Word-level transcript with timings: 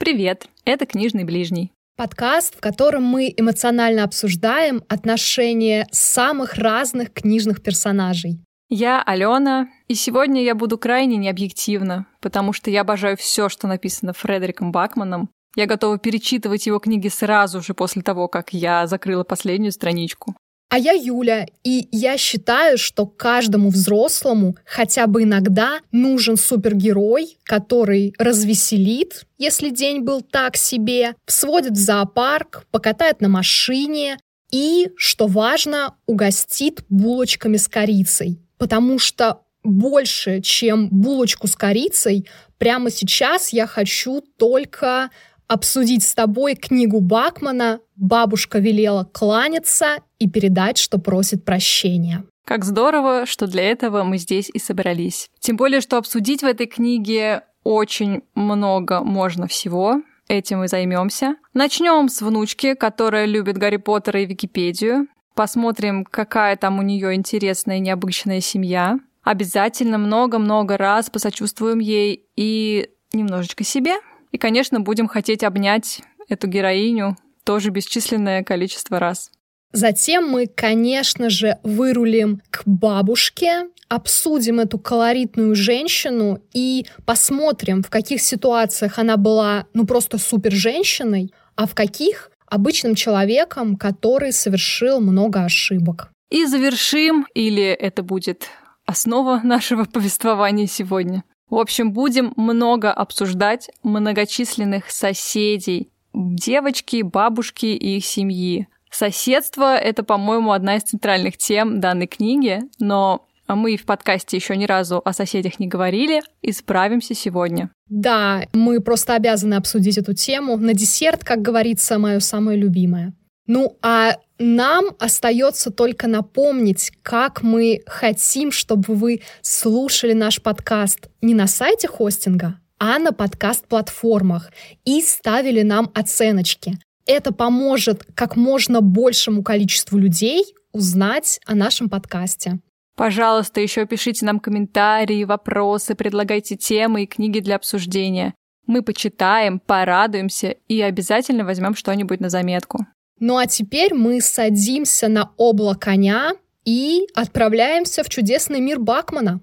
Привет, 0.00 0.48
это 0.64 0.86
«Книжный 0.86 1.24
ближний». 1.24 1.72
Подкаст, 1.94 2.56
в 2.56 2.60
котором 2.60 3.02
мы 3.02 3.34
эмоционально 3.36 4.02
обсуждаем 4.02 4.82
отношения 4.88 5.86
самых 5.92 6.54
разных 6.54 7.12
книжных 7.12 7.62
персонажей. 7.62 8.40
Я 8.70 9.02
Алена, 9.02 9.68
и 9.88 9.94
сегодня 9.94 10.42
я 10.42 10.54
буду 10.54 10.78
крайне 10.78 11.18
необъективна, 11.18 12.06
потому 12.22 12.54
что 12.54 12.70
я 12.70 12.80
обожаю 12.80 13.18
все, 13.18 13.50
что 13.50 13.66
написано 13.66 14.14
Фредериком 14.14 14.72
Бакманом. 14.72 15.28
Я 15.54 15.66
готова 15.66 15.98
перечитывать 15.98 16.66
его 16.66 16.78
книги 16.78 17.08
сразу 17.08 17.60
же 17.60 17.74
после 17.74 18.00
того, 18.00 18.26
как 18.26 18.54
я 18.54 18.86
закрыла 18.86 19.22
последнюю 19.22 19.70
страничку. 19.70 20.34
А 20.70 20.78
я 20.78 20.92
Юля, 20.92 21.46
и 21.64 21.88
я 21.90 22.16
считаю, 22.16 22.78
что 22.78 23.04
каждому 23.04 23.70
взрослому 23.70 24.56
хотя 24.64 25.08
бы 25.08 25.24
иногда 25.24 25.80
нужен 25.90 26.36
супергерой, 26.36 27.38
который 27.42 28.14
развеселит, 28.18 29.26
если 29.36 29.70
день 29.70 30.02
был 30.02 30.22
так 30.22 30.56
себе, 30.56 31.16
сводит 31.26 31.72
в 31.72 31.76
зоопарк, 31.76 32.66
покатает 32.70 33.20
на 33.20 33.28
машине 33.28 34.18
и, 34.52 34.90
что 34.94 35.26
важно, 35.26 35.96
угостит 36.06 36.84
булочками 36.88 37.56
с 37.56 37.66
корицей. 37.66 38.40
Потому 38.56 39.00
что 39.00 39.40
больше, 39.64 40.40
чем 40.40 40.88
булочку 40.88 41.48
с 41.48 41.56
корицей, 41.56 42.28
прямо 42.58 42.92
сейчас 42.92 43.52
я 43.52 43.66
хочу 43.66 44.20
только 44.38 45.10
обсудить 45.48 46.04
с 46.04 46.14
тобой 46.14 46.54
книгу 46.54 47.00
Бакмана 47.00 47.80
«Бабушка 48.00 48.58
велела 48.58 49.04
кланяться 49.04 49.98
и 50.18 50.28
передать, 50.28 50.78
что 50.78 50.98
просит 50.98 51.44
прощения». 51.44 52.24
Как 52.46 52.64
здорово, 52.64 53.26
что 53.26 53.46
для 53.46 53.62
этого 53.62 54.02
мы 54.02 54.18
здесь 54.18 54.50
и 54.52 54.58
собрались. 54.58 55.30
Тем 55.38 55.56
более, 55.56 55.80
что 55.80 55.98
обсудить 55.98 56.42
в 56.42 56.46
этой 56.46 56.66
книге 56.66 57.42
очень 57.62 58.22
много 58.34 59.02
можно 59.02 59.46
всего. 59.46 60.02
Этим 60.26 60.60
мы 60.60 60.68
займемся. 60.68 61.36
Начнем 61.54 62.08
с 62.08 62.22
внучки, 62.22 62.74
которая 62.74 63.26
любит 63.26 63.58
Гарри 63.58 63.76
Поттера 63.76 64.22
и 64.22 64.26
Википедию. 64.26 65.06
Посмотрим, 65.34 66.04
какая 66.04 66.56
там 66.56 66.78
у 66.78 66.82
нее 66.82 67.14
интересная 67.14 67.76
и 67.76 67.80
необычная 67.80 68.40
семья. 68.40 68.98
Обязательно 69.22 69.98
много-много 69.98 70.76
раз 70.76 71.10
посочувствуем 71.10 71.78
ей 71.78 72.24
и 72.34 72.88
немножечко 73.12 73.62
себе, 73.62 73.96
и, 74.32 74.38
конечно, 74.38 74.80
будем 74.80 75.06
хотеть 75.06 75.44
обнять 75.44 76.00
эту 76.28 76.46
героиню 76.46 77.16
тоже 77.44 77.70
бесчисленное 77.70 78.42
количество 78.42 78.98
раз. 78.98 79.30
Затем 79.72 80.28
мы, 80.28 80.46
конечно 80.46 81.30
же, 81.30 81.58
вырулим 81.62 82.42
к 82.50 82.62
бабушке, 82.66 83.68
обсудим 83.88 84.60
эту 84.60 84.78
колоритную 84.78 85.54
женщину 85.54 86.42
и 86.52 86.86
посмотрим, 87.04 87.82
в 87.82 87.90
каких 87.90 88.20
ситуациях 88.20 88.98
она 88.98 89.16
была 89.16 89.66
ну 89.74 89.86
просто 89.86 90.18
супер 90.18 90.52
женщиной, 90.52 91.32
а 91.56 91.66
в 91.66 91.74
каких 91.74 92.30
обычным 92.46 92.94
человеком, 92.94 93.76
который 93.76 94.32
совершил 94.32 95.00
много 95.00 95.44
ошибок. 95.44 96.10
И 96.30 96.46
завершим, 96.46 97.26
или 97.34 97.64
это 97.64 98.02
будет 98.02 98.48
основа 98.86 99.40
нашего 99.44 99.84
повествования 99.84 100.66
сегодня, 100.66 101.24
в 101.48 101.56
общем, 101.56 101.92
будем 101.92 102.32
много 102.36 102.92
обсуждать 102.92 103.70
многочисленных 103.82 104.88
соседей, 104.90 105.90
девочки, 106.14 107.02
бабушки 107.02 107.66
и 107.66 107.98
их 107.98 108.04
семьи. 108.04 108.68
Соседство— 108.90 109.76
это, 109.76 110.02
по-моему, 110.02 110.52
одна 110.52 110.76
из 110.76 110.82
центральных 110.82 111.36
тем 111.36 111.80
данной 111.80 112.06
книги, 112.06 112.60
но 112.78 113.26
мы 113.48 113.76
в 113.76 113.84
подкасте 113.84 114.36
еще 114.36 114.56
ни 114.56 114.64
разу 114.64 115.00
о 115.04 115.12
соседях 115.12 115.58
не 115.58 115.66
говорили 115.66 116.22
и 116.42 116.52
справимся 116.52 117.14
сегодня. 117.14 117.70
Да, 117.88 118.44
мы 118.52 118.80
просто 118.80 119.14
обязаны 119.14 119.54
обсудить 119.54 119.98
эту 119.98 120.14
тему. 120.14 120.56
На 120.56 120.74
десерт, 120.74 121.24
как 121.24 121.42
говорится, 121.42 121.98
мое 121.98 122.20
самое 122.20 122.58
любимое. 122.58 123.12
Ну 123.46 123.76
а 123.82 124.16
нам 124.38 124.86
остается 125.00 125.72
только 125.72 126.06
напомнить, 126.06 126.92
как 127.02 127.42
мы 127.42 127.82
хотим, 127.86 128.52
чтобы 128.52 128.94
вы 128.94 129.22
слушали 129.42 130.12
наш 130.12 130.40
подкаст 130.40 131.08
не 131.20 131.34
на 131.34 131.48
сайте 131.48 131.88
хостинга, 131.88 132.59
а 132.80 132.98
на 132.98 133.12
подкаст-платформах 133.12 134.50
и 134.84 135.02
ставили 135.02 135.62
нам 135.62 135.90
оценочки. 135.94 136.78
Это 137.06 137.32
поможет 137.32 138.04
как 138.14 138.36
можно 138.36 138.80
большему 138.80 139.42
количеству 139.42 139.98
людей 139.98 140.42
узнать 140.72 141.38
о 141.46 141.54
нашем 141.54 141.88
подкасте. 141.88 142.58
Пожалуйста, 142.96 143.60
еще 143.60 143.86
пишите 143.86 144.26
нам 144.26 144.40
комментарии, 144.40 145.24
вопросы, 145.24 145.94
предлагайте 145.94 146.56
темы 146.56 147.04
и 147.04 147.06
книги 147.06 147.40
для 147.40 147.56
обсуждения. 147.56 148.34
Мы 148.66 148.82
почитаем, 148.82 149.58
порадуемся 149.58 150.56
и 150.68 150.80
обязательно 150.80 151.44
возьмем 151.44 151.74
что-нибудь 151.74 152.20
на 152.20 152.28
заметку. 152.28 152.86
Ну 153.18 153.36
а 153.36 153.46
теперь 153.46 153.94
мы 153.94 154.20
садимся 154.20 155.08
на 155.08 155.32
облако 155.36 155.90
коня 155.90 156.32
и 156.64 157.06
отправляемся 157.14 158.02
в 158.02 158.08
чудесный 158.08 158.60
мир 158.60 158.78
Бакмана. 158.78 159.40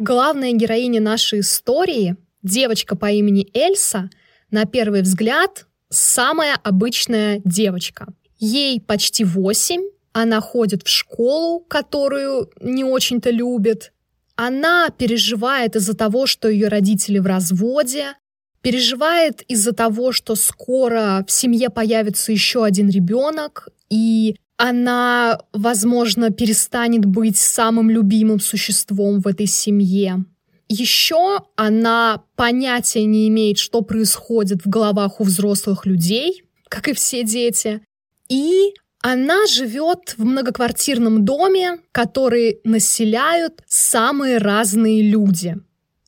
Главная 0.00 0.52
героиня 0.52 0.98
нашей 0.98 1.40
истории, 1.40 2.16
девочка 2.42 2.96
по 2.96 3.10
имени 3.10 3.46
Эльса, 3.52 4.08
на 4.50 4.64
первый 4.64 5.02
взгляд 5.02 5.66
самая 5.90 6.54
обычная 6.64 7.42
девочка. 7.44 8.06
Ей 8.38 8.80
почти 8.80 9.24
восемь, 9.24 9.82
она 10.14 10.40
ходит 10.40 10.84
в 10.84 10.88
школу, 10.88 11.60
которую 11.60 12.50
не 12.62 12.82
очень-то 12.82 13.28
любит, 13.28 13.92
она 14.36 14.88
переживает 14.88 15.76
из-за 15.76 15.94
того, 15.94 16.24
что 16.24 16.48
ее 16.48 16.68
родители 16.68 17.18
в 17.18 17.26
разводе, 17.26 18.14
переживает 18.62 19.42
из-за 19.42 19.72
того, 19.72 20.12
что 20.12 20.34
скоро 20.34 21.26
в 21.28 21.30
семье 21.30 21.68
появится 21.68 22.32
еще 22.32 22.64
один 22.64 22.88
ребенок, 22.88 23.68
и 23.90 24.36
она, 24.62 25.40
возможно, 25.54 26.28
перестанет 26.28 27.06
быть 27.06 27.38
самым 27.38 27.88
любимым 27.88 28.40
существом 28.40 29.20
в 29.20 29.26
этой 29.26 29.46
семье. 29.46 30.26
Еще 30.68 31.38
она 31.56 32.24
понятия 32.36 33.04
не 33.04 33.26
имеет, 33.28 33.56
что 33.56 33.80
происходит 33.80 34.66
в 34.66 34.68
головах 34.68 35.18
у 35.18 35.24
взрослых 35.24 35.86
людей, 35.86 36.44
как 36.68 36.88
и 36.88 36.92
все 36.92 37.24
дети. 37.24 37.80
И 38.28 38.74
она 39.00 39.46
живет 39.46 40.14
в 40.18 40.26
многоквартирном 40.26 41.24
доме, 41.24 41.78
который 41.90 42.60
населяют 42.62 43.62
самые 43.66 44.36
разные 44.36 45.00
люди. 45.00 45.56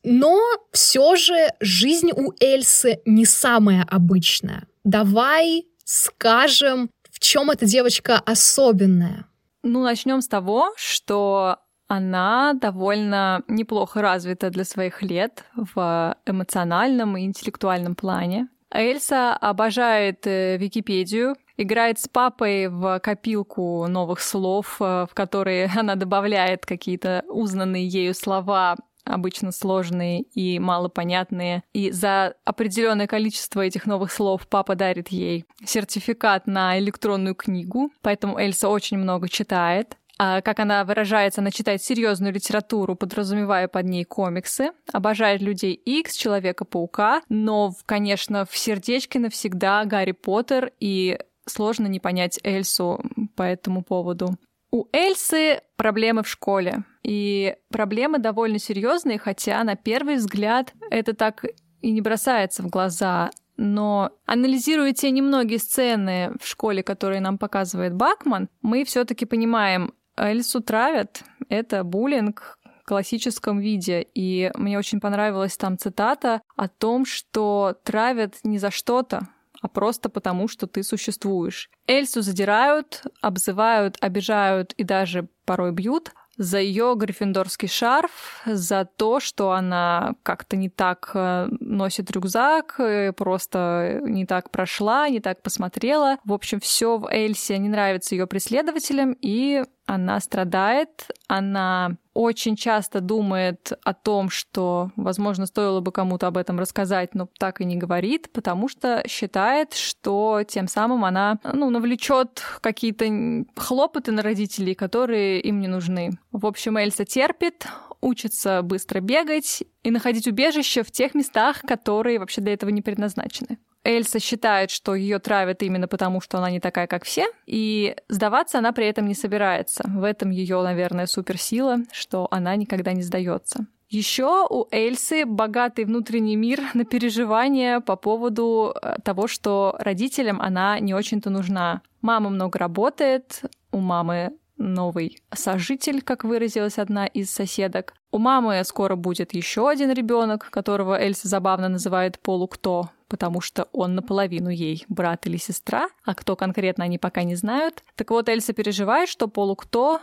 Но 0.03 0.39
все 0.71 1.15
же 1.15 1.47
жизнь 1.59 2.11
у 2.15 2.33
Эльсы 2.39 2.99
не 3.05 3.25
самая 3.25 3.83
обычная. 3.89 4.67
Давай 4.83 5.65
скажем, 5.85 6.89
чем 7.23 7.49
эта 7.49 7.65
девочка 7.65 8.21
особенная. 8.25 9.25
Ну, 9.63 9.81
начнем 9.81 10.21
с 10.21 10.27
того, 10.27 10.73
что 10.75 11.57
она 11.87 12.53
довольно 12.53 13.43
неплохо 13.47 14.01
развита 14.01 14.49
для 14.49 14.65
своих 14.65 15.01
лет 15.01 15.45
в 15.55 16.15
эмоциональном 16.25 17.17
и 17.17 17.23
интеллектуальном 17.23 17.95
плане. 17.95 18.49
Эльса 18.71 19.35
обожает 19.35 20.25
э, 20.25 20.57
Википедию, 20.57 21.35
играет 21.57 21.99
с 21.99 22.07
папой 22.07 22.67
в 22.67 22.99
копилку 22.99 23.85
новых 23.87 24.19
слов, 24.19 24.77
э, 24.81 25.05
в 25.09 25.13
которые 25.13 25.69
она 25.77 25.95
добавляет 25.95 26.65
какие-то 26.65 27.23
узнанные 27.29 27.87
ею 27.87 28.13
слова 28.13 28.75
обычно 29.05 29.51
сложные 29.51 30.21
и 30.21 30.59
малопонятные. 30.59 31.63
И 31.73 31.91
за 31.91 32.35
определенное 32.45 33.07
количество 33.07 33.61
этих 33.61 33.85
новых 33.85 34.11
слов 34.11 34.47
папа 34.47 34.75
дарит 34.75 35.09
ей 35.09 35.45
сертификат 35.65 36.47
на 36.47 36.79
электронную 36.79 37.35
книгу, 37.35 37.91
поэтому 38.01 38.37
Эльса 38.37 38.69
очень 38.69 38.97
много 38.97 39.29
читает. 39.29 39.97
А, 40.19 40.41
как 40.41 40.59
она 40.59 40.83
выражается, 40.85 41.41
она 41.41 41.51
читает 41.51 41.81
серьезную 41.81 42.33
литературу, 42.33 42.95
подразумевая 42.95 43.67
под 43.67 43.85
ней 43.85 44.03
комиксы, 44.03 44.71
обожает 44.91 45.41
людей 45.41 45.73
X, 45.73 46.15
Человека-паука, 46.15 47.23
но, 47.29 47.73
конечно, 47.85 48.45
в 48.45 48.55
сердечке 48.55 49.19
навсегда 49.19 49.83
Гарри 49.85 50.11
Поттер 50.11 50.71
и 50.79 51.17
сложно 51.45 51.87
не 51.87 51.99
понять 51.99 52.39
Эльсу 52.43 53.01
по 53.35 53.43
этому 53.43 53.83
поводу. 53.83 54.37
У 54.73 54.87
Эльсы 54.91 55.61
проблемы 55.75 56.23
в 56.23 56.27
школе. 56.27 56.83
И 57.03 57.55
проблемы 57.69 58.17
довольно 58.17 58.57
серьезные, 58.57 59.19
хотя 59.19 59.63
на 59.63 59.75
первый 59.75 60.15
взгляд 60.15 60.73
это 60.89 61.13
так 61.13 61.45
и 61.81 61.91
не 61.91 62.01
бросается 62.01 62.63
в 62.63 62.71
глаза. 62.71 63.29
Но 63.55 64.13
анализируя 64.25 64.91
те 64.93 65.11
немногие 65.11 65.59
сцены 65.59 66.33
в 66.41 66.47
школе, 66.47 66.81
которые 66.81 67.21
нам 67.21 67.37
показывает 67.37 67.93
Бакман, 67.93 68.49
мы 68.63 68.83
все-таки 68.83 69.25
понимаем, 69.25 69.93
Эльсу 70.17 70.59
травят. 70.59 71.21
Это 71.49 71.83
буллинг, 71.83 72.57
в 72.83 72.85
классическом 72.85 73.59
виде. 73.59 74.05
И 74.15 74.51
мне 74.55 74.79
очень 74.79 74.99
понравилась 74.99 75.55
там 75.55 75.77
цитата 75.77 76.41
о 76.55 76.67
том, 76.67 77.05
что 77.05 77.75
травят 77.83 78.39
не 78.43 78.57
за 78.57 78.71
что-то, 78.71 79.27
а 79.63 79.69
просто 79.69 80.09
потому, 80.09 80.47
что 80.47 80.67
ты 80.67 80.83
существуешь. 80.83 81.71
Эльсу 81.87 82.21
задирают, 82.21 83.01
обзывают, 83.21 83.97
обижают 84.01 84.73
и 84.73 84.83
даже 84.83 85.29
порой 85.45 85.71
бьют, 85.71 86.11
за 86.37 86.59
ее 86.59 86.95
гриффиндорский 86.97 87.67
шарф, 87.67 88.41
за 88.45 88.85
то, 88.85 89.19
что 89.19 89.51
она 89.51 90.15
как-то 90.23 90.57
не 90.57 90.69
так 90.69 91.11
э, 91.13 91.47
носит 91.59 92.09
рюкзак, 92.11 92.79
э, 92.79 93.13
просто 93.13 93.99
не 94.03 94.25
так 94.25 94.49
прошла, 94.49 95.07
не 95.09 95.19
так 95.19 95.43
посмотрела. 95.43 96.17
В 96.25 96.33
общем, 96.33 96.59
все 96.59 96.97
в 96.97 97.07
Эльсе 97.07 97.57
не 97.59 97.69
нравится 97.69 98.15
ее 98.15 98.25
преследователям, 98.25 99.15
и 99.21 99.63
она 99.85 100.19
страдает, 100.19 101.07
она 101.27 101.97
очень 102.13 102.55
часто 102.55 103.01
думает 103.01 103.73
о 103.83 103.93
том, 103.93 104.29
что, 104.29 104.91
возможно, 104.95 105.45
стоило 105.45 105.81
бы 105.81 105.91
кому-то 105.91 106.27
об 106.27 106.37
этом 106.37 106.59
рассказать, 106.59 107.15
но 107.15 107.27
так 107.37 107.59
и 107.59 107.65
не 107.65 107.75
говорит, 107.75 108.31
потому 108.31 108.67
что 108.67 109.03
считает, 109.07 109.73
что 109.73 110.43
тем 110.47 110.67
самым 110.67 111.05
она 111.05 111.39
ну, 111.43 111.69
навлечет 111.69 112.43
какие-то 112.61 113.45
хлопоты 113.55 114.11
на 114.11 114.21
родителей, 114.21 114.75
которые 114.75 115.41
им 115.41 115.59
не 115.59 115.67
нужны. 115.67 116.11
В 116.31 116.45
общем, 116.45 116.77
Эльса 116.77 117.03
терпит, 117.03 117.67
учится 117.99 118.61
быстро 118.61 118.99
бегать 118.99 119.63
и 119.81 119.91
находить 119.91 120.27
убежище 120.27 120.83
в 120.83 120.91
тех 120.91 121.15
местах, 121.15 121.61
которые 121.61 122.19
вообще 122.19 122.41
для 122.41 122.53
этого 122.53 122.69
не 122.69 122.81
предназначены. 122.81 123.57
Эльса 123.83 124.19
считает, 124.19 124.71
что 124.71 124.95
ее 124.95 125.19
травят 125.19 125.61
именно 125.63 125.87
потому, 125.87 126.21
что 126.21 126.37
она 126.37 126.49
не 126.49 126.59
такая, 126.59 126.87
как 126.87 127.03
все, 127.03 127.27
и 127.45 127.95
сдаваться 128.07 128.59
она 128.59 128.71
при 128.71 128.87
этом 128.87 129.07
не 129.07 129.13
собирается. 129.13 129.83
В 129.87 130.03
этом 130.03 130.29
ее, 130.29 130.61
наверное, 130.61 131.05
суперсила, 131.05 131.77
что 131.91 132.27
она 132.31 132.55
никогда 132.55 132.93
не 132.93 133.01
сдается. 133.01 133.65
Еще 133.89 134.47
у 134.49 134.67
Эльсы 134.71 135.23
богатый 135.25 135.85
внутренний 135.85 136.35
мир 136.35 136.61
на 136.73 136.83
переживания 136.83 137.79
по 137.79 137.95
поводу 137.95 138.73
э, 138.81 138.95
того, 139.03 139.27
что 139.27 139.75
родителям 139.77 140.41
она 140.41 140.79
не 140.79 140.93
очень-то 140.93 141.29
нужна. 141.29 141.81
Мама 142.01 142.29
много 142.29 142.57
работает, 142.57 143.41
у 143.71 143.77
мамы 143.77 144.33
новый 144.57 145.21
сожитель, 145.33 146.01
как 146.01 146.23
выразилась 146.23 146.79
одна 146.79 147.05
из 147.05 147.31
соседок. 147.31 147.93
У 148.13 148.19
мамы 148.19 148.63
скоро 148.63 148.95
будет 148.95 149.33
еще 149.33 149.67
один 149.67 149.91
ребенок, 149.91 150.51
которого 150.51 151.01
Эльса 151.01 151.27
забавно 151.27 151.67
называет 151.67 152.19
полукто, 152.19 152.91
потому 153.07 153.41
что 153.41 153.67
он 153.71 153.95
наполовину 153.95 154.49
ей 154.49 154.85
брат 154.87 155.25
или 155.25 155.37
сестра, 155.37 155.89
а 156.05 156.13
кто 156.13 156.35
конкретно 156.35 156.83
они 156.83 156.99
пока 156.99 157.23
не 157.23 157.33
знают. 157.33 157.83
Так 157.95 158.11
вот, 158.11 158.29
Эльса 158.29 158.53
переживает, 158.53 159.09
что 159.09 159.27
полукто 159.27 159.99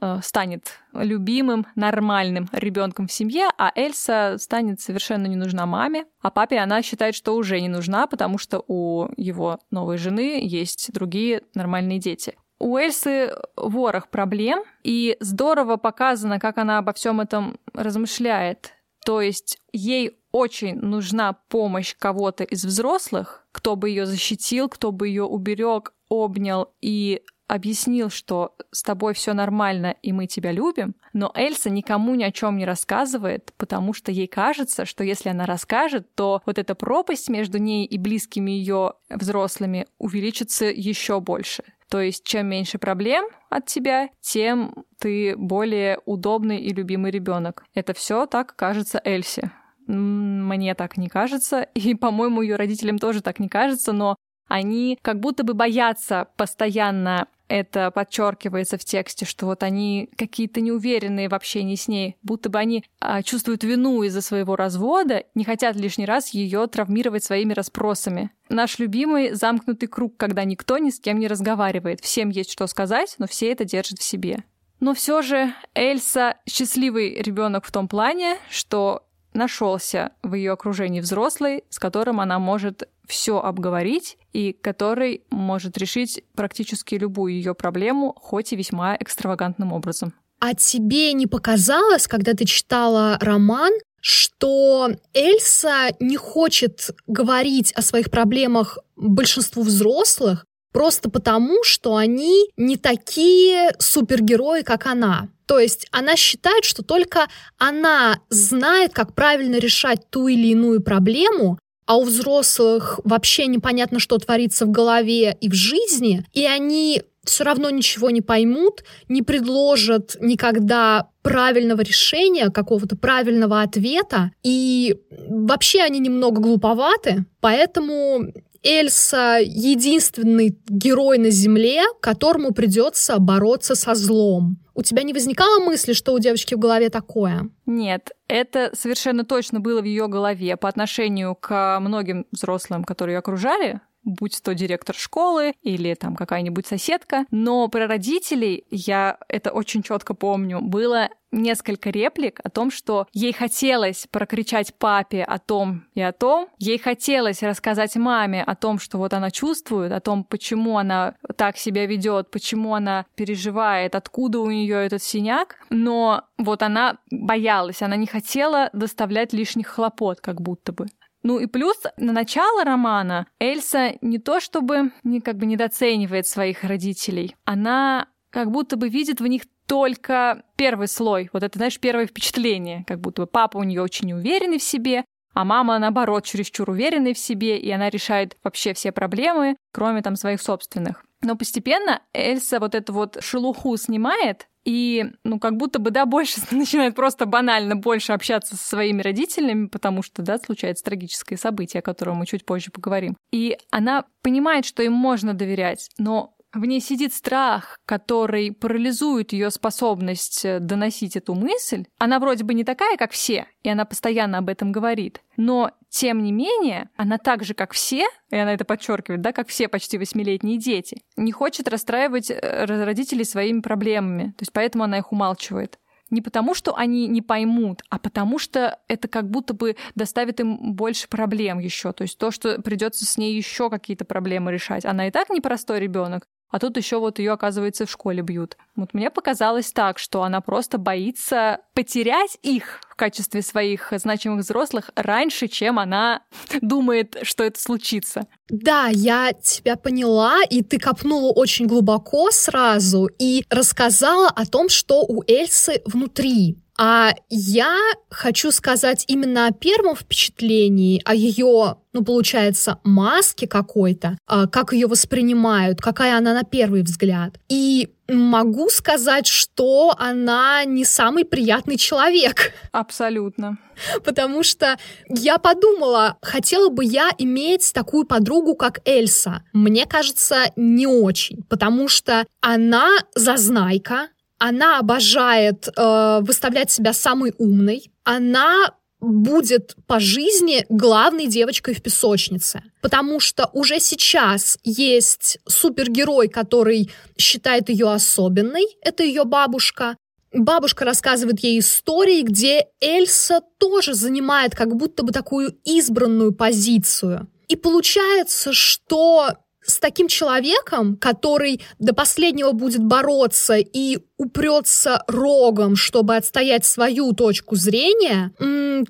э, 0.00 0.20
станет 0.22 0.78
любимым, 0.92 1.66
нормальным 1.74 2.48
ребенком 2.52 3.08
в 3.08 3.12
семье, 3.12 3.48
а 3.58 3.72
Эльса 3.74 4.36
станет 4.38 4.80
совершенно 4.80 5.26
не 5.26 5.34
нужна 5.34 5.66
маме. 5.66 6.06
А 6.22 6.30
папе 6.30 6.58
она 6.58 6.80
считает, 6.82 7.16
что 7.16 7.34
уже 7.34 7.60
не 7.60 7.68
нужна, 7.68 8.06
потому 8.06 8.38
что 8.38 8.62
у 8.68 9.08
его 9.16 9.58
новой 9.72 9.98
жены 9.98 10.38
есть 10.44 10.92
другие 10.92 11.42
нормальные 11.54 11.98
дети. 11.98 12.36
У 12.58 12.76
Эльсы 12.76 13.32
ворох 13.56 14.08
проблем, 14.08 14.64
и 14.82 15.16
здорово 15.20 15.76
показано, 15.76 16.40
как 16.40 16.58
она 16.58 16.78
обо 16.78 16.92
всем 16.92 17.20
этом 17.20 17.58
размышляет. 17.72 18.72
То 19.04 19.20
есть 19.20 19.58
ей 19.72 20.18
очень 20.32 20.76
нужна 20.76 21.34
помощь 21.48 21.94
кого-то 21.96 22.44
из 22.44 22.64
взрослых, 22.64 23.46
кто 23.52 23.76
бы 23.76 23.88
ее 23.88 24.06
защитил, 24.06 24.68
кто 24.68 24.92
бы 24.92 25.08
ее 25.08 25.24
уберег, 25.24 25.94
обнял 26.08 26.74
и 26.80 27.22
объяснил, 27.48 28.10
что 28.10 28.54
с 28.70 28.82
тобой 28.82 29.14
все 29.14 29.32
нормально 29.32 29.96
и 30.02 30.12
мы 30.12 30.26
тебя 30.26 30.52
любим, 30.52 30.94
но 31.12 31.32
Эльса 31.34 31.70
никому 31.70 32.14
ни 32.14 32.22
о 32.22 32.30
чем 32.30 32.58
не 32.58 32.66
рассказывает, 32.66 33.52
потому 33.56 33.94
что 33.94 34.12
ей 34.12 34.28
кажется, 34.28 34.84
что 34.84 35.02
если 35.02 35.30
она 35.30 35.46
расскажет, 35.46 36.14
то 36.14 36.42
вот 36.46 36.58
эта 36.58 36.74
пропасть 36.74 37.28
между 37.28 37.58
ней 37.58 37.86
и 37.86 37.98
близкими 37.98 38.50
ее 38.50 38.92
взрослыми 39.08 39.86
увеличится 39.98 40.66
еще 40.66 41.20
больше. 41.20 41.64
То 41.88 42.00
есть 42.00 42.22
чем 42.24 42.48
меньше 42.48 42.78
проблем 42.78 43.24
от 43.48 43.64
тебя, 43.64 44.10
тем 44.20 44.84
ты 44.98 45.34
более 45.36 46.00
удобный 46.04 46.58
и 46.58 46.74
любимый 46.74 47.10
ребенок. 47.10 47.64
Это 47.74 47.94
все 47.94 48.26
так 48.26 48.54
кажется 48.56 49.00
Эльсе. 49.02 49.50
Мне 49.86 50.74
так 50.74 50.98
не 50.98 51.08
кажется, 51.08 51.62
и, 51.62 51.94
по-моему, 51.96 52.42
ее 52.42 52.56
родителям 52.56 52.98
тоже 52.98 53.22
так 53.22 53.38
не 53.38 53.48
кажется, 53.48 53.92
но 53.92 54.16
они 54.48 54.98
как 55.02 55.20
будто 55.20 55.44
бы 55.44 55.54
боятся 55.54 56.28
постоянно 56.36 57.28
это 57.48 57.90
подчеркивается 57.90 58.78
в 58.78 58.84
тексте, 58.84 59.24
что 59.24 59.46
вот 59.46 59.62
они 59.62 60.10
какие-то 60.16 60.60
неуверенные 60.60 61.28
в 61.28 61.34
общении 61.34 61.74
с 61.74 61.88
ней, 61.88 62.16
будто 62.22 62.48
бы 62.48 62.58
они 62.58 62.84
а, 63.00 63.22
чувствуют 63.22 63.64
вину 63.64 64.02
из-за 64.02 64.22
своего 64.22 64.56
развода, 64.56 65.24
не 65.34 65.44
хотят 65.44 65.76
лишний 65.76 66.06
раз 66.06 66.30
ее 66.30 66.66
травмировать 66.66 67.24
своими 67.24 67.52
расспросами. 67.52 68.30
Наш 68.48 68.78
любимый 68.78 69.32
замкнутый 69.32 69.88
круг, 69.88 70.16
когда 70.16 70.44
никто 70.44 70.78
ни 70.78 70.90
с 70.90 71.00
кем 71.00 71.18
не 71.18 71.28
разговаривает. 71.28 72.00
Всем 72.00 72.30
есть 72.30 72.52
что 72.52 72.66
сказать, 72.66 73.14
но 73.18 73.26
все 73.26 73.50
это 73.50 73.64
держат 73.64 73.98
в 73.98 74.04
себе. 74.04 74.44
Но 74.80 74.94
все 74.94 75.22
же 75.22 75.52
Эльса 75.74 76.36
счастливый 76.48 77.20
ребенок 77.20 77.64
в 77.64 77.72
том 77.72 77.88
плане, 77.88 78.36
что 78.48 79.07
нашелся 79.32 80.12
в 80.22 80.34
ее 80.34 80.52
окружении 80.52 81.00
взрослый, 81.00 81.64
с 81.68 81.78
которым 81.78 82.20
она 82.20 82.38
может 82.38 82.88
все 83.06 83.38
обговорить 83.38 84.18
и 84.32 84.52
который 84.52 85.22
может 85.30 85.78
решить 85.78 86.22
практически 86.34 86.94
любую 86.94 87.32
ее 87.34 87.54
проблему, 87.54 88.14
хоть 88.16 88.52
и 88.52 88.56
весьма 88.56 88.96
экстравагантным 88.96 89.72
образом. 89.72 90.12
А 90.40 90.54
тебе 90.54 91.12
не 91.14 91.26
показалось, 91.26 92.06
когда 92.06 92.34
ты 92.34 92.44
читала 92.44 93.18
роман, 93.20 93.72
что 94.00 94.90
Эльса 95.14 95.88
не 95.98 96.16
хочет 96.16 96.90
говорить 97.06 97.72
о 97.72 97.82
своих 97.82 98.10
проблемах 98.10 98.78
большинству 98.96 99.62
взрослых 99.62 100.44
просто 100.72 101.10
потому, 101.10 101.62
что 101.64 101.96
они 101.96 102.48
не 102.56 102.76
такие 102.76 103.70
супергерои, 103.78 104.62
как 104.62 104.86
она. 104.86 105.28
То 105.46 105.58
есть 105.58 105.86
она 105.90 106.14
считает, 106.16 106.64
что 106.64 106.82
только 106.82 107.28
она 107.56 108.20
знает, 108.28 108.92
как 108.92 109.14
правильно 109.14 109.56
решать 109.56 110.08
ту 110.10 110.28
или 110.28 110.48
иную 110.48 110.82
проблему, 110.82 111.58
а 111.86 111.96
у 111.96 112.04
взрослых 112.04 113.00
вообще 113.04 113.46
непонятно, 113.46 113.98
что 113.98 114.18
творится 114.18 114.66
в 114.66 114.70
голове 114.70 115.36
и 115.40 115.48
в 115.48 115.54
жизни, 115.54 116.22
и 116.34 116.44
они 116.44 117.02
все 117.24 117.44
равно 117.44 117.70
ничего 117.70 118.10
не 118.10 118.20
поймут, 118.20 118.84
не 119.08 119.22
предложат 119.22 120.16
никогда 120.20 121.08
правильного 121.22 121.82
решения, 121.82 122.50
какого-то 122.50 122.96
правильного 122.96 123.62
ответа, 123.62 124.32
и 124.42 124.96
вообще 125.10 125.82
они 125.82 125.98
немного 125.98 126.40
глуповаты, 126.40 127.24
поэтому 127.40 128.32
Эльса 128.62 129.38
единственный 129.40 130.58
герой 130.68 131.18
на 131.18 131.30
Земле, 131.30 131.82
которому 132.00 132.52
придется 132.52 133.18
бороться 133.18 133.74
со 133.74 133.94
злом. 133.94 134.58
У 134.74 134.82
тебя 134.82 135.02
не 135.02 135.12
возникало 135.12 135.58
мысли, 135.64 135.92
что 135.92 136.12
у 136.12 136.18
девочки 136.18 136.54
в 136.54 136.58
голове 136.58 136.88
такое? 136.88 137.50
Нет, 137.66 138.12
это 138.28 138.70
совершенно 138.74 139.24
точно 139.24 139.58
было 139.58 139.80
в 139.80 139.84
ее 139.84 140.06
голове 140.06 140.56
по 140.56 140.68
отношению 140.68 141.34
к 141.34 141.80
многим 141.80 142.26
взрослым, 142.30 142.84
которые 142.84 143.14
ее 143.14 143.18
окружали, 143.18 143.80
будь 144.08 144.42
то 144.42 144.54
директор 144.54 144.94
школы 144.94 145.54
или 145.62 145.94
там 145.94 146.16
какая-нибудь 146.16 146.66
соседка. 146.66 147.26
Но 147.30 147.68
про 147.68 147.86
родителей 147.86 148.64
я 148.70 149.18
это 149.28 149.50
очень 149.50 149.82
четко 149.82 150.14
помню. 150.14 150.60
Было 150.60 151.10
несколько 151.30 151.90
реплик 151.90 152.40
о 152.42 152.50
том, 152.50 152.70
что 152.70 153.06
ей 153.12 153.32
хотелось 153.32 154.06
прокричать 154.10 154.74
папе 154.74 155.22
о 155.22 155.38
том 155.38 155.84
и 155.94 156.00
о 156.00 156.12
том, 156.12 156.48
ей 156.58 156.78
хотелось 156.78 157.42
рассказать 157.42 157.96
маме 157.96 158.42
о 158.42 158.54
том, 158.54 158.78
что 158.78 158.98
вот 158.98 159.12
она 159.12 159.30
чувствует, 159.30 159.92
о 159.92 160.00
том, 160.00 160.24
почему 160.24 160.78
она 160.78 161.16
так 161.36 161.56
себя 161.56 161.86
ведет, 161.86 162.30
почему 162.30 162.74
она 162.74 163.06
переживает, 163.14 163.94
откуда 163.94 164.40
у 164.40 164.50
нее 164.50 164.86
этот 164.86 165.02
синяк, 165.02 165.56
но 165.70 166.24
вот 166.38 166.62
она 166.62 166.98
боялась, 167.10 167.82
она 167.82 167.96
не 167.96 168.06
хотела 168.06 168.70
доставлять 168.72 169.32
лишних 169.32 169.66
хлопот, 169.68 170.20
как 170.20 170.40
будто 170.40 170.72
бы. 170.72 170.86
Ну 171.22 171.38
и 171.38 171.46
плюс 171.46 171.76
на 171.96 172.12
начало 172.12 172.64
романа 172.64 173.26
Эльса 173.40 173.94
не 174.00 174.18
то 174.18 174.40
чтобы 174.40 174.92
не 175.02 175.20
как 175.20 175.36
бы 175.36 175.46
недооценивает 175.46 176.26
своих 176.26 176.64
родителей, 176.64 177.34
она 177.44 178.08
как 178.30 178.50
будто 178.50 178.76
бы 178.76 178.88
видит 178.88 179.20
в 179.20 179.26
них 179.26 179.42
только 179.66 180.44
первый 180.56 180.88
слой, 180.88 181.28
вот 181.32 181.42
это, 181.42 181.58
знаешь, 181.58 181.78
первое 181.78 182.06
впечатление, 182.06 182.84
как 182.86 183.00
будто 183.00 183.22
бы 183.22 183.26
папа 183.26 183.58
у 183.58 183.62
нее 183.64 183.82
очень 183.82 184.12
уверенный 184.12 184.58
в 184.58 184.62
себе, 184.62 185.04
а 185.34 185.44
мама, 185.44 185.78
наоборот, 185.78 186.24
чересчур 186.24 186.70
уверенной 186.70 187.14
в 187.14 187.18
себе, 187.18 187.58
и 187.58 187.70
она 187.70 187.90
решает 187.90 188.36
вообще 188.42 188.72
все 188.72 188.92
проблемы, 188.92 189.56
кроме 189.72 190.02
там 190.02 190.16
своих 190.16 190.40
собственных. 190.40 191.04
Но 191.20 191.36
постепенно 191.36 192.00
Эльса 192.12 192.60
вот 192.60 192.74
эту 192.74 192.92
вот 192.92 193.18
шелуху 193.20 193.76
снимает, 193.76 194.48
и, 194.68 195.12
ну, 195.24 195.40
как 195.40 195.56
будто 195.56 195.78
бы, 195.78 195.90
да, 195.90 196.04
больше 196.04 196.42
начинает 196.50 196.94
просто 196.94 197.24
банально 197.24 197.74
больше 197.74 198.12
общаться 198.12 198.54
со 198.54 198.68
своими 198.68 199.00
родителями, 199.00 199.66
потому 199.66 200.02
что, 200.02 200.20
да, 200.20 200.36
случается 200.38 200.84
трагическое 200.84 201.38
событие, 201.38 201.78
о 201.78 201.82
котором 201.82 202.16
мы 202.16 202.26
чуть 202.26 202.44
позже 202.44 202.70
поговорим. 202.70 203.16
И 203.32 203.56
она 203.70 204.04
понимает, 204.20 204.66
что 204.66 204.82
им 204.82 204.92
можно 204.92 205.32
доверять, 205.32 205.88
но 205.96 206.34
в 206.54 206.64
ней 206.64 206.80
сидит 206.80 207.12
страх, 207.12 207.78
который 207.84 208.52
парализует 208.52 209.32
ее 209.32 209.50
способность 209.50 210.44
э, 210.44 210.60
доносить 210.60 211.16
эту 211.16 211.34
мысль. 211.34 211.84
Она 211.98 212.18
вроде 212.18 212.44
бы 212.44 212.54
не 212.54 212.64
такая, 212.64 212.96
как 212.96 213.12
все, 213.12 213.46
и 213.62 213.68
она 213.68 213.84
постоянно 213.84 214.38
об 214.38 214.48
этом 214.48 214.72
говорит. 214.72 215.20
Но, 215.36 215.72
тем 215.90 216.22
не 216.22 216.32
менее, 216.32 216.88
она 216.96 217.18
так 217.18 217.44
же, 217.44 217.54
как 217.54 217.72
все, 217.72 218.06
и 218.30 218.36
она 218.36 218.54
это 218.54 218.64
подчеркивает, 218.64 219.20
да, 219.20 219.32
как 219.32 219.48
все 219.48 219.68
почти 219.68 219.98
восьмилетние 219.98 220.58
дети, 220.58 221.02
не 221.16 221.32
хочет 221.32 221.68
расстраивать 221.68 222.30
э, 222.30 222.64
родителей 222.64 223.24
своими 223.24 223.60
проблемами. 223.60 224.32
То 224.38 224.42
есть 224.42 224.52
поэтому 224.52 224.84
она 224.84 224.98
их 224.98 225.12
умалчивает 225.12 225.78
не 226.10 226.22
потому, 226.22 226.54
что 226.54 226.74
они 226.74 227.06
не 227.06 227.22
поймут, 227.22 227.82
а 227.90 227.98
потому 227.98 228.38
что 228.38 228.78
это 228.88 229.08
как 229.08 229.30
будто 229.30 229.54
бы 229.54 229.76
доставит 229.94 230.40
им 230.40 230.74
больше 230.74 231.08
проблем 231.08 231.58
еще. 231.58 231.92
То 231.92 232.02
есть 232.02 232.18
то, 232.18 232.30
что 232.30 232.60
придется 232.62 233.04
с 233.04 233.18
ней 233.18 233.36
еще 233.36 233.70
какие-то 233.70 234.04
проблемы 234.04 234.52
решать. 234.52 234.84
Она 234.84 235.08
и 235.08 235.10
так 235.10 235.28
непростой 235.30 235.80
ребенок, 235.80 236.26
а 236.50 236.58
тут 236.58 236.76
еще 236.76 236.98
вот 236.98 237.18
ее, 237.18 237.32
оказывается, 237.32 237.86
в 237.86 237.90
школе 237.90 238.22
бьют. 238.22 238.56
Вот 238.74 238.94
мне 238.94 239.10
показалось 239.10 239.72
так, 239.72 239.98
что 239.98 240.22
она 240.22 240.40
просто 240.40 240.78
боится 240.78 241.60
потерять 241.74 242.38
их 242.42 242.80
в 242.88 242.94
качестве 242.96 243.42
своих 243.42 243.92
значимых 243.96 244.40
взрослых 244.40 244.90
раньше, 244.96 245.48
чем 245.48 245.78
она 245.78 246.22
думает, 246.62 247.18
что 247.22 247.44
это 247.44 247.60
случится. 247.60 248.26
Да, 248.48 248.88
я 248.88 249.32
тебя 249.32 249.76
поняла, 249.76 250.38
и 250.48 250.62
ты 250.62 250.78
копнула 250.78 251.32
очень 251.32 251.66
глубоко 251.66 252.30
сразу 252.30 253.08
и 253.18 253.44
рассказала 253.50 254.28
о 254.28 254.46
том, 254.46 254.68
что 254.68 255.02
у 255.02 255.22
Эльсы 255.26 255.82
внутри. 255.84 256.58
А 256.80 257.12
я 257.28 257.76
хочу 258.08 258.52
сказать 258.52 259.04
именно 259.08 259.48
о 259.48 259.52
первом 259.52 259.96
впечатлении, 259.96 261.02
о 261.04 261.12
ее, 261.12 261.76
ну, 261.92 262.04
получается, 262.04 262.78
маске 262.84 263.48
какой-то, 263.48 264.16
а, 264.28 264.46
как 264.46 264.72
ее 264.72 264.86
воспринимают, 264.86 265.80
какая 265.80 266.16
она 266.16 266.34
на 266.34 266.44
первый 266.44 266.82
взгляд. 266.82 267.34
И 267.48 267.90
могу 268.08 268.70
сказать, 268.70 269.26
что 269.26 269.92
она 269.98 270.64
не 270.64 270.84
самый 270.84 271.24
приятный 271.24 271.76
человек. 271.76 272.52
Абсолютно. 272.72 273.58
Потому 274.04 274.44
что 274.44 274.76
я 275.08 275.38
подумала, 275.38 276.16
хотела 276.22 276.68
бы 276.68 276.84
я 276.84 277.10
иметь 277.18 277.72
такую 277.74 278.06
подругу, 278.06 278.54
как 278.54 278.86
Эльса. 278.86 279.42
Мне 279.52 279.84
кажется, 279.84 280.52
не 280.54 280.86
очень, 280.86 281.42
потому 281.48 281.88
что 281.88 282.24
она 282.40 282.88
зазнайка, 283.14 284.08
она 284.38 284.78
обожает 284.78 285.68
э, 285.68 286.18
выставлять 286.22 286.70
себя 286.70 286.92
самой 286.92 287.34
умной. 287.38 287.90
Она 288.04 288.72
будет 289.00 289.76
по 289.86 290.00
жизни 290.00 290.64
главной 290.68 291.26
девочкой 291.26 291.74
в 291.74 291.82
песочнице. 291.82 292.62
Потому 292.80 293.20
что 293.20 293.48
уже 293.52 293.78
сейчас 293.80 294.58
есть 294.64 295.38
супергерой, 295.46 296.28
который 296.28 296.90
считает 297.16 297.68
ее 297.68 297.92
особенной. 297.92 298.66
Это 298.82 299.04
ее 299.04 299.24
бабушка. 299.24 299.96
Бабушка 300.32 300.84
рассказывает 300.84 301.40
ей 301.40 301.60
истории, 301.60 302.22
где 302.22 302.66
Эльса 302.80 303.40
тоже 303.58 303.94
занимает 303.94 304.54
как 304.54 304.74
будто 304.76 305.02
бы 305.02 305.12
такую 305.12 305.56
избранную 305.64 306.32
позицию. 306.32 307.28
И 307.48 307.56
получается, 307.56 308.52
что 308.52 309.30
с 309.68 309.78
таким 309.78 310.08
человеком, 310.08 310.96
который 310.96 311.60
до 311.78 311.94
последнего 311.94 312.52
будет 312.52 312.82
бороться 312.82 313.56
и 313.56 313.98
упрется 314.16 315.04
рогом, 315.06 315.76
чтобы 315.76 316.16
отстоять 316.16 316.64
свою 316.64 317.12
точку 317.12 317.54
зрения, 317.54 318.32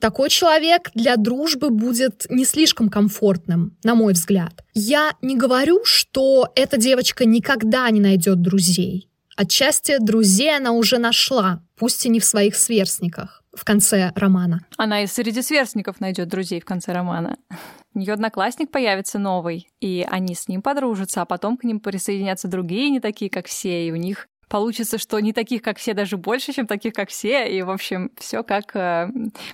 такой 0.01 0.31
человек 0.31 0.91
для 0.95 1.17
дружбы 1.17 1.71
будет 1.71 2.27
не 2.31 2.45
слишком 2.45 2.89
комфортным, 2.89 3.77
на 3.83 3.95
мой 3.95 4.13
взгляд. 4.13 4.65
Я 4.73 5.13
не 5.21 5.37
говорю, 5.37 5.81
что 5.85 6.49
эта 6.55 6.77
девочка 6.77 7.25
никогда 7.25 7.91
не 7.91 8.01
найдет 8.01 8.41
друзей. 8.41 9.11
Отчасти 9.37 9.99
друзей 9.99 10.57
она 10.57 10.73
уже 10.73 10.99
нашла, 10.99 11.63
пусть 11.77 12.07
и 12.07 12.09
не 12.09 12.21
в 12.21 12.25
своих 12.25 12.57
сверстниках 12.57 13.38
в 13.55 13.65
конце 13.65 14.13
романа. 14.15 14.61
Она 14.77 15.03
и 15.03 15.07
среди 15.07 15.43
сверстников 15.43 16.01
найдет 16.01 16.29
друзей 16.29 16.61
в 16.61 16.65
конце 16.65 16.93
романа. 16.93 17.39
У 17.95 17.99
нее 17.99 18.13
одноклассник 18.13 18.71
появится 18.71 19.19
новый, 19.19 19.69
и 19.81 20.07
они 20.09 20.35
с 20.35 20.49
ним 20.49 20.63
подружатся, 20.63 21.23
а 21.23 21.25
потом 21.25 21.57
к 21.57 21.65
ним 21.65 21.81
присоединятся 21.81 22.49
другие, 22.49 22.91
не 22.91 23.01
такие, 23.01 23.31
как 23.31 23.47
все, 23.47 23.89
и 23.89 23.91
у 23.91 23.97
них 23.97 24.29
получится, 24.49 24.99
что 24.99 25.21
не 25.21 25.33
таких, 25.33 25.63
как 25.63 25.79
все, 25.79 25.95
даже 25.95 26.17
больше, 26.17 26.53
чем 26.53 26.67
таких, 26.67 26.95
как 26.95 27.11
все, 27.11 27.49
и, 27.49 27.63
в 27.63 27.71
общем, 27.71 28.11
все 28.19 28.43
как 28.43 28.75
э, 28.75 29.09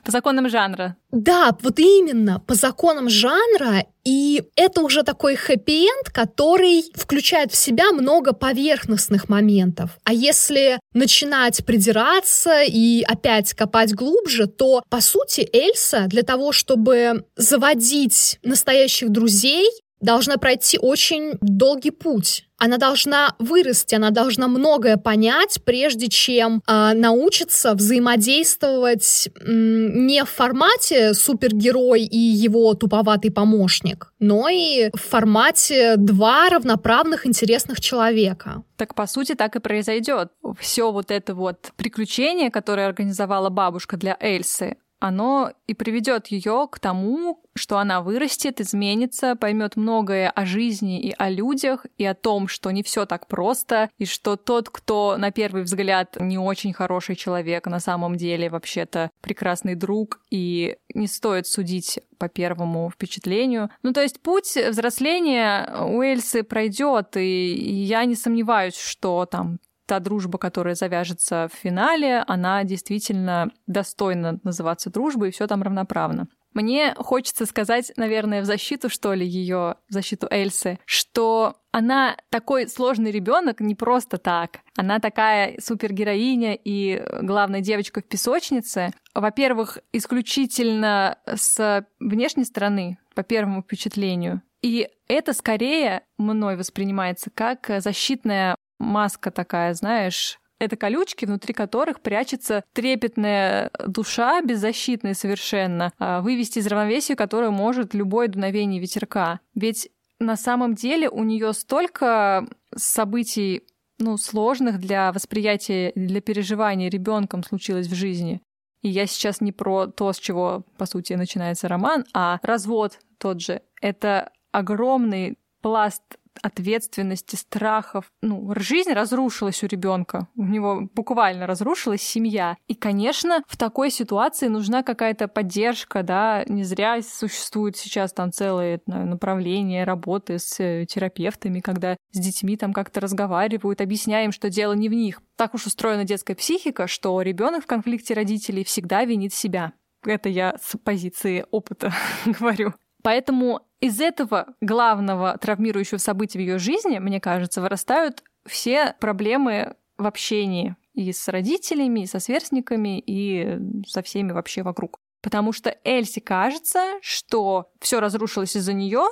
по 0.05 0.11
законам 0.11 0.49
жанра. 0.49 0.97
Да, 1.11 1.57
вот 1.61 1.79
именно, 1.79 2.41
по 2.41 2.55
законам 2.55 3.09
жанра, 3.09 3.85
и 4.05 4.43
это 4.57 4.83
уже 4.83 5.03
такой 5.03 5.37
хэппи-энд, 5.37 6.11
который 6.13 6.85
включает 6.95 7.53
в 7.53 7.57
себя 7.57 7.93
много 7.93 8.33
поверхностных 8.33 9.29
моментов. 9.29 9.91
А 10.05 10.13
если 10.13 10.81
начинать 10.93 11.65
придираться 11.65 12.63
и 12.63 13.03
опять 13.03 13.55
копать 13.55 13.95
глубже, 13.95 14.47
то, 14.47 14.83
по 14.91 15.01
сути, 15.01 15.49
Эльса 15.53 16.07
для 16.09 16.23
того, 16.23 16.53
чтобы 16.53 17.25
заводить 17.37 18.39
настоящих 18.43 19.11
друзей, 19.11 19.71
должна 20.01 20.37
пройти 20.37 20.79
очень 20.79 21.39
долгий 21.41 21.91
путь. 21.91 22.45
Она 22.57 22.79
должна 22.79 23.35
вырасти, 23.39 23.95
она 23.95 24.11
должна 24.11 24.47
многое 24.49 24.97
понять, 24.97 25.61
прежде 25.65 26.09
чем 26.09 26.63
э, 26.67 26.93
научиться 26.95 27.75
взаимодействовать 27.75 29.29
э, 29.29 29.31
не 29.45 30.25
в 30.25 30.31
формате 30.31 31.15
супергерой 31.15 32.05
и 32.05 32.17
его 32.17 32.75
туповатый 32.75 33.33
помощник, 33.33 34.13
но 34.21 34.49
и 34.49 34.91
в 34.95 35.01
формате 35.01 35.97
два 35.97 36.49
равноправных 36.49 37.27
интересных 37.27 37.81
человека. 37.81 38.63
Так 38.77 38.95
по 38.95 39.07
сути 39.07 39.35
так 39.35 39.57
и 39.57 39.61
произойдет. 39.61 40.31
Все 40.59 40.93
вот 40.93 41.11
это 41.11 41.35
вот 41.35 41.73
приключение, 41.77 42.51
которое 42.51 42.87
организовала 42.87 43.51
бабушка 43.51 43.97
для 43.97 44.17
Эльсы, 44.21 44.77
оно 45.05 45.53
и 45.67 45.75
приведет 45.75 46.29
ее 46.29 46.67
к 46.71 46.81
тому, 46.81 47.43
что 47.55 47.77
она 47.77 48.01
вырастет, 48.01 48.59
изменится, 48.63 49.37
поймет 49.37 49.77
многое 49.77 50.31
о 50.31 50.47
жизни 50.47 50.99
и 50.99 51.15
о 51.19 51.29
людях, 51.29 51.85
и 51.99 52.07
о 52.07 52.15
том, 52.15 52.49
что 52.49 52.71
не 52.71 52.83
все 52.83 53.05
так 53.05 53.29
просто, 53.29 53.91
и 53.99 54.07
что 54.07 54.37
тот, 54.37 54.71
кто 54.71 55.19
на 55.19 55.31
первый 55.31 55.63
взгляд 55.63 56.17
не 56.19 56.39
очень 56.39 56.73
хороший 56.73 57.17
человек, 57.17 57.67
на 57.67 57.81
самом 57.81 58.17
деле 58.17 58.49
вообще-то 58.49 59.11
прекрасный 59.21 59.75
друг, 59.75 60.21
и 60.31 60.79
не 60.95 61.07
стоит 61.07 61.47
судить 61.47 62.01
по 62.17 62.31
первому 62.31 62.91
впечатлению. 62.91 63.69
Ну, 63.83 63.93
то 63.93 64.01
есть 64.01 64.23
путь 64.23 64.57
взросления 64.57 65.69
у 65.87 66.01
Эльсы 66.01 66.45
пройдет, 66.45 67.15
и 67.19 67.53
я 67.85 68.07
не 68.07 68.15
сомневаюсь, 68.15 68.79
что 68.79 69.27
там 69.27 69.59
та 69.87 70.01
дружба, 70.01 70.39
которая 70.39 70.75
завяжется 70.75 71.49
в 71.53 71.57
финале, 71.57 72.25
она 72.27 72.65
действительно 72.65 73.51
достойна 73.67 74.41
называться 74.43 74.91
дружбой, 74.91 75.29
и 75.29 75.33
все 75.33 75.47
там 75.47 75.63
равноправно. 75.63 76.29
Мне 76.55 76.95
хочется 76.97 77.47
сказать, 77.47 77.93
наверное, 77.97 78.41
в 78.41 78.45
защиту, 78.45 78.89
что 78.89 79.13
ли, 79.13 79.27
ее, 79.27 79.75
в 79.89 79.93
защиту 79.93 80.29
Эльсы, 80.31 80.79
что 80.85 81.57
она 81.73 82.17
такой 82.31 82.69
сложный 82.69 83.11
ребенок 83.11 83.61
не 83.61 83.75
просто 83.75 84.19
так. 84.19 84.61
Она 84.77 85.01
такая 85.01 85.57
супергероиня 85.61 86.55
и 86.55 87.05
главная 87.23 87.61
девочка 87.61 88.01
в 88.01 88.05
песочнице. 88.05 88.93
Во-первых, 89.15 89.79
исключительно 89.93 91.19
с 91.27 91.85
внешней 91.99 92.45
стороны, 92.45 92.99
по 93.17 93.25
первому 93.25 93.63
впечатлению. 93.63 94.43
И 94.63 94.89
это 95.09 95.33
скорее 95.33 96.05
мной 96.17 96.57
воспринимается 96.57 97.31
как 97.31 97.71
защитная 97.79 98.57
маска 98.79 99.31
такая, 99.31 99.75
знаешь, 99.75 100.39
это 100.59 100.77
колючки, 100.77 101.25
внутри 101.25 101.53
которых 101.53 102.01
прячется 102.01 102.65
трепетная 102.73 103.71
душа, 103.87 104.41
беззащитная 104.41 105.15
совершенно, 105.15 105.93
а, 105.99 106.21
вывести 106.21 106.59
из 106.59 106.67
равновесия, 106.67 107.17
которое 107.17 107.51
может 107.51 107.95
любое 107.95 108.29
дуновение 108.29 108.81
ветерка. 108.81 109.41
Ведь 109.55 109.91
на 110.19 110.37
самом 110.37 110.75
деле 110.75 111.09
у 111.09 111.25
нее 111.25 111.53
столько 111.53 112.47
событий 112.75 113.65
ну, 113.99 114.17
сложных 114.17 114.79
для 114.81 115.13
восприятия, 115.13 115.93
для 115.95 116.21
переживания 116.21 116.89
ребенком 116.89 117.43
случилось 117.43 117.87
в 117.87 117.95
жизни. 117.95 118.41
И 118.83 118.89
я 118.89 119.07
сейчас 119.07 119.41
не 119.41 119.53
про 119.53 119.87
то, 119.87 120.13
с 120.13 120.19
чего, 120.19 120.65
по 120.77 120.87
сути, 120.87 121.15
начинается 121.15 121.69
роман, 121.69 122.05
а 122.13 122.39
развод 122.43 122.99
тот 123.19 123.41
же. 123.41 123.63
Это 123.81 124.31
огромный 124.53 125.39
пласт 125.63 126.03
ответственности, 126.43 127.37
страхов. 127.37 128.11
Ну, 128.23 128.53
жизнь 128.57 128.93
разрушилась 128.93 129.63
у 129.63 129.67
ребенка. 129.67 130.29
У 130.37 130.45
него 130.45 130.89
буквально 130.95 131.47
разрушилась 131.47 132.03
семья. 132.03 132.57
И, 132.67 132.75
конечно, 132.75 133.43
в 133.47 133.57
такой 133.57 133.91
ситуации 133.91 134.49
нужна 134.49 134.83
какая-то 134.83 135.29
поддержка, 135.29 136.03
да. 136.03 136.45
Не 136.47 136.65
зря 136.65 137.01
существует 137.03 137.77
сейчас 137.77 138.13
там 138.13 138.33
целое 138.33 138.81
направление 138.87 139.85
работы 139.85 140.39
с 140.39 140.59
э, 140.61 140.87
терапевтами, 140.87 141.61
когда 141.61 141.97
с 142.13 142.19
детьми 142.19 142.57
там 142.57 142.73
как-то 142.73 143.01
разговаривают, 143.01 143.81
объясняем, 143.81 144.33
что 144.33 144.51
дело 144.51 144.73
не 144.73 144.89
в 144.89 144.95
них. 144.95 145.21
Так 145.37 145.55
уж 145.55 145.67
устроена 145.67 146.05
детская 146.05 146.35
психика, 146.35 146.87
что 146.87 147.21
ребенок 147.23 147.65
в 147.65 147.67
конфликте 147.67 148.15
родителей 148.15 148.65
всегда 148.65 149.05
винит 149.05 149.33
себя. 149.35 149.73
Это 150.05 150.29
я 150.29 150.57
с 150.63 150.77
позиции 150.77 151.47
опыта 151.51 151.93
говорю. 152.27 152.75
Поэтому 153.05 153.61
из 153.81 154.01
этого 154.01 154.55
главного 154.63 155.37
травмирующего 155.37 155.99
события 155.99 156.39
в 156.39 156.41
ее 156.41 156.59
жизни, 156.59 156.99
мне 156.99 157.21
кажется, 157.21 157.61
вырастают 157.61 158.25
все 158.47 158.97
проблемы 158.99 159.77
в 159.99 160.07
общении 160.07 160.75
и 160.95 161.13
с 161.13 161.29
родителями, 161.29 162.01
и 162.01 162.07
со 162.07 162.19
сверстниками, 162.19 162.99
и 162.99 163.59
со 163.87 164.01
всеми 164.01 164.33
вообще 164.33 164.63
вокруг. 164.63 165.01
Потому 165.21 165.53
что 165.53 165.77
Эльси 165.85 166.21
кажется, 166.21 166.95
что 167.03 167.71
все 167.79 168.01
разрушилось 168.01 168.57
из-за 168.57 168.73
нее, 168.73 169.05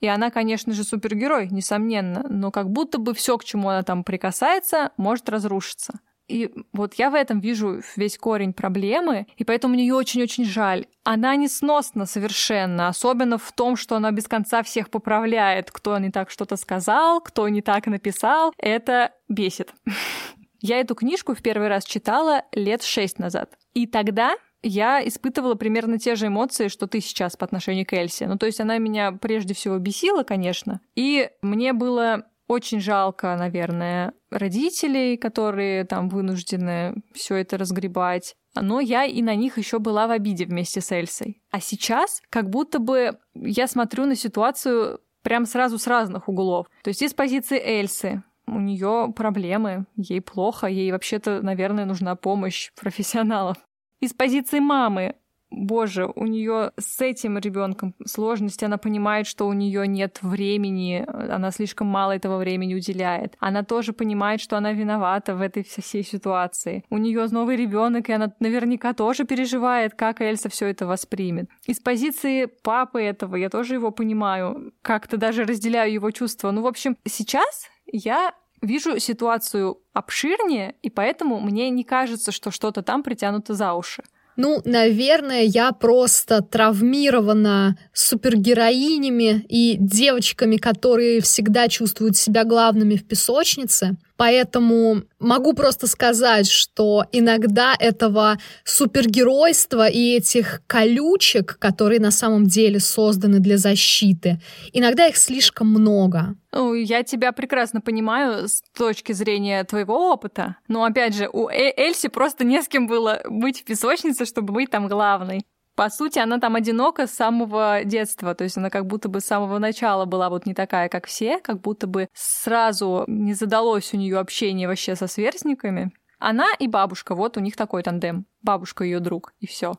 и 0.00 0.08
она, 0.08 0.30
конечно 0.30 0.74
же, 0.74 0.84
супергерой, 0.84 1.48
несомненно, 1.48 2.26
но 2.28 2.50
как 2.50 2.68
будто 2.70 2.98
бы 2.98 3.14
все, 3.14 3.38
к 3.38 3.44
чему 3.44 3.70
она 3.70 3.82
там 3.82 4.04
прикасается, 4.04 4.92
может 4.98 5.30
разрушиться. 5.30 6.00
И 6.28 6.50
вот 6.72 6.94
я 6.94 7.10
в 7.10 7.14
этом 7.14 7.40
вижу 7.40 7.80
весь 7.96 8.18
корень 8.18 8.52
проблемы, 8.52 9.26
и 9.36 9.44
поэтому 9.44 9.74
мне 9.74 9.86
ее 9.86 9.94
очень-очень 9.94 10.44
жаль. 10.44 10.86
Она 11.02 11.34
несносна 11.36 12.04
совершенно, 12.06 12.88
особенно 12.88 13.38
в 13.38 13.50
том, 13.52 13.76
что 13.76 13.96
она 13.96 14.10
без 14.10 14.28
конца 14.28 14.62
всех 14.62 14.90
поправляет, 14.90 15.70
кто 15.70 15.98
не 15.98 16.10
так 16.10 16.30
что-то 16.30 16.56
сказал, 16.56 17.20
кто 17.20 17.48
не 17.48 17.62
так 17.62 17.86
написал. 17.86 18.52
Это 18.58 19.12
бесит. 19.28 19.72
Я 20.60 20.80
эту 20.80 20.94
книжку 20.94 21.34
в 21.34 21.42
первый 21.42 21.68
раз 21.68 21.84
читала 21.84 22.42
лет 22.52 22.82
шесть 22.82 23.18
назад. 23.18 23.56
И 23.74 23.86
тогда 23.86 24.36
я 24.62 25.06
испытывала 25.06 25.54
примерно 25.54 25.98
те 25.98 26.16
же 26.16 26.26
эмоции, 26.26 26.66
что 26.66 26.88
ты 26.88 27.00
сейчас 27.00 27.36
по 27.36 27.44
отношению 27.46 27.86
к 27.86 27.92
Эльсе. 27.92 28.26
Ну, 28.26 28.36
то 28.36 28.46
есть 28.46 28.60
она 28.60 28.78
меня 28.78 29.12
прежде 29.12 29.54
всего 29.54 29.78
бесила, 29.78 30.24
конечно, 30.24 30.80
и 30.96 31.30
мне 31.42 31.72
было 31.72 32.24
очень 32.48 32.80
жалко, 32.80 33.36
наверное, 33.36 34.14
родителей, 34.30 35.16
которые 35.16 35.84
там 35.84 36.08
вынуждены 36.08 36.94
все 37.14 37.36
это 37.36 37.58
разгребать. 37.58 38.34
Но 38.54 38.80
я 38.80 39.04
и 39.04 39.22
на 39.22 39.34
них 39.34 39.58
еще 39.58 39.78
была 39.78 40.06
в 40.06 40.10
обиде 40.10 40.46
вместе 40.46 40.80
с 40.80 40.90
Эльсой. 40.90 41.40
А 41.50 41.60
сейчас 41.60 42.22
как 42.30 42.50
будто 42.50 42.78
бы 42.78 43.18
я 43.34 43.68
смотрю 43.68 44.06
на 44.06 44.16
ситуацию 44.16 45.00
прям 45.22 45.46
сразу 45.46 45.78
с 45.78 45.86
разных 45.86 46.28
углов. 46.28 46.66
То 46.82 46.88
есть 46.88 47.02
из 47.02 47.12
позиции 47.12 47.60
Эльсы, 47.60 48.22
у 48.46 48.58
нее 48.58 49.12
проблемы, 49.14 49.84
ей 49.96 50.22
плохо, 50.22 50.66
ей 50.66 50.90
вообще-то, 50.90 51.42
наверное, 51.42 51.84
нужна 51.84 52.16
помощь 52.16 52.70
профессионалов. 52.80 53.58
Из 54.00 54.14
позиции 54.14 54.58
мамы 54.58 55.16
боже, 55.50 56.06
у 56.06 56.26
нее 56.26 56.72
с 56.78 57.00
этим 57.00 57.38
ребенком 57.38 57.94
сложности, 58.04 58.64
она 58.64 58.78
понимает, 58.78 59.26
что 59.26 59.46
у 59.46 59.52
нее 59.52 59.86
нет 59.86 60.18
времени, 60.22 61.04
она 61.08 61.50
слишком 61.50 61.86
мало 61.86 62.12
этого 62.12 62.38
времени 62.38 62.74
уделяет. 62.74 63.36
Она 63.38 63.62
тоже 63.62 63.92
понимает, 63.92 64.40
что 64.40 64.56
она 64.56 64.72
виновата 64.72 65.34
в 65.34 65.40
этой 65.40 65.64
всей 65.64 66.04
ситуации. 66.04 66.84
У 66.90 66.98
нее 66.98 67.26
новый 67.30 67.56
ребенок, 67.56 68.08
и 68.08 68.12
она 68.12 68.32
наверняка 68.40 68.92
тоже 68.92 69.24
переживает, 69.24 69.94
как 69.94 70.20
Эльса 70.20 70.48
все 70.48 70.66
это 70.66 70.86
воспримет. 70.86 71.48
Из 71.66 71.80
позиции 71.80 72.46
папы 72.46 73.02
этого 73.02 73.36
я 73.36 73.48
тоже 73.48 73.74
его 73.74 73.90
понимаю, 73.90 74.72
как-то 74.82 75.16
даже 75.16 75.44
разделяю 75.44 75.92
его 75.92 76.10
чувства. 76.10 76.50
Ну, 76.50 76.62
в 76.62 76.66
общем, 76.66 76.96
сейчас 77.04 77.68
я 77.86 78.34
вижу 78.60 78.98
ситуацию 78.98 79.78
обширнее, 79.92 80.74
и 80.82 80.90
поэтому 80.90 81.40
мне 81.40 81.70
не 81.70 81.84
кажется, 81.84 82.32
что 82.32 82.50
что-то 82.50 82.82
там 82.82 83.02
притянуто 83.02 83.54
за 83.54 83.74
уши. 83.74 84.02
Ну, 84.40 84.62
наверное, 84.64 85.42
я 85.42 85.72
просто 85.72 86.42
травмирована 86.42 87.76
супергероинями 87.92 89.44
и 89.48 89.76
девочками, 89.80 90.58
которые 90.58 91.20
всегда 91.20 91.66
чувствуют 91.66 92.16
себя 92.16 92.44
главными 92.44 92.94
в 92.94 93.04
песочнице. 93.04 93.96
Поэтому 94.18 95.02
могу 95.20 95.52
просто 95.54 95.86
сказать, 95.86 96.50
что 96.50 97.04
иногда 97.12 97.74
этого 97.78 98.36
супергеройства 98.64 99.86
и 99.86 100.16
этих 100.16 100.60
колючек, 100.66 101.56
которые 101.60 102.00
на 102.00 102.10
самом 102.10 102.46
деле 102.46 102.80
созданы 102.80 103.38
для 103.38 103.58
защиты, 103.58 104.40
иногда 104.72 105.06
их 105.06 105.16
слишком 105.16 105.68
много. 105.70 106.34
Ну, 106.52 106.74
я 106.74 107.04
тебя 107.04 107.30
прекрасно 107.30 107.80
понимаю 107.80 108.48
с 108.48 108.60
точки 108.76 109.12
зрения 109.12 109.62
твоего 109.62 110.10
опыта. 110.10 110.56
Но 110.66 110.82
опять 110.82 111.14
же, 111.14 111.28
у 111.32 111.48
э 111.48 111.72
Эльси 111.76 112.08
просто 112.08 112.42
не 112.42 112.60
с 112.60 112.66
кем 112.66 112.88
было 112.88 113.20
быть 113.28 113.60
в 113.60 113.64
песочнице, 113.64 114.24
чтобы 114.24 114.52
быть 114.52 114.70
там 114.70 114.88
главной 114.88 115.44
по 115.78 115.90
сути, 115.90 116.18
она 116.18 116.40
там 116.40 116.56
одинока 116.56 117.06
с 117.06 117.12
самого 117.12 117.84
детства, 117.84 118.34
то 118.34 118.42
есть 118.42 118.56
она 118.56 118.68
как 118.68 118.88
будто 118.88 119.08
бы 119.08 119.20
с 119.20 119.26
самого 119.26 119.60
начала 119.60 120.06
была 120.06 120.28
вот 120.28 120.44
не 120.44 120.52
такая, 120.52 120.88
как 120.88 121.06
все, 121.06 121.38
как 121.38 121.60
будто 121.60 121.86
бы 121.86 122.08
сразу 122.12 123.04
не 123.06 123.32
задалось 123.32 123.94
у 123.94 123.96
нее 123.96 124.18
общение 124.18 124.66
вообще 124.66 124.96
со 124.96 125.06
сверстниками. 125.06 125.92
Она 126.18 126.48
и 126.58 126.66
бабушка, 126.66 127.14
вот 127.14 127.36
у 127.36 127.40
них 127.40 127.54
такой 127.54 127.84
тандем. 127.84 128.26
Бабушка 128.42 128.82
ее 128.82 128.98
друг, 128.98 129.34
и 129.38 129.46
все. 129.46 129.74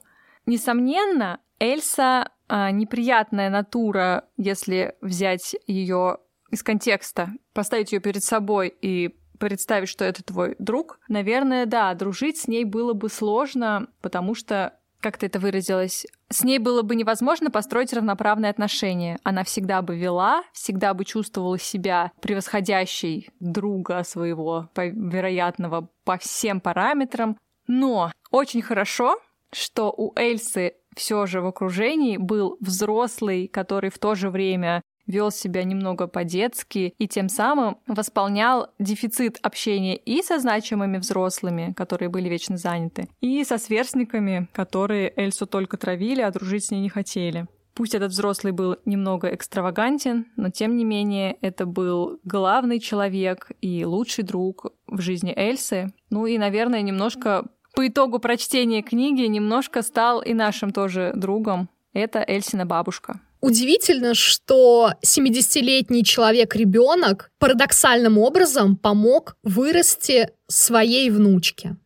Несомненно, 0.45 1.41
Эльса 1.59 2.31
а, 2.47 2.71
неприятная 2.71 3.49
натура, 3.49 4.23
если 4.37 4.95
взять 5.01 5.57
ее 5.67 6.19
из 6.49 6.63
контекста, 6.63 7.27
поставить 7.53 7.91
ее 7.91 7.99
перед 7.99 8.23
собой 8.23 8.69
и 8.69 9.19
представить, 9.37 9.89
что 9.89 10.05
это 10.05 10.23
твой 10.23 10.55
друг, 10.59 11.01
наверное, 11.09 11.65
да, 11.65 11.93
дружить 11.93 12.37
с 12.37 12.47
ней 12.47 12.63
было 12.63 12.93
бы 12.93 13.09
сложно, 13.09 13.87
потому 14.01 14.33
что 14.33 14.78
как 15.01 15.17
ты 15.17 15.27
это 15.27 15.39
выразилась, 15.39 16.05
с 16.29 16.43
ней 16.43 16.59
было 16.59 16.81
бы 16.81 16.95
невозможно 16.95 17.49
построить 17.49 17.93
равноправные 17.93 18.49
отношения. 18.49 19.19
Она 19.23 19.43
всегда 19.43 19.81
бы 19.81 19.97
вела, 19.97 20.43
всегда 20.53 20.93
бы 20.93 21.05
чувствовала 21.05 21.57
себя 21.57 22.11
превосходящей 22.21 23.29
друга 23.39 24.03
своего, 24.03 24.69
по, 24.73 24.87
вероятного 24.87 25.89
по 26.03 26.17
всем 26.17 26.59
параметрам. 26.61 27.37
Но 27.67 28.11
очень 28.31 28.61
хорошо, 28.61 29.19
что 29.51 29.93
у 29.95 30.13
Эльсы 30.17 30.73
все 30.95 31.25
же 31.25 31.41
в 31.41 31.47
окружении 31.47 32.17
был 32.17 32.57
взрослый, 32.59 33.47
который 33.47 33.89
в 33.89 33.99
то 33.99 34.15
же 34.15 34.29
время 34.29 34.81
вел 35.09 35.31
себя 35.31 35.63
немного 35.63 36.07
по-детски 36.07 36.93
и 36.97 37.07
тем 37.07 37.27
самым 37.27 37.77
восполнял 37.87 38.69
дефицит 38.79 39.39
общения 39.41 39.97
и 39.97 40.21
со 40.21 40.39
значимыми 40.39 40.97
взрослыми, 40.97 41.73
которые 41.75 42.09
были 42.09 42.29
вечно 42.29 42.55
заняты, 42.55 43.09
и 43.19 43.43
со 43.43 43.57
сверстниками, 43.57 44.47
которые 44.53 45.11
Эльсу 45.15 45.47
только 45.47 45.77
травили, 45.77 46.21
а 46.21 46.31
дружить 46.31 46.65
с 46.65 46.71
ней 46.71 46.79
не 46.79 46.89
хотели. 46.89 47.47
Пусть 47.73 47.95
этот 47.95 48.11
взрослый 48.11 48.51
был 48.51 48.75
немного 48.85 49.33
экстравагантен, 49.33 50.27
но 50.35 50.49
тем 50.49 50.75
не 50.75 50.83
менее 50.83 51.37
это 51.41 51.65
был 51.65 52.19
главный 52.23 52.79
человек 52.79 53.51
и 53.61 53.85
лучший 53.85 54.25
друг 54.25 54.73
в 54.85 54.99
жизни 54.99 55.33
Эльсы. 55.35 55.93
Ну 56.09 56.25
и, 56.25 56.37
наверное, 56.37 56.81
немножко 56.81 57.47
по 57.75 57.87
итогу 57.87 58.19
прочтения 58.19 58.81
книги 58.81 59.21
немножко 59.21 59.81
стал 59.81 60.21
и 60.21 60.33
нашим 60.33 60.71
тоже 60.71 61.13
другом. 61.15 61.69
Это 61.93 62.23
Эльсина 62.27 62.65
бабушка. 62.65 63.21
Удивительно, 63.41 64.15
что 64.15 64.91
70-летний 65.05 66.03
человек-ребенок 66.03 67.31
парадоксальным 67.39 68.17
образом 68.17 68.75
помог 68.75 69.35
вырасти 69.43 70.29
своей 70.47 71.09
внучке. 71.09 71.77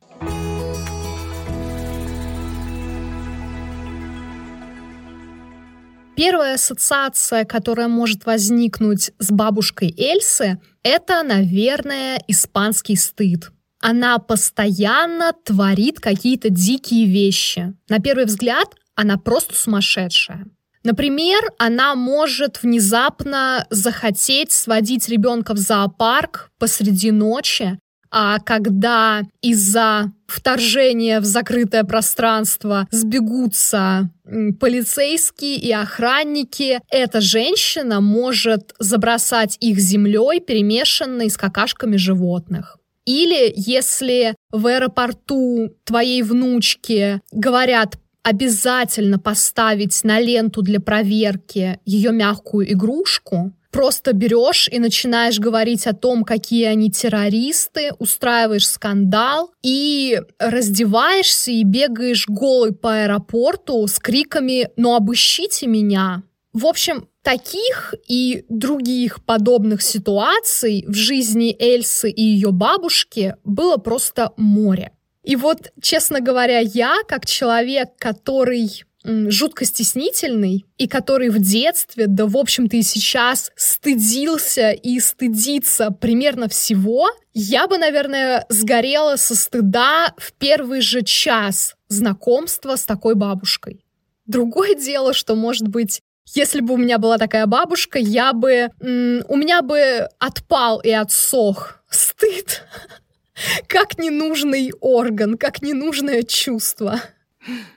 Первая 6.15 6.55
ассоциация, 6.55 7.43
которая 7.43 7.87
может 7.87 8.25
возникнуть 8.25 9.11
с 9.19 9.31
бабушкой 9.31 9.93
Эльсы, 9.97 10.59
это, 10.83 11.23
наверное, 11.23 12.23
испанский 12.27 12.95
стыд. 12.95 13.51
Она 13.79 14.17
постоянно 14.19 15.33
творит 15.43 15.99
какие-то 15.99 16.49
дикие 16.49 17.05
вещи. 17.05 17.73
На 17.89 17.99
первый 17.99 18.25
взгляд, 18.25 18.69
она 18.95 19.17
просто 19.17 19.55
сумасшедшая. 19.55 20.45
Например, 20.83 21.41
она 21.57 21.95
может 21.95 22.61
внезапно 22.61 23.65
захотеть 23.69 24.51
сводить 24.51 25.07
ребенка 25.07 25.53
в 25.53 25.57
зоопарк 25.57 26.51
посреди 26.59 27.11
ночи, 27.11 27.79
а 28.15 28.37
когда 28.39 29.23
из-за 29.41 30.11
вторжения 30.27 31.19
в 31.19 31.25
закрытое 31.25 31.83
пространство 31.83 32.87
сбегутся 32.91 34.11
полицейские 34.59 35.55
и 35.55 35.71
охранники, 35.71 36.79
эта 36.91 37.21
женщина 37.21 38.01
может 38.01 38.75
забросать 38.77 39.57
их 39.61 39.79
землей, 39.79 40.41
перемешанной 40.41 41.31
с 41.31 41.37
какашками 41.37 41.95
животных. 41.95 42.77
Или 43.05 43.51
если 43.55 44.35
в 44.51 44.67
аэропорту 44.67 45.75
твоей 45.83 46.21
внучки 46.21 47.19
говорят 47.31 47.97
обязательно 48.23 49.19
поставить 49.19 50.03
на 50.03 50.19
ленту 50.19 50.61
для 50.61 50.79
проверки 50.79 51.79
ее 51.85 52.11
мягкую 52.11 52.71
игрушку, 52.71 53.53
просто 53.71 54.13
берешь 54.13 54.69
и 54.71 54.79
начинаешь 54.79 55.39
говорить 55.39 55.85
о 55.87 55.93
том, 55.93 56.23
какие 56.23 56.65
они 56.65 56.89
террористы, 56.89 57.91
устраиваешь 57.99 58.67
скандал 58.67 59.51
и 59.61 60.21
раздеваешься 60.39 61.51
и 61.51 61.63
бегаешь 61.63 62.25
голый 62.27 62.73
по 62.73 63.03
аэропорту 63.03 63.85
с 63.87 63.99
криками 63.99 64.69
«Ну 64.77 64.95
обыщите 64.95 65.67
меня!». 65.67 66.23
В 66.53 66.67
общем, 66.67 67.07
таких 67.23 67.95
и 68.07 68.45
других 68.47 69.25
подобных 69.25 69.81
ситуаций 69.81 70.85
в 70.87 70.93
жизни 70.93 71.55
Эльсы 71.59 72.11
и 72.11 72.21
ее 72.21 72.51
бабушки 72.51 73.35
было 73.43 73.77
просто 73.77 74.33
море. 74.37 74.91
И 75.23 75.35
вот, 75.35 75.71
честно 75.81 76.19
говоря, 76.19 76.59
я, 76.59 76.97
как 77.07 77.25
человек, 77.25 77.89
который 77.97 78.83
жутко 79.05 79.65
стеснительный 79.65 80.65
и 80.77 80.87
который 80.87 81.29
в 81.29 81.39
детстве, 81.39 82.05
да 82.07 82.25
в 82.25 82.37
общем-то 82.37 82.77
и 82.77 82.81
сейчас 82.81 83.51
стыдился 83.55 84.71
и 84.71 84.99
стыдится 84.99 85.91
примерно 85.91 86.47
всего, 86.47 87.09
я 87.33 87.67
бы, 87.67 87.77
наверное, 87.77 88.45
сгорела 88.49 89.17
со 89.17 89.35
стыда 89.35 90.13
в 90.17 90.33
первый 90.33 90.81
же 90.81 91.01
час 91.01 91.75
знакомства 91.89 92.75
с 92.75 92.85
такой 92.85 93.15
бабушкой. 93.15 93.83
Другое 94.25 94.75
дело, 94.79 95.13
что, 95.13 95.35
может 95.35 95.67
быть, 95.67 96.01
если 96.33 96.61
бы 96.61 96.75
у 96.75 96.77
меня 96.77 96.97
была 96.97 97.17
такая 97.17 97.45
бабушка, 97.45 97.99
я 97.99 98.31
бы... 98.31 98.69
у 98.79 99.35
меня 99.35 99.61
бы 99.61 100.07
отпал 100.19 100.79
и 100.79 100.91
отсох 100.91 101.79
стыд 101.89 102.63
как 103.67 103.97
ненужный 103.97 104.71
орган, 104.79 105.37
как 105.37 105.61
ненужное 105.61 106.23
чувство. 106.23 106.99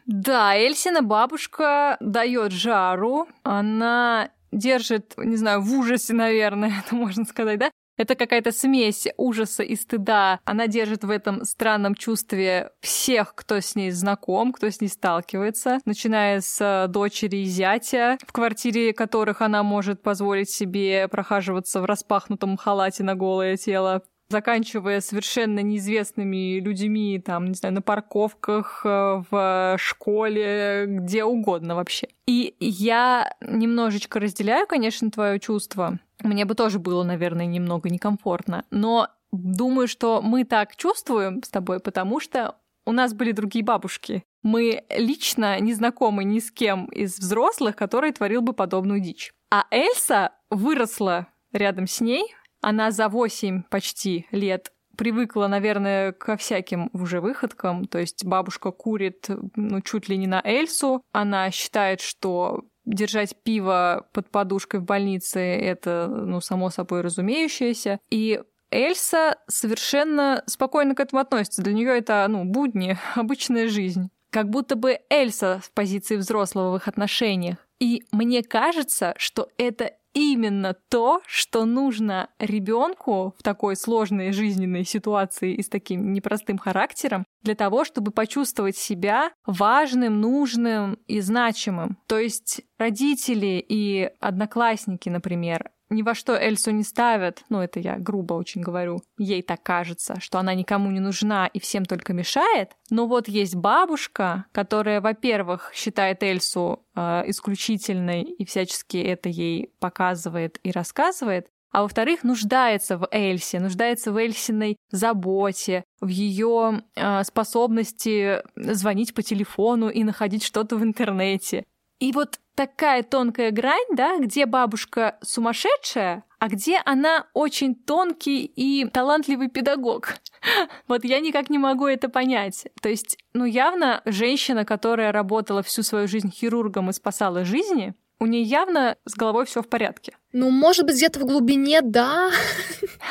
Да, 0.06 0.56
Эльсина 0.56 1.02
бабушка 1.02 1.96
дает 2.00 2.52
жару, 2.52 3.28
она 3.42 4.30
держит, 4.52 5.14
не 5.16 5.36
знаю, 5.36 5.60
в 5.60 5.72
ужасе, 5.72 6.14
наверное, 6.14 6.72
это 6.86 6.94
можно 6.94 7.24
сказать, 7.24 7.58
да? 7.58 7.70
Это 7.98 8.14
какая-то 8.14 8.52
смесь 8.52 9.08
ужаса 9.16 9.62
и 9.62 9.74
стыда. 9.74 10.40
Она 10.44 10.66
держит 10.66 11.02
в 11.02 11.08
этом 11.08 11.44
странном 11.44 11.94
чувстве 11.94 12.70
всех, 12.80 13.34
кто 13.34 13.58
с 13.58 13.74
ней 13.74 13.90
знаком, 13.90 14.52
кто 14.52 14.68
с 14.68 14.82
ней 14.82 14.88
сталкивается, 14.88 15.78
начиная 15.86 16.42
с 16.42 16.88
дочери 16.88 17.36
и 17.36 17.44
зятя, 17.44 18.18
в 18.26 18.32
квартире 18.32 18.92
которых 18.92 19.40
она 19.40 19.62
может 19.62 20.02
позволить 20.02 20.50
себе 20.50 21.08
прохаживаться 21.08 21.80
в 21.80 21.86
распахнутом 21.86 22.58
халате 22.58 23.02
на 23.02 23.14
голое 23.14 23.56
тело, 23.56 24.02
заканчивая 24.28 25.00
совершенно 25.00 25.60
неизвестными 25.60 26.58
людьми, 26.60 27.22
там, 27.24 27.46
не 27.46 27.54
знаю, 27.54 27.74
на 27.74 27.82
парковках, 27.82 28.82
э, 28.84 29.22
в 29.30 29.76
школе, 29.78 30.86
где 30.86 31.24
угодно 31.24 31.74
вообще. 31.74 32.08
И 32.26 32.54
я 32.58 33.32
немножечко 33.40 34.20
разделяю, 34.20 34.66
конечно, 34.66 35.10
твое 35.10 35.38
чувство. 35.38 35.98
Мне 36.22 36.44
бы 36.44 36.54
тоже 36.54 36.78
было, 36.78 37.04
наверное, 37.04 37.46
немного 37.46 37.88
некомфортно. 37.88 38.64
Но 38.70 39.08
думаю, 39.32 39.86
что 39.88 40.20
мы 40.22 40.44
так 40.44 40.76
чувствуем 40.76 41.42
с 41.42 41.48
тобой, 41.48 41.80
потому 41.80 42.20
что 42.20 42.56
у 42.84 42.92
нас 42.92 43.14
были 43.14 43.32
другие 43.32 43.64
бабушки. 43.64 44.24
Мы 44.42 44.84
лично 44.90 45.58
не 45.60 45.74
знакомы 45.74 46.24
ни 46.24 46.38
с 46.38 46.50
кем 46.50 46.86
из 46.86 47.18
взрослых, 47.18 47.74
который 47.74 48.12
творил 48.12 48.42
бы 48.42 48.52
подобную 48.52 49.00
дичь. 49.00 49.32
А 49.50 49.64
Эльса 49.70 50.32
выросла 50.50 51.26
рядом 51.52 51.86
с 51.86 52.00
ней, 52.00 52.34
она 52.66 52.90
за 52.90 53.08
8 53.08 53.62
почти 53.70 54.26
лет 54.32 54.72
привыкла, 54.96 55.46
наверное, 55.46 56.10
ко 56.10 56.36
всяким 56.36 56.90
уже 56.92 57.20
выходкам. 57.20 57.84
То 57.84 57.98
есть 57.98 58.24
бабушка 58.24 58.72
курит, 58.72 59.28
ну, 59.54 59.80
чуть 59.82 60.08
ли 60.08 60.16
не 60.16 60.26
на 60.26 60.42
Эльсу. 60.44 61.00
Она 61.12 61.52
считает, 61.52 62.00
что 62.00 62.64
держать 62.84 63.36
пиво 63.44 64.08
под 64.12 64.30
подушкой 64.30 64.80
в 64.80 64.84
больнице— 64.84 65.38
это, 65.40 66.08
ну, 66.08 66.40
само 66.40 66.70
собой 66.70 67.02
разумеющееся. 67.02 68.00
И 68.10 68.42
Эльса 68.72 69.36
совершенно 69.46 70.42
спокойно 70.46 70.96
к 70.96 71.00
этому 71.00 71.20
относится. 71.20 71.62
Для 71.62 71.72
нее 71.72 71.96
это, 71.96 72.26
ну, 72.28 72.44
будни, 72.44 72.98
обычная 73.14 73.68
жизнь. 73.68 74.10
Как 74.30 74.50
будто 74.50 74.74
бы 74.74 74.98
Эльса 75.08 75.60
в 75.62 75.70
позиции 75.70 76.16
взрослого 76.16 76.72
в 76.72 76.76
их 76.78 76.88
отношениях. 76.88 77.58
И 77.78 78.02
мне 78.10 78.42
кажется, 78.42 79.14
что 79.18 79.50
это 79.56 79.92
именно 80.16 80.74
то, 80.88 81.20
что 81.26 81.66
нужно 81.66 82.30
ребенку 82.38 83.34
в 83.38 83.42
такой 83.42 83.76
сложной 83.76 84.32
жизненной 84.32 84.84
ситуации 84.84 85.52
и 85.52 85.62
с 85.62 85.68
таким 85.68 86.14
непростым 86.14 86.56
характером 86.56 87.26
для 87.42 87.54
того, 87.54 87.84
чтобы 87.84 88.12
почувствовать 88.12 88.78
себя 88.78 89.30
важным, 89.44 90.22
нужным 90.22 90.94
и 91.06 91.20
значимым. 91.20 91.98
То 92.06 92.18
есть 92.18 92.62
родители 92.78 93.62
и 93.68 94.10
одноклассники, 94.18 95.10
например, 95.10 95.70
ни 95.90 96.02
во 96.02 96.14
что 96.14 96.34
Эльсу 96.34 96.70
не 96.70 96.82
ставят, 96.82 97.44
ну 97.48 97.60
это 97.60 97.80
я 97.80 97.96
грубо 97.96 98.34
очень 98.34 98.60
говорю, 98.60 99.02
ей 99.18 99.42
так 99.42 99.62
кажется, 99.62 100.20
что 100.20 100.38
она 100.38 100.54
никому 100.54 100.90
не 100.90 101.00
нужна 101.00 101.46
и 101.46 101.60
всем 101.60 101.84
только 101.84 102.12
мешает, 102.12 102.72
но 102.90 103.06
вот 103.06 103.28
есть 103.28 103.54
бабушка, 103.54 104.46
которая, 104.52 105.00
во-первых, 105.00 105.70
считает 105.74 106.22
Эльсу 106.22 106.84
э, 106.94 107.22
исключительной 107.26 108.22
и 108.22 108.44
всячески 108.44 108.96
это 108.96 109.28
ей 109.28 109.72
показывает 109.78 110.58
и 110.62 110.70
рассказывает, 110.70 111.48
а 111.76 111.82
во-вторых, 111.82 112.24
нуждается 112.24 112.96
в 112.96 113.06
Эльсе, 113.10 113.60
нуждается 113.60 114.10
в 114.10 114.16
Эльсиной 114.16 114.78
заботе, 114.90 115.84
в 116.00 116.06
ее 116.06 116.82
э, 116.94 117.22
способности 117.22 118.42
звонить 118.56 119.12
по 119.12 119.22
телефону 119.22 119.90
и 119.90 120.02
находить 120.02 120.42
что-то 120.42 120.76
в 120.76 120.82
интернете. 120.82 121.66
И 121.98 122.12
вот 122.12 122.38
такая 122.54 123.02
тонкая 123.02 123.50
грань, 123.50 123.94
да, 123.94 124.18
где 124.18 124.46
бабушка 124.46 125.18
сумасшедшая, 125.22 126.24
а 126.38 126.48
где 126.48 126.80
она 126.84 127.26
очень 127.32 127.74
тонкий 127.74 128.44
и 128.44 128.86
талантливый 128.88 129.48
педагог. 129.48 130.14
Вот 130.86 131.04
я 131.04 131.18
никак 131.18 131.50
не 131.50 131.58
могу 131.58 131.86
это 131.86 132.08
понять. 132.08 132.68
То 132.80 132.88
есть, 132.88 133.18
ну 133.32 133.44
явно 133.44 134.00
женщина, 134.04 134.64
которая 134.64 135.10
работала 135.10 135.62
всю 135.62 135.82
свою 135.82 136.06
жизнь 136.06 136.30
хирургом 136.30 136.90
и 136.90 136.92
спасала 136.92 137.44
жизни, 137.44 137.94
у 138.18 138.26
нее 138.26 138.42
явно 138.42 138.96
с 139.04 139.14
головой 139.14 139.44
все 139.46 139.62
в 139.62 139.68
порядке. 139.68 140.16
Ну, 140.32 140.50
может 140.50 140.84
быть, 140.84 140.96
где-то 140.96 141.20
в 141.20 141.24
глубине, 141.24 141.80
да. 141.82 142.30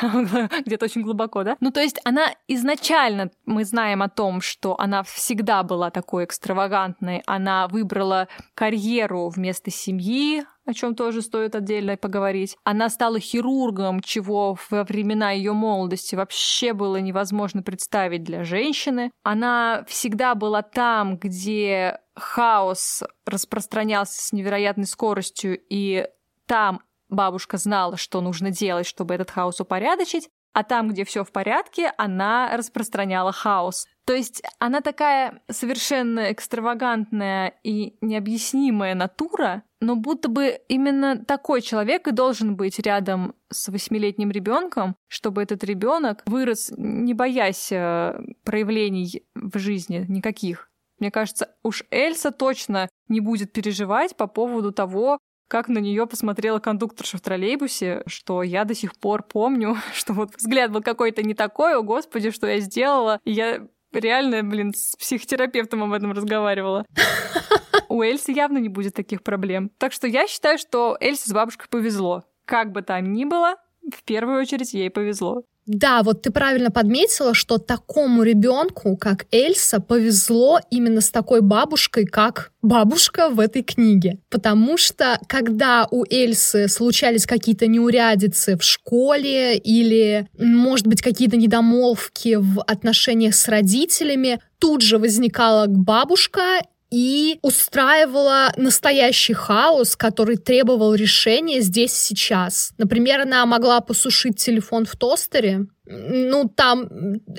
Где-то 0.64 0.84
очень 0.84 1.02
глубоко, 1.02 1.42
да? 1.42 1.56
Ну, 1.60 1.70
то 1.70 1.80
есть 1.80 2.00
она 2.04 2.32
изначально, 2.46 3.30
мы 3.46 3.64
знаем 3.64 4.02
о 4.02 4.08
том, 4.08 4.40
что 4.40 4.78
она 4.78 5.02
всегда 5.02 5.62
была 5.62 5.90
такой 5.90 6.24
экстравагантной. 6.24 7.22
Она 7.26 7.66
выбрала 7.68 8.28
карьеру 8.54 9.28
вместо 9.28 9.72
семьи, 9.72 10.44
о 10.66 10.74
чем 10.74 10.94
тоже 10.94 11.22
стоит 11.22 11.54
отдельно 11.54 11.96
поговорить. 11.96 12.56
Она 12.64 12.88
стала 12.88 13.18
хирургом, 13.18 14.00
чего 14.00 14.56
во 14.70 14.84
времена 14.84 15.30
ее 15.30 15.52
молодости 15.52 16.14
вообще 16.14 16.72
было 16.72 16.96
невозможно 16.96 17.62
представить 17.62 18.24
для 18.24 18.44
женщины. 18.44 19.10
Она 19.22 19.84
всегда 19.88 20.34
была 20.34 20.62
там, 20.62 21.16
где 21.16 21.98
хаос 22.16 23.02
распространялся 23.24 24.20
с 24.20 24.32
невероятной 24.32 24.86
скоростью, 24.86 25.58
и 25.68 26.08
там 26.46 26.80
бабушка 27.08 27.56
знала, 27.56 27.96
что 27.96 28.20
нужно 28.20 28.50
делать, 28.50 28.86
чтобы 28.86 29.14
этот 29.14 29.30
хаос 29.30 29.60
упорядочить, 29.60 30.28
а 30.52 30.64
там, 30.64 30.88
где 30.88 31.04
все 31.04 31.22
в 31.22 31.32
порядке, 31.32 31.92
она 31.98 32.56
распространяла 32.56 33.30
хаос. 33.30 33.86
То 34.06 34.14
есть 34.14 34.42
она 34.58 34.80
такая 34.80 35.42
совершенно 35.50 36.32
экстравагантная 36.32 37.52
и 37.62 37.98
необъяснимая 38.00 38.94
натура, 38.94 39.64
но 39.80 39.96
будто 39.96 40.30
бы 40.30 40.58
именно 40.68 41.22
такой 41.22 41.60
человек 41.60 42.08
и 42.08 42.12
должен 42.12 42.56
быть 42.56 42.78
рядом 42.78 43.34
с 43.50 43.68
восьмилетним 43.68 44.30
ребенком, 44.30 44.96
чтобы 45.08 45.42
этот 45.42 45.62
ребенок 45.62 46.22
вырос, 46.24 46.72
не 46.78 47.12
боясь 47.12 47.70
э, 47.70 48.18
проявлений 48.42 49.24
в 49.34 49.58
жизни 49.58 50.06
никаких. 50.08 50.70
Мне 50.98 51.10
кажется, 51.10 51.54
уж 51.62 51.84
Эльса 51.90 52.30
точно 52.30 52.88
не 53.08 53.20
будет 53.20 53.52
переживать 53.52 54.16
по 54.16 54.26
поводу 54.26 54.72
того, 54.72 55.18
как 55.48 55.68
на 55.68 55.78
нее 55.78 56.06
посмотрела 56.06 56.58
кондукторша 56.58 57.18
в 57.18 57.20
троллейбусе, 57.20 58.02
что 58.06 58.42
я 58.42 58.64
до 58.64 58.74
сих 58.74 58.96
пор 58.98 59.22
помню, 59.22 59.76
что 59.94 60.12
вот 60.12 60.34
взгляд 60.36 60.72
был 60.72 60.82
какой-то 60.82 61.22
не 61.22 61.34
такой, 61.34 61.76
о 61.76 61.82
господи, 61.82 62.30
что 62.30 62.46
я 62.46 62.60
сделала. 62.60 63.20
И 63.24 63.32
я 63.32 63.66
реально, 63.92 64.42
блин, 64.42 64.74
с 64.74 64.96
психотерапевтом 64.96 65.82
об 65.82 65.92
этом 65.92 66.12
разговаривала. 66.12 66.84
У 67.88 68.02
Эльсы 68.02 68.32
явно 68.32 68.58
не 68.58 68.68
будет 68.68 68.94
таких 68.94 69.22
проблем. 69.22 69.70
Так 69.78 69.92
что 69.92 70.06
я 70.06 70.26
считаю, 70.26 70.58
что 70.58 70.96
Эльсе 71.00 71.30
с 71.30 71.32
бабушкой 71.32 71.68
повезло. 71.70 72.24
Как 72.44 72.72
бы 72.72 72.82
там 72.82 73.12
ни 73.12 73.24
было, 73.24 73.56
в 73.94 74.02
первую 74.04 74.40
очередь 74.40 74.74
ей 74.74 74.90
повезло. 74.90 75.42
Да, 75.66 76.04
вот 76.04 76.22
ты 76.22 76.30
правильно 76.30 76.70
подметила, 76.70 77.34
что 77.34 77.58
такому 77.58 78.22
ребенку, 78.22 78.96
как 78.96 79.26
Эльса, 79.32 79.80
повезло 79.80 80.60
именно 80.70 81.00
с 81.00 81.10
такой 81.10 81.40
бабушкой, 81.40 82.04
как 82.04 82.52
бабушка 82.62 83.30
в 83.30 83.40
этой 83.40 83.64
книге. 83.64 84.18
Потому 84.30 84.76
что 84.76 85.18
когда 85.26 85.88
у 85.90 86.04
Эльсы 86.08 86.68
случались 86.68 87.26
какие-то 87.26 87.66
неурядицы 87.66 88.56
в 88.56 88.62
школе 88.62 89.58
или, 89.58 90.28
может 90.38 90.86
быть, 90.86 91.02
какие-то 91.02 91.36
недомолвки 91.36 92.36
в 92.36 92.60
отношениях 92.62 93.34
с 93.34 93.48
родителями, 93.48 94.40
тут 94.58 94.82
же 94.82 94.98
возникала 94.98 95.66
бабушка 95.66 96.60
и 96.90 97.38
устраивала 97.42 98.52
настоящий 98.56 99.34
хаос, 99.34 99.96
который 99.96 100.36
требовал 100.36 100.94
решения 100.94 101.60
здесь 101.60 101.92
и 101.92 102.14
сейчас. 102.14 102.72
Например, 102.78 103.22
она 103.22 103.44
могла 103.46 103.80
посушить 103.80 104.36
телефон 104.36 104.86
в 104.86 104.96
тостере, 104.96 105.66
ну, 105.88 106.48
там 106.48 106.88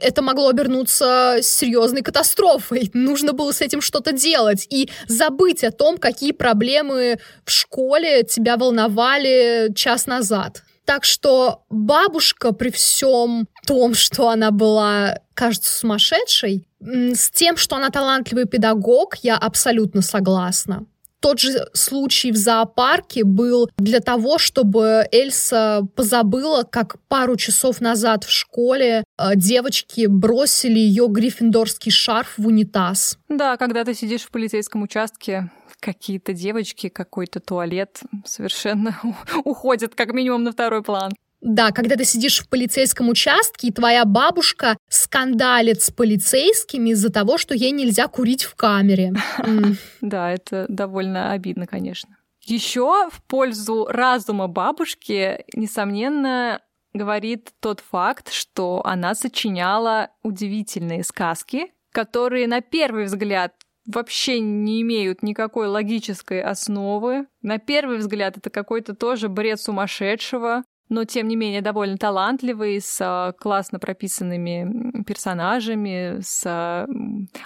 это 0.02 0.22
могло 0.22 0.48
обернуться 0.48 1.40
серьезной 1.42 2.02
катастрофой. 2.02 2.90
Нужно 2.94 3.34
было 3.34 3.52
с 3.52 3.62
этим 3.62 3.82
что-то 3.82 4.14
делать 4.14 4.66
и 4.70 4.90
забыть 5.08 5.66
о 5.66 5.72
том, 5.72 5.98
какие 5.98 6.32
проблемы 6.32 7.20
в 7.44 7.52
школе 7.52 8.24
тебя 8.24 8.56
волновали 8.56 9.74
час 9.76 10.08
назад. 10.08 10.64
Так 10.86 11.04
что 11.04 11.66
бабушка 11.70 12.54
при 12.54 12.70
всем 12.70 13.50
том, 13.68 13.94
что 13.94 14.30
она 14.30 14.52
была, 14.52 15.20
кажется, 15.34 15.78
сумасшедшей, 15.78 16.68
с 16.80 17.30
тем, 17.30 17.58
что 17.58 17.76
она 17.76 17.90
талантливый 17.90 18.46
педагог, 18.46 19.18
я 19.22 19.38
абсолютно 19.38 20.02
согласна. 20.02 20.86
Тот 21.20 21.40
же 21.40 21.68
случай 21.74 22.32
в 22.32 22.38
зоопарке 22.38 23.24
был 23.24 23.70
для 23.78 24.00
того, 24.00 24.38
чтобы 24.38 25.08
Эльса 25.12 25.82
позабыла, 25.96 26.64
как 26.64 27.00
пару 27.08 27.36
часов 27.36 27.82
назад 27.82 28.24
в 28.24 28.32
школе 28.32 29.04
э, 29.18 29.32
девочки 29.36 30.06
бросили 30.06 30.78
ее 30.78 31.08
гриффиндорский 31.10 31.92
шарф 31.92 32.36
в 32.38 32.46
унитаз. 32.46 33.18
Да, 33.30 33.58
когда 33.58 33.84
ты 33.84 33.96
сидишь 33.96 34.22
в 34.22 34.30
полицейском 34.30 34.84
участке, 34.84 35.50
какие-то 35.80 36.34
девочки, 36.34 36.90
какой-то 36.90 37.40
туалет 37.40 38.00
совершенно 38.24 39.00
уходят 39.44 39.96
как 39.96 40.14
минимум 40.14 40.44
на 40.44 40.52
второй 40.52 40.84
план. 40.84 41.14
Да, 41.42 41.72
когда 41.72 41.96
ты 41.96 42.04
сидишь 42.04 42.40
в 42.40 42.50
полицейском 42.50 43.10
участке, 43.10 43.68
и 43.68 43.72
твоя 43.72 44.06
бабушка 44.06 44.78
скандалит 44.90 45.82
с 45.82 45.92
полицейскими 45.92 46.92
из-за 46.92 47.12
того, 47.12 47.38
что 47.38 47.54
ей 47.54 47.72
нельзя 47.72 48.08
курить 48.08 48.44
в 48.44 48.56
камере. 48.56 49.14
Да, 50.02 50.32
это 50.32 50.66
довольно 50.70 51.32
обидно, 51.32 51.68
конечно. 51.68 52.18
Еще 52.42 53.10
в 53.12 53.22
пользу 53.24 53.88
разума 53.90 54.48
бабушки, 54.48 55.44
несомненно, 55.54 56.62
говорит 56.94 57.52
тот 57.60 57.82
факт, 57.82 58.32
что 58.32 58.82
она 58.86 59.16
сочиняла 59.16 60.12
удивительные 60.24 61.04
сказки, 61.04 61.72
которые 61.92 62.48
на 62.48 62.62
первый 62.62 63.06
взгляд 63.06 63.54
вообще 63.86 64.40
не 64.40 64.82
имеют 64.82 65.24
никакой 65.24 65.68
логической 65.68 66.42
основы. 66.42 67.28
На 67.42 67.58
первый 67.58 67.98
взгляд 67.98 68.38
это 68.38 68.50
какой-то 68.50 68.96
тоже 68.96 69.30
бред 69.30 69.62
сумасшедшего 69.62 70.64
но 70.90 71.06
тем 71.06 71.28
не 71.28 71.36
менее 71.36 71.62
довольно 71.62 71.98
талантливый, 71.98 72.80
с 72.82 72.98
а, 73.02 73.34
классно 73.34 73.80
прописанными 73.80 75.04
персонажами, 75.04 76.20
с 76.22 76.88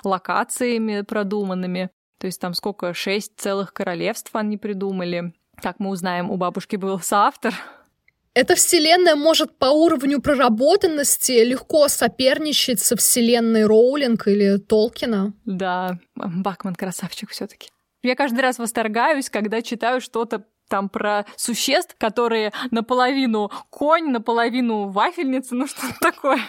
локациями 0.04 1.02
продуманными. 1.02 1.90
То 2.20 2.28
есть 2.28 2.40
там 2.40 2.54
сколько, 2.54 2.94
шесть 2.94 3.40
целых 3.40 3.74
королевств 3.74 4.36
они 4.36 4.58
придумали. 4.58 5.34
Как 5.62 5.80
мы 5.80 5.90
узнаем, 5.90 6.30
у 6.30 6.38
бабушки 6.38 6.76
был 6.76 7.00
соавтор. 7.00 7.54
Эта 8.34 8.56
вселенная 8.56 9.16
может 9.16 9.58
по 9.58 9.66
уровню 9.66 10.22
проработанности 10.22 11.44
легко 11.44 11.90
соперничать 11.90 12.80
со 12.80 12.96
вселенной 12.96 13.66
Роулинг 13.66 14.28
или 14.28 14.58
Толкина. 14.58 15.34
Да, 15.44 16.00
Бакман 16.16 16.76
красавчик 16.76 17.32
все 17.32 17.48
таки 17.48 17.70
Я 18.04 18.16
каждый 18.16 18.40
раз 18.40 18.58
восторгаюсь, 18.58 19.30
когда 19.30 19.62
читаю 19.62 20.00
что-то 20.00 20.46
там 20.72 20.88
про 20.90 21.26
существ, 21.36 21.96
которые 22.00 22.54
наполовину 22.72 23.52
конь, 23.70 24.10
наполовину 24.10 24.88
вафельница, 24.88 25.54
ну 25.54 25.68
что 25.68 25.82
такое. 26.00 26.40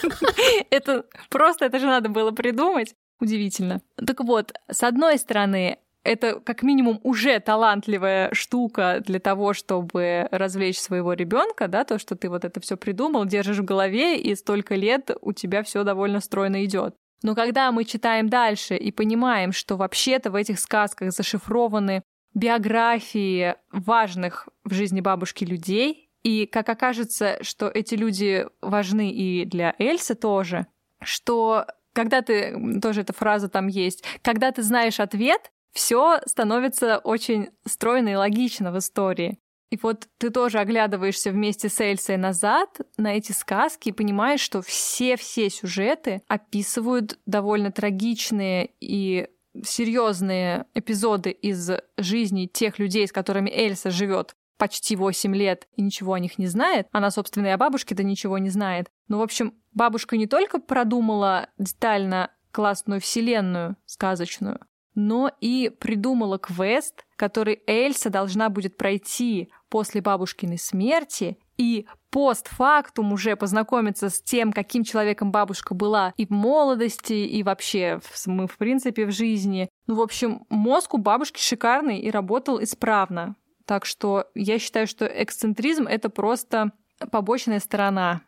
Это 0.70 1.06
просто, 1.30 1.66
это 1.66 1.78
же 1.78 1.86
надо 1.86 2.08
было 2.08 2.32
придумать. 2.32 2.94
Удивительно. 3.20 3.80
Так 3.96 4.20
вот, 4.20 4.52
с 4.68 4.82
одной 4.82 5.18
стороны, 5.18 5.78
это 6.02 6.40
как 6.40 6.62
минимум 6.62 7.00
уже 7.02 7.38
талантливая 7.38 8.32
штука 8.32 9.02
для 9.06 9.20
того, 9.20 9.52
чтобы 9.52 10.26
развлечь 10.30 10.80
своего 10.80 11.12
ребенка, 11.12 11.68
да, 11.68 11.84
то, 11.84 11.98
что 11.98 12.16
ты 12.16 12.28
вот 12.30 12.44
это 12.44 12.60
все 12.60 12.76
придумал, 12.76 13.26
держишь 13.26 13.58
в 13.58 13.64
голове, 13.64 14.18
и 14.18 14.34
столько 14.34 14.74
лет 14.74 15.10
у 15.20 15.32
тебя 15.32 15.62
все 15.62 15.84
довольно 15.84 16.20
стройно 16.20 16.64
идет. 16.64 16.94
Но 17.22 17.34
когда 17.34 17.70
мы 17.70 17.84
читаем 17.84 18.30
дальше 18.30 18.76
и 18.76 18.90
понимаем, 18.90 19.52
что 19.52 19.76
вообще-то 19.76 20.30
в 20.30 20.34
этих 20.34 20.58
сказках 20.58 21.12
зашифрованы 21.12 22.02
биографии 22.34 23.56
важных 23.72 24.48
в 24.64 24.72
жизни 24.72 25.00
бабушки 25.00 25.44
людей, 25.44 26.10
и 26.22 26.46
как 26.46 26.68
окажется, 26.68 27.38
что 27.42 27.68
эти 27.68 27.94
люди 27.94 28.46
важны 28.60 29.10
и 29.10 29.44
для 29.44 29.74
Эльсы 29.78 30.14
тоже, 30.14 30.66
что 31.02 31.66
когда 31.92 32.22
ты, 32.22 32.80
тоже 32.80 33.02
эта 33.02 33.12
фраза 33.12 33.48
там 33.48 33.66
есть, 33.66 34.04
когда 34.22 34.52
ты 34.52 34.62
знаешь 34.62 35.00
ответ, 35.00 35.50
все 35.72 36.20
становится 36.26 36.98
очень 36.98 37.50
стройно 37.66 38.10
и 38.10 38.14
логично 38.16 38.72
в 38.72 38.78
истории. 38.78 39.38
И 39.70 39.78
вот 39.80 40.08
ты 40.18 40.30
тоже 40.30 40.58
оглядываешься 40.58 41.30
вместе 41.30 41.68
с 41.68 41.78
Эльсой 41.80 42.16
назад 42.16 42.80
на 42.96 43.16
эти 43.16 43.30
сказки 43.30 43.88
и 43.88 43.92
понимаешь, 43.92 44.40
что 44.40 44.62
все-все 44.62 45.48
сюжеты 45.48 46.22
описывают 46.26 47.20
довольно 47.24 47.70
трагичные 47.70 48.70
и 48.80 49.28
серьезные 49.64 50.66
эпизоды 50.74 51.30
из 51.30 51.70
жизни 51.96 52.46
тех 52.46 52.78
людей, 52.78 53.06
с 53.06 53.12
которыми 53.12 53.50
Эльса 53.50 53.90
живет 53.90 54.34
почти 54.58 54.94
8 54.94 55.34
лет 55.34 55.66
и 55.74 55.82
ничего 55.82 56.12
о 56.12 56.20
них 56.20 56.38
не 56.38 56.46
знает. 56.46 56.86
Она, 56.92 57.10
собственно, 57.10 57.46
и 57.46 57.50
о 57.50 57.56
бабушке-то 57.56 58.02
ничего 58.02 58.38
не 58.38 58.50
знает. 58.50 58.90
Но, 59.08 59.18
в 59.18 59.22
общем, 59.22 59.54
бабушка 59.72 60.16
не 60.16 60.26
только 60.26 60.58
продумала 60.58 61.48
детально 61.58 62.30
классную 62.52 63.00
вселенную 63.00 63.76
сказочную, 63.86 64.60
но 64.94 65.30
и 65.40 65.70
придумала 65.78 66.38
квест, 66.38 67.06
который 67.16 67.62
Эльса 67.66 68.10
должна 68.10 68.50
будет 68.50 68.76
пройти 68.76 69.50
после 69.68 70.02
бабушкиной 70.02 70.58
смерти 70.58 71.38
и 71.60 71.86
постфактум 72.10 73.12
уже 73.12 73.36
познакомиться 73.36 74.08
с 74.08 74.22
тем, 74.22 74.50
каким 74.50 74.82
человеком 74.82 75.30
бабушка 75.30 75.74
была 75.74 76.14
и 76.16 76.24
в 76.24 76.30
молодости, 76.30 77.12
и 77.12 77.42
вообще 77.42 78.00
мы, 78.24 78.46
в 78.46 78.56
принципе, 78.56 79.04
в 79.04 79.12
жизни. 79.12 79.68
Ну, 79.86 79.96
в 79.96 80.00
общем, 80.00 80.46
мозг 80.48 80.94
у 80.94 80.98
бабушки 80.98 81.38
шикарный 81.38 81.98
и 81.98 82.10
работал 82.10 82.62
исправно. 82.62 83.36
Так 83.66 83.84
что 83.84 84.24
я 84.34 84.58
считаю, 84.58 84.86
что 84.86 85.04
эксцентризм— 85.04 85.86
это 85.88 86.08
просто 86.08 86.72
побочная 87.10 87.60
сторона. 87.60 88.22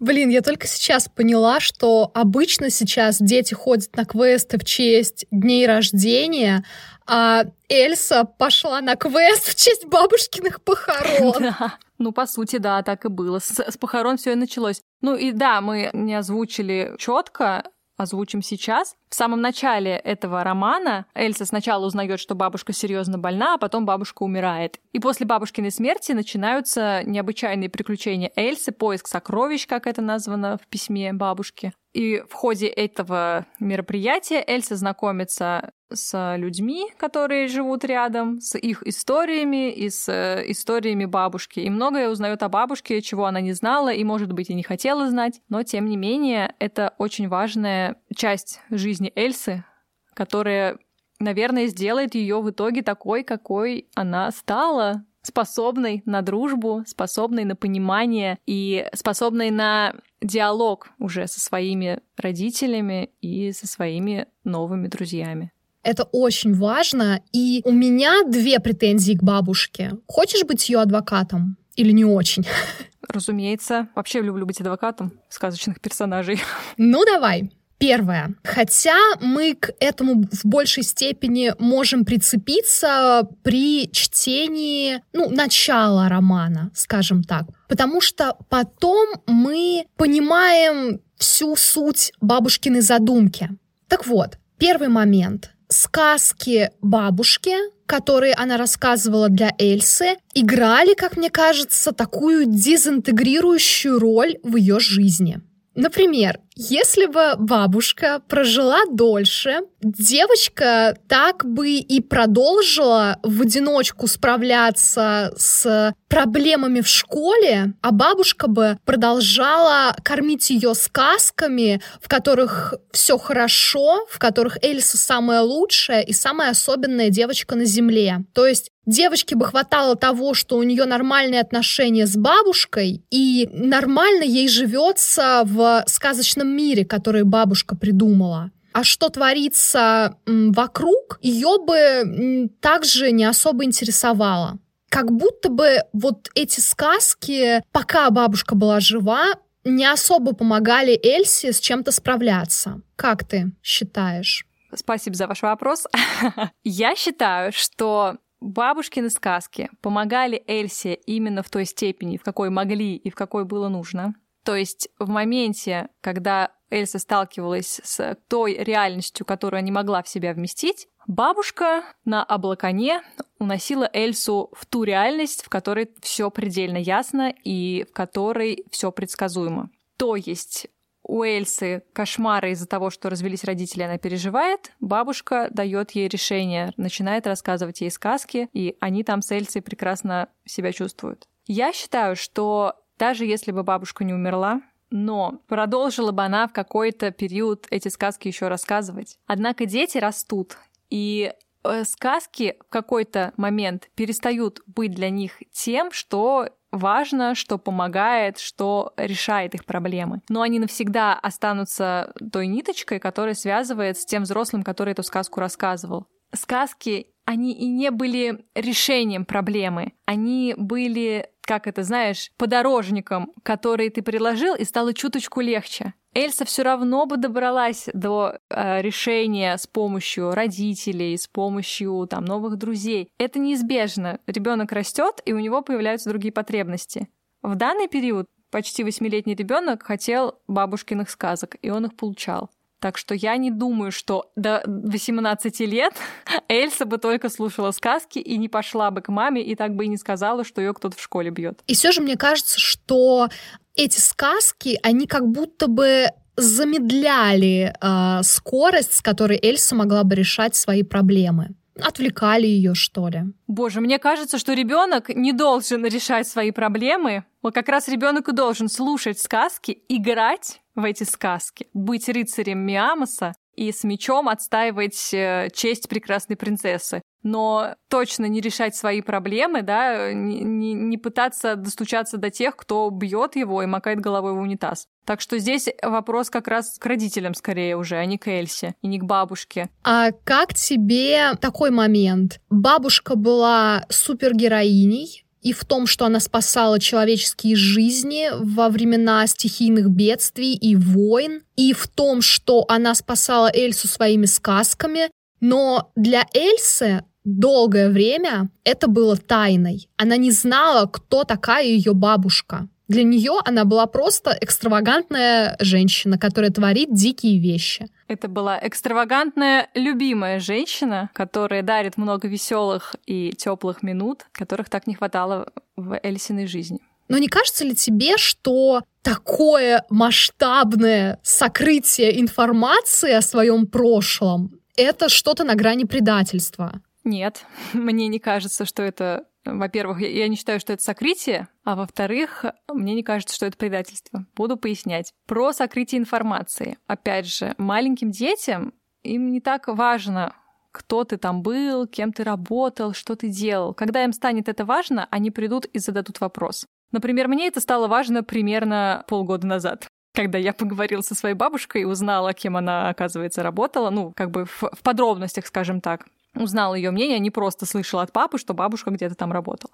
Блин, 0.00 0.30
я 0.30 0.42
только 0.42 0.66
сейчас 0.66 1.08
поняла, 1.08 1.60
что 1.60 2.10
обычно 2.14 2.70
сейчас 2.70 3.18
дети 3.20 3.54
ходят 3.54 3.94
на 3.96 4.04
квесты 4.04 4.58
в 4.58 4.64
честь 4.64 5.26
дней 5.30 5.66
рождения, 5.66 6.64
а 7.06 7.44
Эльса 7.68 8.24
пошла 8.24 8.80
на 8.80 8.96
квест 8.96 9.46
в 9.46 9.54
честь 9.54 9.86
бабушкиных 9.86 10.62
похорон. 10.62 11.54
Ну, 11.98 12.12
по 12.12 12.26
сути, 12.26 12.56
да, 12.56 12.82
так 12.82 13.06
и 13.06 13.08
было. 13.08 13.38
С, 13.38 13.58
с 13.58 13.78
похорон 13.78 14.18
все 14.18 14.32
и 14.32 14.34
началось. 14.34 14.82
Ну 15.00 15.16
и 15.16 15.32
да, 15.32 15.62
мы 15.62 15.88
не 15.94 16.14
озвучили 16.14 16.94
четко, 16.98 17.64
озвучим 17.96 18.42
сейчас. 18.42 18.96
В 19.08 19.14
самом 19.14 19.40
начале 19.40 19.92
этого 19.92 20.44
романа 20.44 21.06
Эльса 21.14 21.44
сначала 21.44 21.86
узнает, 21.86 22.20
что 22.20 22.34
бабушка 22.34 22.72
серьезно 22.72 23.18
больна, 23.18 23.54
а 23.54 23.58
потом 23.58 23.86
бабушка 23.86 24.22
умирает. 24.22 24.78
И 24.92 24.98
после 24.98 25.26
бабушкиной 25.26 25.70
смерти 25.70 26.12
начинаются 26.12 27.02
необычайные 27.04 27.70
приключения 27.70 28.32
Эльсы, 28.36 28.72
поиск 28.72 29.08
сокровищ, 29.08 29.66
как 29.66 29.86
это 29.86 30.02
названо 30.02 30.58
в 30.58 30.66
письме 30.66 31.12
бабушки. 31.12 31.72
И 31.96 32.22
в 32.28 32.34
ходе 32.34 32.66
этого 32.66 33.46
мероприятия 33.58 34.44
Эльса 34.46 34.76
знакомится 34.76 35.72
с 35.90 36.36
людьми, 36.36 36.90
которые 36.98 37.48
живут 37.48 37.86
рядом, 37.86 38.38
с 38.38 38.58
их 38.58 38.86
историями 38.86 39.72
и 39.72 39.88
с 39.88 40.06
э, 40.06 40.44
историями 40.50 41.06
бабушки. 41.06 41.60
И 41.60 41.70
многое 41.70 42.10
узнает 42.10 42.42
о 42.42 42.50
бабушке, 42.50 43.00
чего 43.00 43.24
она 43.24 43.40
не 43.40 43.54
знала 43.54 43.94
и, 43.94 44.04
может 44.04 44.30
быть, 44.30 44.50
и 44.50 44.54
не 44.54 44.62
хотела 44.62 45.08
знать. 45.08 45.40
Но, 45.48 45.62
тем 45.62 45.86
не 45.86 45.96
менее, 45.96 46.54
это 46.58 46.92
очень 46.98 47.28
важная 47.28 47.96
часть 48.14 48.60
жизни 48.68 49.10
Эльсы, 49.16 49.64
которая, 50.12 50.76
наверное, 51.18 51.66
сделает 51.66 52.14
ее 52.14 52.42
в 52.42 52.50
итоге 52.50 52.82
такой, 52.82 53.24
какой 53.24 53.88
она 53.94 54.30
стала 54.32 55.06
способной 55.26 56.02
на 56.06 56.22
дружбу, 56.22 56.84
способной 56.86 57.44
на 57.44 57.56
понимание 57.56 58.38
и 58.46 58.86
способной 58.94 59.50
на 59.50 59.94
диалог 60.22 60.88
уже 60.98 61.26
со 61.26 61.40
своими 61.40 62.00
родителями 62.16 63.10
и 63.20 63.52
со 63.52 63.66
своими 63.66 64.26
новыми 64.44 64.86
друзьями. 64.86 65.52
Это 65.82 66.04
очень 66.04 66.54
важно. 66.54 67.22
И 67.32 67.62
у 67.64 67.72
меня 67.72 68.24
две 68.24 68.58
претензии 68.60 69.12
к 69.12 69.22
бабушке. 69.22 69.92
Хочешь 70.06 70.44
быть 70.44 70.68
ее 70.68 70.80
адвокатом 70.80 71.56
или 71.76 71.92
не 71.92 72.04
очень? 72.04 72.44
Разумеется. 73.08 73.88
Вообще 73.94 74.20
люблю 74.20 74.46
быть 74.46 74.60
адвокатом 74.60 75.12
сказочных 75.28 75.80
персонажей. 75.80 76.40
Ну, 76.76 77.04
давай. 77.04 77.50
Первое. 77.78 78.34
Хотя 78.42 78.96
мы 79.20 79.54
к 79.54 79.72
этому 79.80 80.24
в 80.32 80.44
большей 80.44 80.82
степени 80.82 81.52
можем 81.58 82.04
прицепиться 82.04 83.28
при 83.42 83.90
чтении, 83.92 85.02
ну, 85.12 85.28
начала 85.28 86.08
романа, 86.08 86.70
скажем 86.74 87.22
так. 87.22 87.44
Потому 87.68 88.00
что 88.00 88.36
потом 88.48 89.08
мы 89.26 89.84
понимаем 89.96 91.00
всю 91.18 91.56
суть 91.56 92.12
бабушкиной 92.20 92.80
задумки. 92.80 93.50
Так 93.88 94.06
вот, 94.06 94.38
первый 94.58 94.88
момент. 94.88 95.50
Сказки 95.68 96.70
бабушки, 96.80 97.54
которые 97.86 98.34
она 98.34 98.56
рассказывала 98.56 99.28
для 99.28 99.52
Эльсы, 99.58 100.16
играли, 100.32 100.94
как 100.94 101.16
мне 101.16 101.28
кажется, 101.28 101.92
такую 101.92 102.46
дезинтегрирующую 102.46 103.98
роль 103.98 104.36
в 104.42 104.56
ее 104.56 104.78
жизни. 104.78 105.40
Например, 105.74 106.40
Если 106.58 107.04
бы 107.04 107.34
бабушка 107.36 108.22
прожила 108.28 108.80
дольше, 108.90 109.58
девочка 109.82 110.96
так 111.06 111.44
бы 111.44 111.72
и 111.72 112.00
продолжила 112.00 113.18
в 113.22 113.42
одиночку 113.42 114.06
справляться 114.06 115.34
с 115.36 115.92
проблемами 116.08 116.80
в 116.80 116.88
школе, 116.88 117.74
а 117.82 117.90
бабушка 117.90 118.48
бы 118.48 118.78
продолжала 118.86 119.94
кормить 120.02 120.48
ее 120.48 120.74
сказками, 120.74 121.82
в 122.00 122.08
которых 122.08 122.72
все 122.90 123.18
хорошо, 123.18 124.06
в 124.08 124.18
которых 124.18 124.56
Эльса 124.64 124.96
самая 124.96 125.42
лучшая 125.42 126.00
и 126.00 126.14
самая 126.14 126.52
особенная 126.52 127.10
девочка 127.10 127.54
на 127.54 127.66
Земле. 127.66 128.24
То 128.32 128.46
есть 128.46 128.70
Девочке 128.86 129.34
бы 129.34 129.44
хватало 129.46 129.96
того, 129.96 130.32
что 130.32 130.56
у 130.56 130.62
нее 130.62 130.84
нормальные 130.84 131.40
отношения 131.40 132.06
с 132.06 132.16
бабушкой, 132.16 133.02
и 133.10 133.48
нормально 133.52 134.22
ей 134.22 134.48
живется 134.48 135.42
в 135.44 135.82
сказочном 135.88 136.45
мире, 136.54 136.84
который 136.84 137.24
бабушка 137.24 137.76
придумала. 137.76 138.50
А 138.72 138.84
что 138.84 139.08
творится 139.08 140.18
вокруг, 140.26 141.18
ее 141.22 141.58
бы 141.66 142.50
также 142.60 143.10
не 143.10 143.24
особо 143.24 143.64
интересовало. 143.64 144.58
Как 144.90 145.10
будто 145.10 145.48
бы 145.48 145.78
вот 145.92 146.28
эти 146.34 146.60
сказки, 146.60 147.62
пока 147.72 148.10
бабушка 148.10 148.54
была 148.54 148.80
жива, 148.80 149.24
не 149.64 149.84
особо 149.84 150.34
помогали 150.34 150.98
Эльсе 151.02 151.52
с 151.52 151.60
чем-то 151.60 151.90
справляться. 151.90 152.82
Как 152.96 153.24
ты 153.24 153.50
считаешь? 153.62 154.46
Спасибо 154.74 155.16
за 155.16 155.26
ваш 155.26 155.42
вопрос. 155.42 155.86
Я 156.64 156.94
считаю, 156.96 157.52
что 157.52 158.18
Бабушкины 158.40 159.08
сказки 159.08 159.70
помогали 159.80 160.42
Эльсе 160.46 160.94
именно 160.94 161.42
в 161.42 161.48
той 161.48 161.64
степени, 161.64 162.18
в 162.18 162.22
какой 162.22 162.50
могли 162.50 162.94
и 162.94 163.10
в 163.10 163.14
какой 163.14 163.44
было 163.44 163.68
нужно. 163.68 164.14
То 164.46 164.54
есть 164.54 164.88
в 165.00 165.08
моменте, 165.08 165.88
когда 166.00 166.52
Эльса 166.70 167.00
сталкивалась 167.00 167.80
с 167.82 168.16
той 168.28 168.54
реальностью, 168.54 169.26
которую 169.26 169.64
не 169.64 169.72
могла 169.72 170.04
в 170.04 170.08
себя 170.08 170.32
вместить, 170.32 170.86
бабушка 171.08 171.82
на 172.04 172.22
облаконе 172.22 173.02
уносила 173.40 173.90
Эльсу 173.92 174.50
в 174.52 174.64
ту 174.66 174.84
реальность, 174.84 175.44
в 175.44 175.48
которой 175.48 175.90
все 176.00 176.30
предельно 176.30 176.76
ясно 176.76 177.34
и 177.42 177.86
в 177.90 177.92
которой 177.92 178.64
все 178.70 178.92
предсказуемо. 178.92 179.68
То 179.96 180.14
есть 180.14 180.68
у 181.02 181.24
Эльсы 181.24 181.82
кошмары 181.92 182.52
из-за 182.52 182.68
того, 182.68 182.90
что 182.90 183.10
развелись 183.10 183.42
родители, 183.42 183.82
она 183.82 183.98
переживает. 183.98 184.70
Бабушка 184.78 185.48
дает 185.50 185.90
ей 185.90 186.06
решение, 186.06 186.72
начинает 186.76 187.26
рассказывать 187.26 187.80
ей 187.80 187.90
сказки, 187.90 188.48
и 188.52 188.76
они 188.78 189.02
там 189.02 189.22
с 189.22 189.32
Эльсой 189.32 189.60
прекрасно 189.60 190.28
себя 190.44 190.70
чувствуют. 190.70 191.26
Я 191.48 191.72
считаю, 191.72 192.14
что 192.14 192.74
даже 192.98 193.24
если 193.24 193.52
бы 193.52 193.62
бабушка 193.62 194.04
не 194.04 194.14
умерла, 194.14 194.62
но 194.90 195.40
продолжила 195.48 196.12
бы 196.12 196.22
она 196.22 196.46
в 196.46 196.52
какой-то 196.52 197.10
период 197.10 197.66
эти 197.70 197.88
сказки 197.88 198.28
еще 198.28 198.48
рассказывать. 198.48 199.18
Однако 199.26 199.66
дети 199.66 199.98
растут, 199.98 200.56
и 200.90 201.32
э, 201.64 201.84
сказки 201.84 202.56
в 202.66 202.70
какой-то 202.70 203.32
момент 203.36 203.90
перестают 203.94 204.60
быть 204.66 204.92
для 204.92 205.10
них 205.10 205.42
тем, 205.52 205.90
что 205.90 206.48
важно, 206.70 207.34
что 207.34 207.58
помогает, 207.58 208.38
что 208.38 208.92
решает 208.96 209.54
их 209.54 209.64
проблемы. 209.64 210.20
Но 210.28 210.42
они 210.42 210.58
навсегда 210.58 211.18
останутся 211.18 212.12
той 212.32 212.46
ниточкой, 212.46 213.00
которая 213.00 213.34
связывает 213.34 213.98
с 213.98 214.04
тем 214.04 214.22
взрослым, 214.22 214.62
который 214.62 214.92
эту 214.92 215.02
сказку 215.02 215.40
рассказывал. 215.40 216.06
Сказки, 216.36 217.08
они 217.24 217.52
и 217.52 217.66
не 217.66 217.90
были 217.90 218.44
решением 218.54 219.24
проблемы, 219.24 219.92
они 220.06 220.54
были, 220.56 221.28
как 221.40 221.66
это 221.66 221.82
знаешь, 221.82 222.30
подорожником, 222.38 223.32
который 223.42 223.90
ты 223.90 224.02
приложил, 224.02 224.54
и 224.54 224.64
стало 224.64 224.94
чуточку 224.94 225.40
легче. 225.40 225.94
Эльса 226.14 226.46
все 226.46 226.62
равно 226.62 227.04
бы 227.04 227.18
добралась 227.18 227.90
до 227.92 228.38
э, 228.48 228.80
решения 228.80 229.58
с 229.58 229.66
помощью 229.66 230.30
родителей, 230.30 231.18
с 231.18 231.26
помощью 231.26 232.06
там 232.08 232.24
новых 232.24 232.56
друзей. 232.56 233.10
Это 233.18 233.38
неизбежно. 233.38 234.18
Ребенок 234.26 234.72
растет, 234.72 235.20
и 235.26 235.34
у 235.34 235.38
него 235.38 235.60
появляются 235.60 236.08
другие 236.08 236.32
потребности. 236.32 237.08
В 237.42 237.54
данный 237.54 237.86
период 237.86 238.26
почти 238.50 238.82
восьмилетний 238.82 239.34
ребенок 239.34 239.82
хотел 239.82 240.38
бабушкиных 240.48 241.10
сказок, 241.10 241.56
и 241.60 241.68
он 241.68 241.84
их 241.84 241.96
получал. 241.96 242.50
Так 242.86 242.98
что 242.98 243.16
я 243.16 243.36
не 243.36 243.50
думаю, 243.50 243.90
что 243.90 244.30
до 244.36 244.62
18 244.64 245.58
лет 245.62 245.92
Эльса 246.48 246.84
бы 246.84 246.98
только 246.98 247.28
слушала 247.28 247.72
сказки 247.72 248.20
и 248.20 248.36
не 248.36 248.48
пошла 248.48 248.92
бы 248.92 249.00
к 249.00 249.08
маме 249.08 249.42
и 249.42 249.56
так 249.56 249.74
бы 249.74 249.86
и 249.86 249.88
не 249.88 249.96
сказала, 249.96 250.44
что 250.44 250.60
ее 250.60 250.72
кто-то 250.72 250.96
в 250.96 251.02
школе 251.02 251.30
бьет. 251.30 251.58
И 251.66 251.74
все 251.74 251.90
же 251.90 252.00
мне 252.00 252.16
кажется, 252.16 252.60
что 252.60 253.28
эти 253.74 253.98
сказки, 253.98 254.78
они 254.84 255.08
как 255.08 255.26
будто 255.26 255.66
бы 255.66 256.10
замедляли 256.36 257.74
э, 257.74 258.22
скорость, 258.22 258.92
с 258.94 259.02
которой 259.02 259.40
Эльса 259.42 259.74
могла 259.74 260.04
бы 260.04 260.14
решать 260.14 260.54
свои 260.54 260.84
проблемы. 260.84 261.56
Отвлекали 261.82 262.46
ее, 262.46 262.74
что 262.74 263.08
ли. 263.08 263.24
Боже, 263.48 263.80
мне 263.80 263.98
кажется, 263.98 264.38
что 264.38 264.52
ребенок 264.52 265.08
не 265.08 265.32
должен 265.32 265.84
решать 265.84 266.28
свои 266.28 266.52
проблемы. 266.52 267.24
Вот 267.42 267.52
как 267.52 267.68
раз 267.68 267.88
ребенок 267.88 268.28
и 268.28 268.32
должен 268.32 268.68
слушать 268.68 269.18
сказки, 269.18 269.82
играть 269.88 270.60
в 270.76 270.84
эти 270.84 271.02
сказки, 271.02 271.68
быть 271.74 272.08
рыцарем 272.08 272.60
Миамоса 272.60 273.34
и 273.54 273.72
с 273.72 273.82
мечом 273.82 274.28
отстаивать 274.28 275.12
э, 275.12 275.48
честь 275.52 275.88
прекрасной 275.88 276.36
принцессы 276.36 277.02
но 277.26 277.74
точно 277.88 278.26
не 278.26 278.40
решать 278.40 278.76
свои 278.76 279.00
проблемы, 279.00 279.62
да, 279.62 280.12
не, 280.12 280.42
не, 280.42 280.74
не 280.74 280.96
пытаться 280.96 281.56
достучаться 281.56 282.18
до 282.18 282.30
тех, 282.30 282.56
кто 282.56 282.88
бьет 282.88 283.34
его 283.34 283.62
и 283.62 283.66
макает 283.66 284.00
головой 284.00 284.32
в 284.32 284.38
унитаз. 284.38 284.86
Так 285.04 285.20
что 285.20 285.38
здесь 285.38 285.68
вопрос 285.82 286.30
как 286.30 286.46
раз 286.46 286.78
к 286.78 286.86
родителям 286.86 287.34
скорее 287.34 287.76
уже, 287.76 287.96
а 287.96 288.04
не 288.06 288.16
к 288.16 288.28
Эльсе 288.28 288.76
и 288.80 288.86
не 288.86 289.00
к 289.00 289.04
бабушке. 289.04 289.70
А 289.82 290.12
как 290.24 290.54
тебе 290.54 291.34
такой 291.40 291.70
момент? 291.70 292.40
Бабушка 292.48 293.16
была 293.16 293.86
супергероиней, 293.88 295.25
и 295.46 295.52
в 295.52 295.64
том, 295.64 295.86
что 295.86 296.06
она 296.06 296.18
спасала 296.18 296.80
человеческие 296.80 297.54
жизни 297.54 298.30
во 298.32 298.68
времена 298.68 299.24
стихийных 299.28 299.88
бедствий 299.88 300.54
и 300.54 300.74
войн, 300.74 301.42
и 301.54 301.72
в 301.72 301.86
том, 301.86 302.20
что 302.20 302.64
она 302.68 302.96
спасала 302.96 303.48
Эльсу 303.54 303.86
своими 303.86 304.26
сказками. 304.26 305.08
Но 305.38 305.92
для 305.94 306.26
Эльсы 306.34 307.04
долгое 307.22 307.90
время 307.90 308.50
это 308.64 308.88
было 308.88 309.16
тайной. 309.16 309.88
Она 309.96 310.16
не 310.16 310.32
знала, 310.32 310.86
кто 310.86 311.22
такая 311.22 311.64
ее 311.64 311.94
бабушка. 311.94 312.68
Для 312.88 313.02
нее 313.02 313.40
она 313.44 313.64
была 313.64 313.86
просто 313.86 314.36
экстравагантная 314.40 315.56
женщина, 315.58 316.18
которая 316.18 316.50
творит 316.50 316.94
дикие 316.94 317.40
вещи. 317.40 317.88
Это 318.06 318.28
была 318.28 318.58
экстравагантная, 318.62 319.68
любимая 319.74 320.38
женщина, 320.38 321.10
которая 321.12 321.62
дарит 321.62 321.96
много 321.96 322.28
веселых 322.28 322.94
и 323.06 323.32
теплых 323.32 323.82
минут, 323.82 324.26
которых 324.32 324.68
так 324.68 324.86
не 324.86 324.94
хватало 324.94 325.52
в 325.76 325.98
Эльсиной 326.02 326.46
жизни. 326.46 326.78
Но 327.08 327.18
не 327.18 327.28
кажется 327.28 327.64
ли 327.64 327.74
тебе, 327.74 328.16
что 328.16 328.82
такое 329.02 329.84
масштабное 329.90 331.18
сокрытие 331.22 332.20
информации 332.20 333.12
о 333.12 333.22
своем 333.22 333.66
прошлом 333.66 334.60
это 334.76 335.08
что-то 335.08 335.44
на 335.44 335.54
грани 335.54 335.84
предательства? 335.84 336.80
Нет, 337.04 337.44
мне 337.72 338.08
не 338.08 338.18
кажется, 338.18 338.64
что 338.64 338.82
это 338.82 339.24
во-первых, 339.46 340.00
я 340.00 340.28
не 340.28 340.36
считаю, 340.36 340.60
что 340.60 340.72
это 340.72 340.82
сокрытие, 340.82 341.48
а 341.64 341.76
во-вторых, 341.76 342.44
мне 342.68 342.94
не 342.94 343.02
кажется, 343.02 343.34
что 343.34 343.46
это 343.46 343.56
предательство. 343.56 344.26
Буду 344.34 344.56
пояснять. 344.56 345.12
Про 345.26 345.52
сокрытие 345.52 346.00
информации. 346.00 346.78
Опять 346.86 347.26
же, 347.26 347.54
маленьким 347.58 348.10
детям 348.10 348.74
им 349.02 349.30
не 349.30 349.40
так 349.40 349.68
важно, 349.68 350.34
кто 350.72 351.04
ты 351.04 351.16
там 351.16 351.42
был, 351.42 351.86
кем 351.86 352.12
ты 352.12 352.24
работал, 352.24 352.92
что 352.92 353.16
ты 353.16 353.28
делал. 353.28 353.72
Когда 353.72 354.04
им 354.04 354.12
станет 354.12 354.48
это 354.48 354.64
важно, 354.64 355.08
они 355.10 355.30
придут 355.30 355.64
и 355.66 355.78
зададут 355.78 356.20
вопрос. 356.20 356.66
Например, 356.92 357.28
мне 357.28 357.48
это 357.48 357.60
стало 357.60 357.88
важно 357.88 358.22
примерно 358.22 359.04
полгода 359.08 359.46
назад 359.46 359.88
когда 360.14 360.38
я 360.38 360.52
поговорила 360.52 361.02
со 361.02 361.14
своей 361.14 361.34
бабушкой 361.34 361.82
и 361.82 361.84
узнала, 361.84 362.32
кем 362.32 362.56
она, 362.56 362.88
оказывается, 362.88 363.42
работала, 363.42 363.90
ну, 363.90 364.12
как 364.16 364.30
бы 364.30 364.46
в, 364.46 364.62
в 364.62 364.82
подробностях, 364.82 365.46
скажем 365.46 365.80
так 365.80 366.06
узнала 366.42 366.74
ее 366.74 366.90
мнение, 366.90 367.18
не 367.18 367.30
просто 367.30 367.66
слышала 367.66 368.02
от 368.02 368.12
папы, 368.12 368.38
что 368.38 368.54
бабушка 368.54 368.90
где-то 368.90 369.14
там 369.14 369.32
работала. 369.32 369.72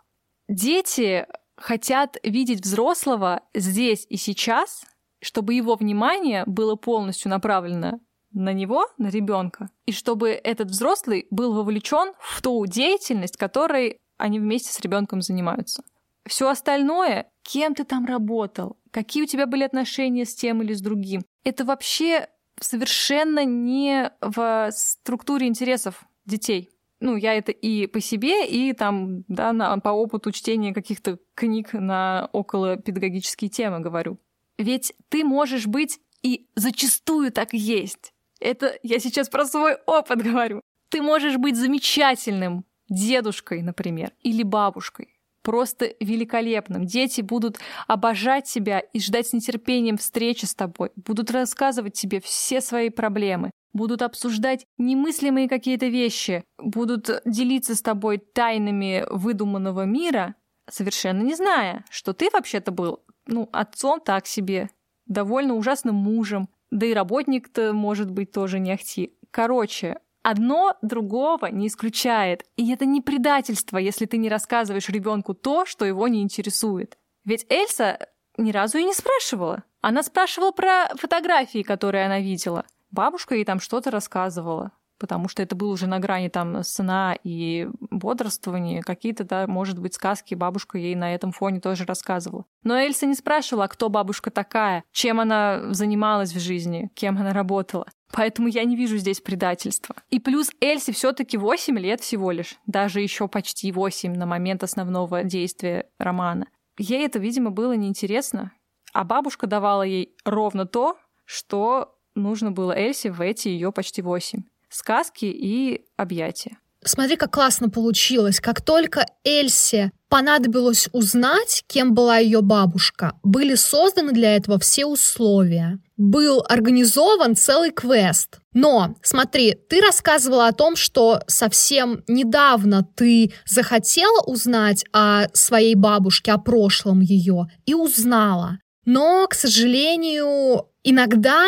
Дети 0.48 1.26
хотят 1.56 2.16
видеть 2.22 2.64
взрослого 2.64 3.42
здесь 3.54 4.06
и 4.08 4.16
сейчас, 4.16 4.84
чтобы 5.20 5.54
его 5.54 5.76
внимание 5.76 6.44
было 6.46 6.74
полностью 6.74 7.30
направлено 7.30 8.00
на 8.32 8.52
него, 8.52 8.86
на 8.98 9.08
ребенка, 9.08 9.68
и 9.84 9.92
чтобы 9.92 10.30
этот 10.30 10.70
взрослый 10.70 11.26
был 11.30 11.52
вовлечен 11.52 12.14
в 12.18 12.40
ту 12.42 12.64
деятельность, 12.66 13.36
которой 13.36 13.98
они 14.16 14.38
вместе 14.40 14.72
с 14.72 14.80
ребенком 14.80 15.20
занимаются. 15.20 15.82
Все 16.26 16.48
остальное, 16.48 17.28
кем 17.42 17.74
ты 17.74 17.84
там 17.84 18.06
работал, 18.06 18.78
какие 18.90 19.24
у 19.24 19.26
тебя 19.26 19.46
были 19.46 19.64
отношения 19.64 20.24
с 20.24 20.34
тем 20.34 20.62
или 20.62 20.72
с 20.72 20.80
другим, 20.80 21.22
это 21.44 21.64
вообще 21.64 22.28
совершенно 22.60 23.44
не 23.44 24.12
в 24.20 24.70
структуре 24.70 25.46
интересов 25.48 26.04
детей. 26.24 26.70
Ну, 27.00 27.16
я 27.16 27.34
это 27.34 27.50
и 27.50 27.86
по 27.86 28.00
себе, 28.00 28.46
и 28.46 28.72
там, 28.72 29.24
да, 29.26 29.52
на, 29.52 29.76
по 29.78 29.88
опыту 29.88 30.30
чтения 30.30 30.72
каких-то 30.72 31.18
книг 31.34 31.72
на 31.72 32.28
около 32.32 32.76
педагогические 32.76 33.50
темы 33.50 33.80
говорю. 33.80 34.18
Ведь 34.56 34.92
ты 35.08 35.24
можешь 35.24 35.66
быть 35.66 36.00
И 36.22 36.46
зачастую 36.54 37.32
так 37.32 37.52
и 37.52 37.58
есть. 37.58 38.12
Это 38.38 38.78
я 38.84 39.00
сейчас 39.00 39.28
про 39.28 39.44
свой 39.44 39.76
опыт 39.86 40.22
говорю. 40.22 40.60
Ты 40.88 41.02
можешь 41.02 41.36
быть 41.36 41.56
замечательным 41.56 42.64
дедушкой, 42.88 43.62
например, 43.62 44.12
или 44.22 44.44
бабушкой. 44.44 45.08
Просто 45.42 45.94
великолепным. 45.98 46.86
Дети 46.86 47.20
будут 47.20 47.58
обожать 47.88 48.44
тебя 48.44 48.78
и 48.78 49.00
ждать 49.00 49.26
с 49.26 49.32
нетерпением 49.32 49.96
встречи 49.96 50.44
с 50.44 50.54
тобой, 50.54 50.90
будут 50.94 51.32
рассказывать 51.32 51.94
тебе 51.94 52.20
все 52.20 52.60
свои 52.60 52.90
проблемы, 52.90 53.50
будут 53.72 54.02
обсуждать 54.02 54.66
немыслимые 54.78 55.48
какие-то 55.48 55.86
вещи, 55.86 56.44
будут 56.58 57.10
делиться 57.24 57.74
с 57.74 57.82
тобой 57.82 58.18
тайнами 58.18 59.04
выдуманного 59.10 59.84
мира, 59.84 60.34
совершенно 60.70 61.22
не 61.22 61.34
зная, 61.34 61.84
что 61.90 62.12
ты 62.12 62.28
вообще-то 62.32 62.70
был, 62.70 63.04
ну, 63.26 63.48
отцом 63.52 64.00
так 64.00 64.26
себе, 64.26 64.70
довольно 65.06 65.54
ужасным 65.54 65.94
мужем, 65.94 66.48
да 66.70 66.86
и 66.86 66.94
работник-то 66.94 67.72
может 67.72 68.10
быть 68.10 68.32
тоже 68.32 68.58
не 68.58 68.72
ахти. 68.72 69.14
Короче, 69.30 69.98
Одно 70.22 70.76
другого 70.82 71.46
не 71.46 71.66
исключает. 71.66 72.44
И 72.56 72.72
это 72.72 72.84
не 72.84 73.00
предательство, 73.00 73.76
если 73.78 74.06
ты 74.06 74.18
не 74.18 74.28
рассказываешь 74.28 74.88
ребенку 74.88 75.34
то, 75.34 75.66
что 75.66 75.84
его 75.84 76.06
не 76.06 76.22
интересует. 76.22 76.96
Ведь 77.24 77.44
Эльса 77.48 77.98
ни 78.36 78.52
разу 78.52 78.78
и 78.78 78.84
не 78.84 78.94
спрашивала. 78.94 79.64
Она 79.80 80.02
спрашивала 80.04 80.52
про 80.52 80.88
фотографии, 80.94 81.62
которые 81.62 82.06
она 82.06 82.20
видела. 82.20 82.64
Бабушка 82.92 83.34
ей 83.34 83.44
там 83.44 83.58
что-то 83.58 83.90
рассказывала 83.90 84.72
потому 85.02 85.26
что 85.26 85.42
это 85.42 85.56
было 85.56 85.72
уже 85.72 85.88
на 85.88 85.98
грани 85.98 86.28
там 86.28 86.62
сна 86.62 87.18
и 87.24 87.68
бодрствования. 87.90 88.82
Какие-то, 88.82 89.24
да, 89.24 89.48
может 89.48 89.80
быть, 89.80 89.94
сказки 89.94 90.36
бабушка 90.36 90.78
ей 90.78 90.94
на 90.94 91.12
этом 91.12 91.32
фоне 91.32 91.58
тоже 91.58 91.84
рассказывала. 91.84 92.44
Но 92.62 92.76
Эльса 92.76 93.06
не 93.06 93.16
спрашивала, 93.16 93.66
кто 93.66 93.88
бабушка 93.88 94.30
такая, 94.30 94.84
чем 94.92 95.18
она 95.18 95.74
занималась 95.74 96.32
в 96.32 96.38
жизни, 96.38 96.88
кем 96.94 97.18
она 97.18 97.32
работала. 97.32 97.88
Поэтому 98.12 98.46
я 98.46 98.62
не 98.62 98.76
вижу 98.76 98.96
здесь 98.96 99.20
предательства. 99.20 99.96
И 100.08 100.20
плюс 100.20 100.52
Эльсе 100.60 100.92
все-таки 100.92 101.36
8 101.36 101.76
лет 101.80 102.00
всего 102.00 102.30
лишь, 102.30 102.54
даже 102.66 103.00
еще 103.00 103.26
почти 103.26 103.72
8 103.72 104.14
на 104.14 104.26
момент 104.26 104.62
основного 104.62 105.24
действия 105.24 105.88
романа. 105.98 106.46
Ей 106.78 107.04
это, 107.04 107.18
видимо, 107.18 107.50
было 107.50 107.72
неинтересно, 107.72 108.52
а 108.92 109.02
бабушка 109.02 109.48
давала 109.48 109.82
ей 109.82 110.14
ровно 110.24 110.64
то, 110.64 110.96
что 111.24 111.98
нужно 112.14 112.50
было 112.50 112.72
Эльсе 112.72 113.10
в 113.10 113.20
эти 113.20 113.48
ее 113.48 113.72
почти 113.72 114.02
8 114.02 114.42
сказки 114.72 115.26
и 115.26 115.84
объятия. 115.96 116.58
Смотри, 116.84 117.16
как 117.16 117.32
классно 117.32 117.70
получилось. 117.70 118.40
Как 118.40 118.60
только 118.60 119.06
Эльсе 119.22 119.92
понадобилось 120.08 120.88
узнать, 120.92 121.62
кем 121.68 121.94
была 121.94 122.18
ее 122.18 122.42
бабушка, 122.42 123.12
были 123.22 123.54
созданы 123.54 124.12
для 124.12 124.34
этого 124.34 124.58
все 124.58 124.84
условия. 124.84 125.78
Был 125.96 126.44
организован 126.48 127.36
целый 127.36 127.70
квест. 127.70 128.40
Но, 128.52 128.96
смотри, 129.00 129.54
ты 129.68 129.80
рассказывала 129.80 130.48
о 130.48 130.52
том, 130.52 130.74
что 130.74 131.20
совсем 131.28 132.02
недавно 132.08 132.82
ты 132.96 133.32
захотела 133.46 134.20
узнать 134.26 134.84
о 134.92 135.28
своей 135.32 135.76
бабушке, 135.76 136.32
о 136.32 136.38
прошлом 136.38 137.00
ее, 137.00 137.46
и 137.64 137.74
узнала. 137.74 138.58
Но, 138.84 139.28
к 139.28 139.34
сожалению, 139.34 140.66
иногда 140.82 141.44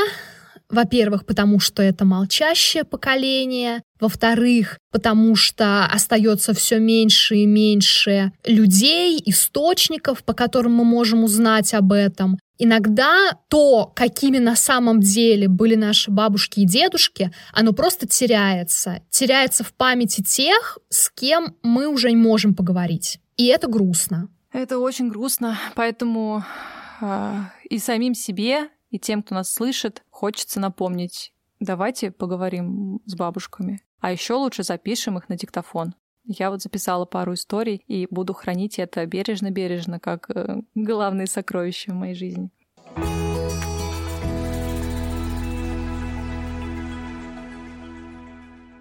во-первых, 0.69 1.27
потому 1.27 1.61
что 1.61 1.83
это 1.83 2.05
молчащее 2.05 2.85
поколение. 2.85 3.83
Во-вторых, 4.01 4.79
потому 4.91 5.37
что 5.37 5.87
остается 5.87 6.53
все 6.55 6.79
меньше 6.79 7.37
и 7.37 7.47
меньше 7.47 8.33
людей, 8.45 9.23
источников, 9.25 10.25
по 10.25 10.35
которым 10.35 10.75
мы 10.75 10.85
можем 10.85 11.25
узнать 11.25 11.75
об 11.75 11.93
этом. 11.93 12.39
Иногда 12.59 13.33
то, 13.49 13.91
какими 13.95 14.39
на 14.39 14.55
самом 14.55 15.01
деле 15.01 15.49
были 15.49 15.75
наши 15.75 16.11
бабушки 16.11 16.61
и 16.61 16.67
дедушки, 16.67 17.33
оно 17.53 17.73
просто 17.73 18.07
теряется. 18.07 19.01
Теряется 19.11 19.65
в 19.65 19.73
памяти 19.73 20.23
тех, 20.23 20.79
с 20.89 21.11
кем 21.11 21.57
мы 21.63 21.89
уже 21.89 22.11
не 22.11 22.17
можем 22.17 22.55
поговорить. 22.55 23.19
И 23.37 23.47
это 23.47 23.67
грустно. 23.67 24.29
Это 24.53 24.79
очень 24.79 25.09
грустно, 25.09 25.59
поэтому 25.75 26.45
э, 27.01 27.41
и 27.69 27.79
самим 27.79 28.15
себе, 28.15 28.69
и 28.91 29.01
тем, 29.01 29.25
кто 29.25 29.35
нас 29.35 29.53
слышит, 29.53 30.04
хочется 30.15 30.61
напомнить, 30.61 31.33
давайте 31.59 32.13
поговорим 32.13 33.01
с 33.05 33.17
бабушками. 33.17 33.81
А 33.99 34.13
еще 34.13 34.35
лучше 34.35 34.63
запишем 34.63 35.19
их 35.19 35.29
на 35.29 35.37
диктофон. 35.37 35.95
Я 36.25 36.51
вот 36.51 36.63
записала 36.63 37.05
пару 37.05 37.35
историй 37.35 37.83
и 37.89 38.07
буду 38.09 38.33
хранить 38.33 38.79
это 38.79 39.05
бережно-бережно, 39.07 39.99
как 39.99 40.31
э, 40.31 40.63
главные 40.77 41.27
сокровища 41.27 41.91
в 41.91 41.97
моей 41.97 42.15
жизни. 42.15 42.51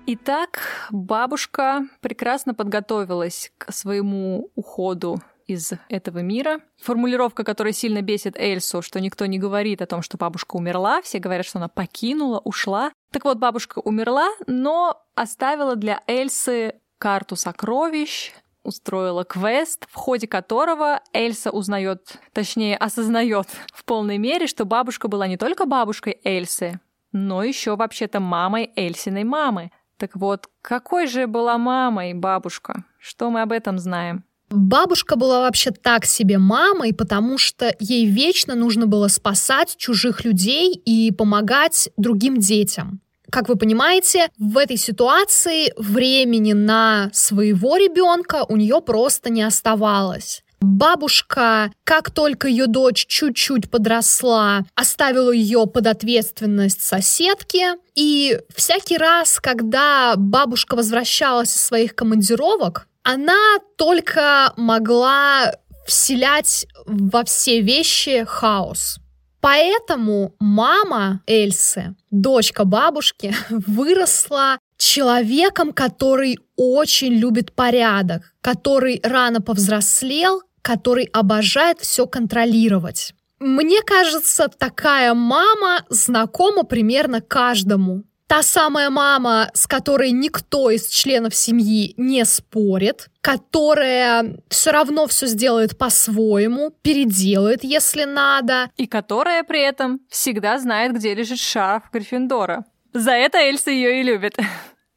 Итак, 0.05 0.59
бабушка 0.91 1.87
прекрасно 2.01 2.53
подготовилась 2.53 3.51
к 3.57 3.73
своему 3.73 4.51
уходу 4.53 5.19
из 5.47 5.73
этого 5.89 6.19
мира. 6.19 6.59
Формулировка, 6.81 7.43
которая 7.43 7.73
сильно 7.73 8.01
бесит 8.01 8.37
Эльсу, 8.37 8.81
что 8.81 8.99
никто 8.99 9.25
не 9.25 9.39
говорит 9.39 9.81
о 9.81 9.85
том, 9.85 10.01
что 10.01 10.17
бабушка 10.17 10.55
умерла, 10.55 11.01
все 11.01 11.19
говорят, 11.19 11.45
что 11.45 11.59
она 11.59 11.67
покинула, 11.67 12.39
ушла. 12.39 12.91
Так 13.11 13.25
вот, 13.25 13.37
бабушка 13.37 13.79
умерла, 13.79 14.29
но 14.47 15.01
оставила 15.15 15.75
для 15.75 16.01
Эльсы 16.07 16.75
карту 16.97 17.35
сокровищ, 17.35 18.31
устроила 18.63 19.23
квест, 19.23 19.85
в 19.89 19.95
ходе 19.95 20.27
которого 20.27 21.01
Эльса 21.11 21.51
узнает, 21.51 22.17
точнее, 22.31 22.77
осознает 22.77 23.47
в 23.73 23.83
полной 23.85 24.17
мере, 24.17 24.47
что 24.47 24.65
бабушка 24.65 25.07
была 25.07 25.27
не 25.27 25.37
только 25.37 25.65
бабушкой 25.65 26.19
Эльсы, 26.23 26.79
но 27.11 27.43
еще 27.43 27.75
вообще-то 27.75 28.19
мамой 28.19 28.71
Эльсиной 28.75 29.23
мамы. 29.23 29.71
Так 29.97 30.15
вот, 30.15 30.49
какой 30.61 31.07
же 31.07 31.27
была 31.27 31.57
мамой 31.57 32.13
бабушка? 32.13 32.85
Что 32.97 33.29
мы 33.29 33.41
об 33.41 33.51
этом 33.51 33.77
знаем? 33.77 34.23
Бабушка 34.55 35.15
была 35.15 35.41
вообще 35.41 35.71
так 35.71 36.05
себе 36.05 36.37
мамой, 36.37 36.93
потому 36.93 37.39
что 37.39 37.75
ей 37.79 38.05
вечно 38.05 38.53
нужно 38.53 38.85
было 38.85 39.07
спасать 39.07 39.75
чужих 39.77 40.23
людей 40.23 40.73
и 40.73 41.11
помогать 41.11 41.89
другим 41.97 42.37
детям. 42.37 43.01
Как 43.31 43.49
вы 43.49 43.55
понимаете, 43.55 44.29
в 44.37 44.59
этой 44.59 44.77
ситуации 44.77 45.73
времени 45.75 46.53
на 46.53 47.09
своего 47.13 47.77
ребенка 47.77 48.45
у 48.47 48.55
нее 48.55 48.79
просто 48.79 49.31
не 49.31 49.41
оставалось. 49.41 50.43
Бабушка, 50.61 51.71
как 51.83 52.11
только 52.11 52.47
ее 52.47 52.67
дочь 52.67 53.07
чуть-чуть 53.07 53.71
подросла, 53.71 54.65
оставила 54.75 55.31
ее 55.31 55.65
под 55.65 55.87
ответственность 55.87 56.83
соседки. 56.83 57.63
И 57.95 58.39
всякий 58.55 58.97
раз, 58.97 59.39
когда 59.39 60.13
бабушка 60.15 60.75
возвращалась 60.75 61.55
из 61.55 61.61
своих 61.61 61.95
командировок, 61.95 62.87
она 63.03 63.57
только 63.77 64.53
могла 64.57 65.53
вселять 65.85 66.65
во 66.85 67.23
все 67.23 67.61
вещи 67.61 68.23
хаос. 68.25 68.99
Поэтому 69.41 70.35
мама 70.39 71.21
Эльсы, 71.27 71.95
дочка 72.11 72.63
бабушки, 72.63 73.35
выросла 73.49 74.57
человеком, 74.77 75.73
который 75.73 76.39
очень 76.55 77.13
любит 77.13 77.53
порядок, 77.53 78.33
который 78.41 79.01
рано 79.03 79.41
повзрослел, 79.41 80.41
который 80.61 81.05
обожает 81.05 81.79
все 81.81 82.07
контролировать. 82.07 83.13
Мне 83.39 83.81
кажется, 83.81 84.47
такая 84.47 85.13
мама 85.13 85.83
знакома 85.89 86.63
примерно 86.63 87.19
каждому 87.19 88.03
та 88.33 88.41
самая 88.41 88.89
мама, 88.89 89.51
с 89.53 89.67
которой 89.67 90.09
никто 90.09 90.71
из 90.71 90.87
членов 90.87 91.35
семьи 91.35 91.93
не 91.97 92.25
спорит, 92.25 93.09
которая 93.21 94.37
все 94.49 94.71
равно 94.71 95.05
все 95.05 95.27
сделает 95.27 95.77
по-своему, 95.77 96.71
переделает, 96.81 97.63
если 97.63 98.05
надо. 98.05 98.71
И 98.75 98.87
которая 98.87 99.43
при 99.43 99.61
этом 99.61 99.99
всегда 100.09 100.57
знает, 100.57 100.95
где 100.95 101.13
лежит 101.13 101.37
шарф 101.37 101.91
Гриффиндора. 101.93 102.65
За 102.91 103.11
это 103.11 103.37
Эльса 103.37 103.69
ее 103.69 103.99
и 103.99 104.03
любит. 104.03 104.35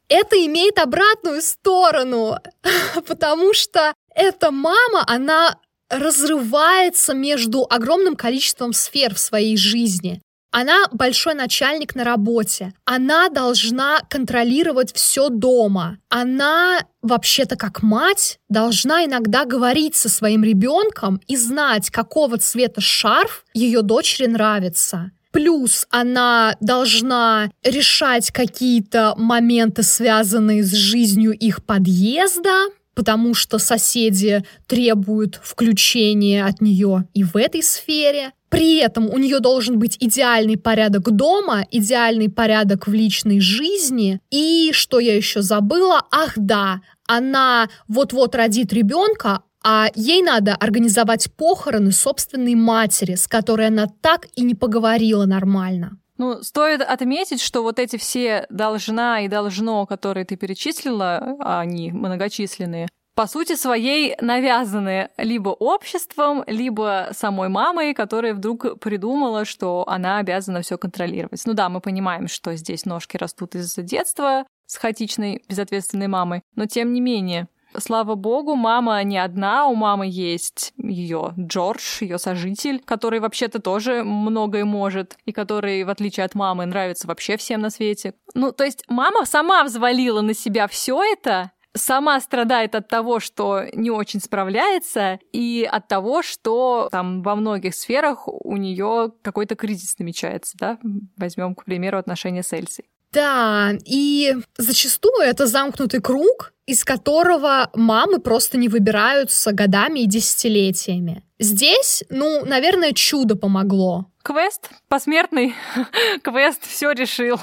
Это 0.09 0.37
имеет 0.47 0.79
обратную 0.79 1.43
сторону, 1.43 2.39
потому 3.07 3.53
что 3.53 3.93
эта 4.15 4.51
мама, 4.51 5.05
она 5.07 5.59
разрывается 5.91 7.13
между 7.13 7.67
огромным 7.69 8.17
количеством 8.17 8.73
сфер 8.73 9.15
в 9.15 9.19
своей 9.19 9.59
жизни. 9.59 10.23
Она 10.59 10.87
большой 10.91 11.35
начальник 11.35 11.95
на 11.95 12.03
работе. 12.03 12.73
Она 12.87 13.29
должна 13.29 14.01
контролировать 14.09 14.91
все 14.95 15.29
дома. 15.29 15.99
Она 16.09 16.79
вообще-то 17.03 17.57
как 17.57 17.83
мать 17.83 18.39
должна 18.49 19.05
иногда 19.05 19.45
говорить 19.45 19.97
со 19.97 20.09
своим 20.09 20.43
ребенком 20.43 21.21
и 21.27 21.37
знать, 21.37 21.91
какого 21.91 22.39
цвета 22.39 22.81
шарф 22.81 23.45
ее 23.53 23.83
дочери 23.83 24.29
нравится. 24.29 25.11
Плюс 25.31 25.87
она 25.91 26.57
должна 26.61 27.51
решать 27.63 28.31
какие-то 28.31 29.13
моменты, 29.19 29.83
связанные 29.83 30.63
с 30.63 30.73
жизнью 30.73 31.33
их 31.33 31.67
подъезда, 31.67 32.69
потому 32.97 33.35
что 33.35 33.59
соседи 33.59 34.43
требуют 34.67 35.39
включения 35.45 36.45
от 36.47 36.61
нее 36.61 37.07
и 37.13 37.23
в 37.23 37.37
этой 37.37 37.63
сфере. 37.63 38.33
При 38.49 38.79
этом 38.79 39.11
у 39.11 39.19
нее 39.19 39.39
должен 39.41 39.79
быть 39.79 39.99
идеальный 40.01 40.57
порядок 40.57 41.11
дома, 41.11 41.67
идеальный 41.71 42.31
порядок 42.31 42.87
в 42.87 42.95
личной 42.95 43.39
жизни. 43.39 44.19
И 44.31 44.71
что 44.73 44.99
я 44.99 45.15
еще 45.15 45.43
забыла? 45.43 46.07
Ах 46.11 46.33
да, 46.37 46.81
она 47.07 47.69
вот-вот 47.87 48.35
родит 48.35 48.73
ребенка, 48.73 49.43
а 49.63 49.89
ей 49.95 50.23
надо 50.23 50.55
организовать 50.55 51.31
похороны 51.37 51.93
собственной 51.93 52.55
матери, 52.55 53.15
с 53.15 53.29
которой 53.29 53.67
она 53.67 53.89
так 54.01 54.27
и 54.37 54.43
не 54.43 54.55
поговорила 54.55 55.27
нормально. 55.27 55.99
Ну, 56.19 56.43
стоит 56.43 56.81
отметить, 56.81 57.43
что 57.43 57.63
вот 57.63 57.79
эти 57.79 57.97
все 57.97 58.47
должна 58.49 59.21
и 59.21 59.29
должно, 59.29 59.87
которые 59.87 60.25
ты 60.25 60.37
перечислила, 60.37 61.37
а 61.41 61.61
они 61.61 61.93
многочисленные, 61.93 62.89
по 63.17 63.27
сути 63.27 63.57
своей 63.57 64.15
навязаны 64.21 65.09
либо 65.17 65.49
обществом, 65.49 66.45
либо 66.47 67.09
самой 67.13 67.49
мамой, 67.49 67.95
которая 67.95 68.35
вдруг 68.35 68.79
придумала, 68.79 69.47
что 69.47 69.85
она 69.89 70.19
обязана 70.19 70.61
все 70.61 70.77
контролировать. 70.77 71.41
Ну 71.47 71.55
да, 71.55 71.71
мы 71.71 71.81
понимаем, 71.81 72.29
что 72.29 72.55
здесь 72.57 72.85
ножки 72.85 73.17
растут 73.17 73.55
из 73.55 73.75
детства 73.75 74.45
с 74.67 74.77
хаотичной, 74.77 75.43
безответственной 75.49 76.09
мамой, 76.09 76.43
но 76.57 76.67
тем 76.67 76.93
не 76.93 77.01
менее, 77.01 77.49
Слава 77.79 78.15
богу, 78.15 78.55
мама 78.55 79.03
не 79.03 79.19
одна, 79.19 79.67
у 79.67 79.75
мамы 79.75 80.07
есть 80.09 80.73
ее 80.77 81.35
Джордж, 81.39 82.03
ее 82.03 82.19
сожитель, 82.19 82.81
который 82.85 83.21
вообще-то 83.21 83.61
тоже 83.61 84.03
многое 84.05 84.65
может, 84.65 85.17
и 85.25 85.33
который, 85.33 85.85
в 85.85 85.91
отличие 85.91 86.25
от 86.25 86.35
мамы, 86.35 86.67
нравится 86.67 87.07
вообще 87.07 87.37
всем 87.37 87.61
на 87.61 87.71
свете. 87.71 88.15
Ну, 88.35 88.53
то 88.53 88.65
есть 88.65 88.85
мама 88.89 89.27
сама 89.27 89.65
взвалила 89.65 90.21
на 90.21 90.35
себя 90.35 90.69
все 90.69 91.03
это, 91.03 91.53
сама 91.77 92.21
страдает 92.21 92.75
от 92.75 92.89
того, 92.89 93.21
что 93.21 93.65
не 93.73 93.91
очень 93.91 94.21
справляется, 94.21 95.19
и 95.33 95.69
от 95.71 95.89
того, 95.89 96.23
что 96.23 96.89
там 96.91 97.23
во 97.23 97.37
многих 97.37 97.75
сферах 97.75 98.27
у 98.27 98.57
нее 98.57 99.13
какой-то 99.23 99.55
кризис 99.55 99.99
намечается, 99.99 100.57
да? 100.59 100.79
Возьмем, 101.17 101.55
к 101.55 101.65
примеру, 101.65 101.99
отношения 101.99 102.43
с 102.43 102.53
Эльсой. 102.53 102.87
Да, 103.17 103.73
и 103.87 104.37
зачастую 104.59 105.23
это 105.23 105.47
замкнутый 105.47 106.03
круг, 106.03 106.53
из 106.67 106.85
которого 106.85 107.71
мамы 107.73 108.19
просто 108.19 108.59
не 108.59 108.69
выбираются 108.69 109.53
годами 109.53 110.01
и 110.01 110.07
десятилетиями. 110.07 111.25
Здесь, 111.39 112.05
ну, 112.11 112.45
наверное, 112.45 112.93
чудо 112.93 113.35
помогло. 113.35 114.13
Квест 114.23 114.69
посмертный, 114.89 115.55
квест 116.23 116.63
все 116.67 116.91
решил. 116.91 117.41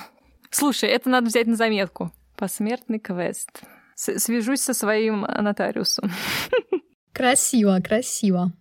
Слушай, 0.52 0.90
это 0.90 1.10
надо 1.10 1.26
взять 1.26 1.48
на 1.48 1.56
заметку. 1.56 2.12
Посмертный 2.38 3.00
квест 3.00 3.50
свяжусь 3.96 4.62
со 4.62 4.76
своим 4.76 5.22
нотариусом. 5.22 6.12
Красиво, 7.14 7.80
красиво. 7.84 8.52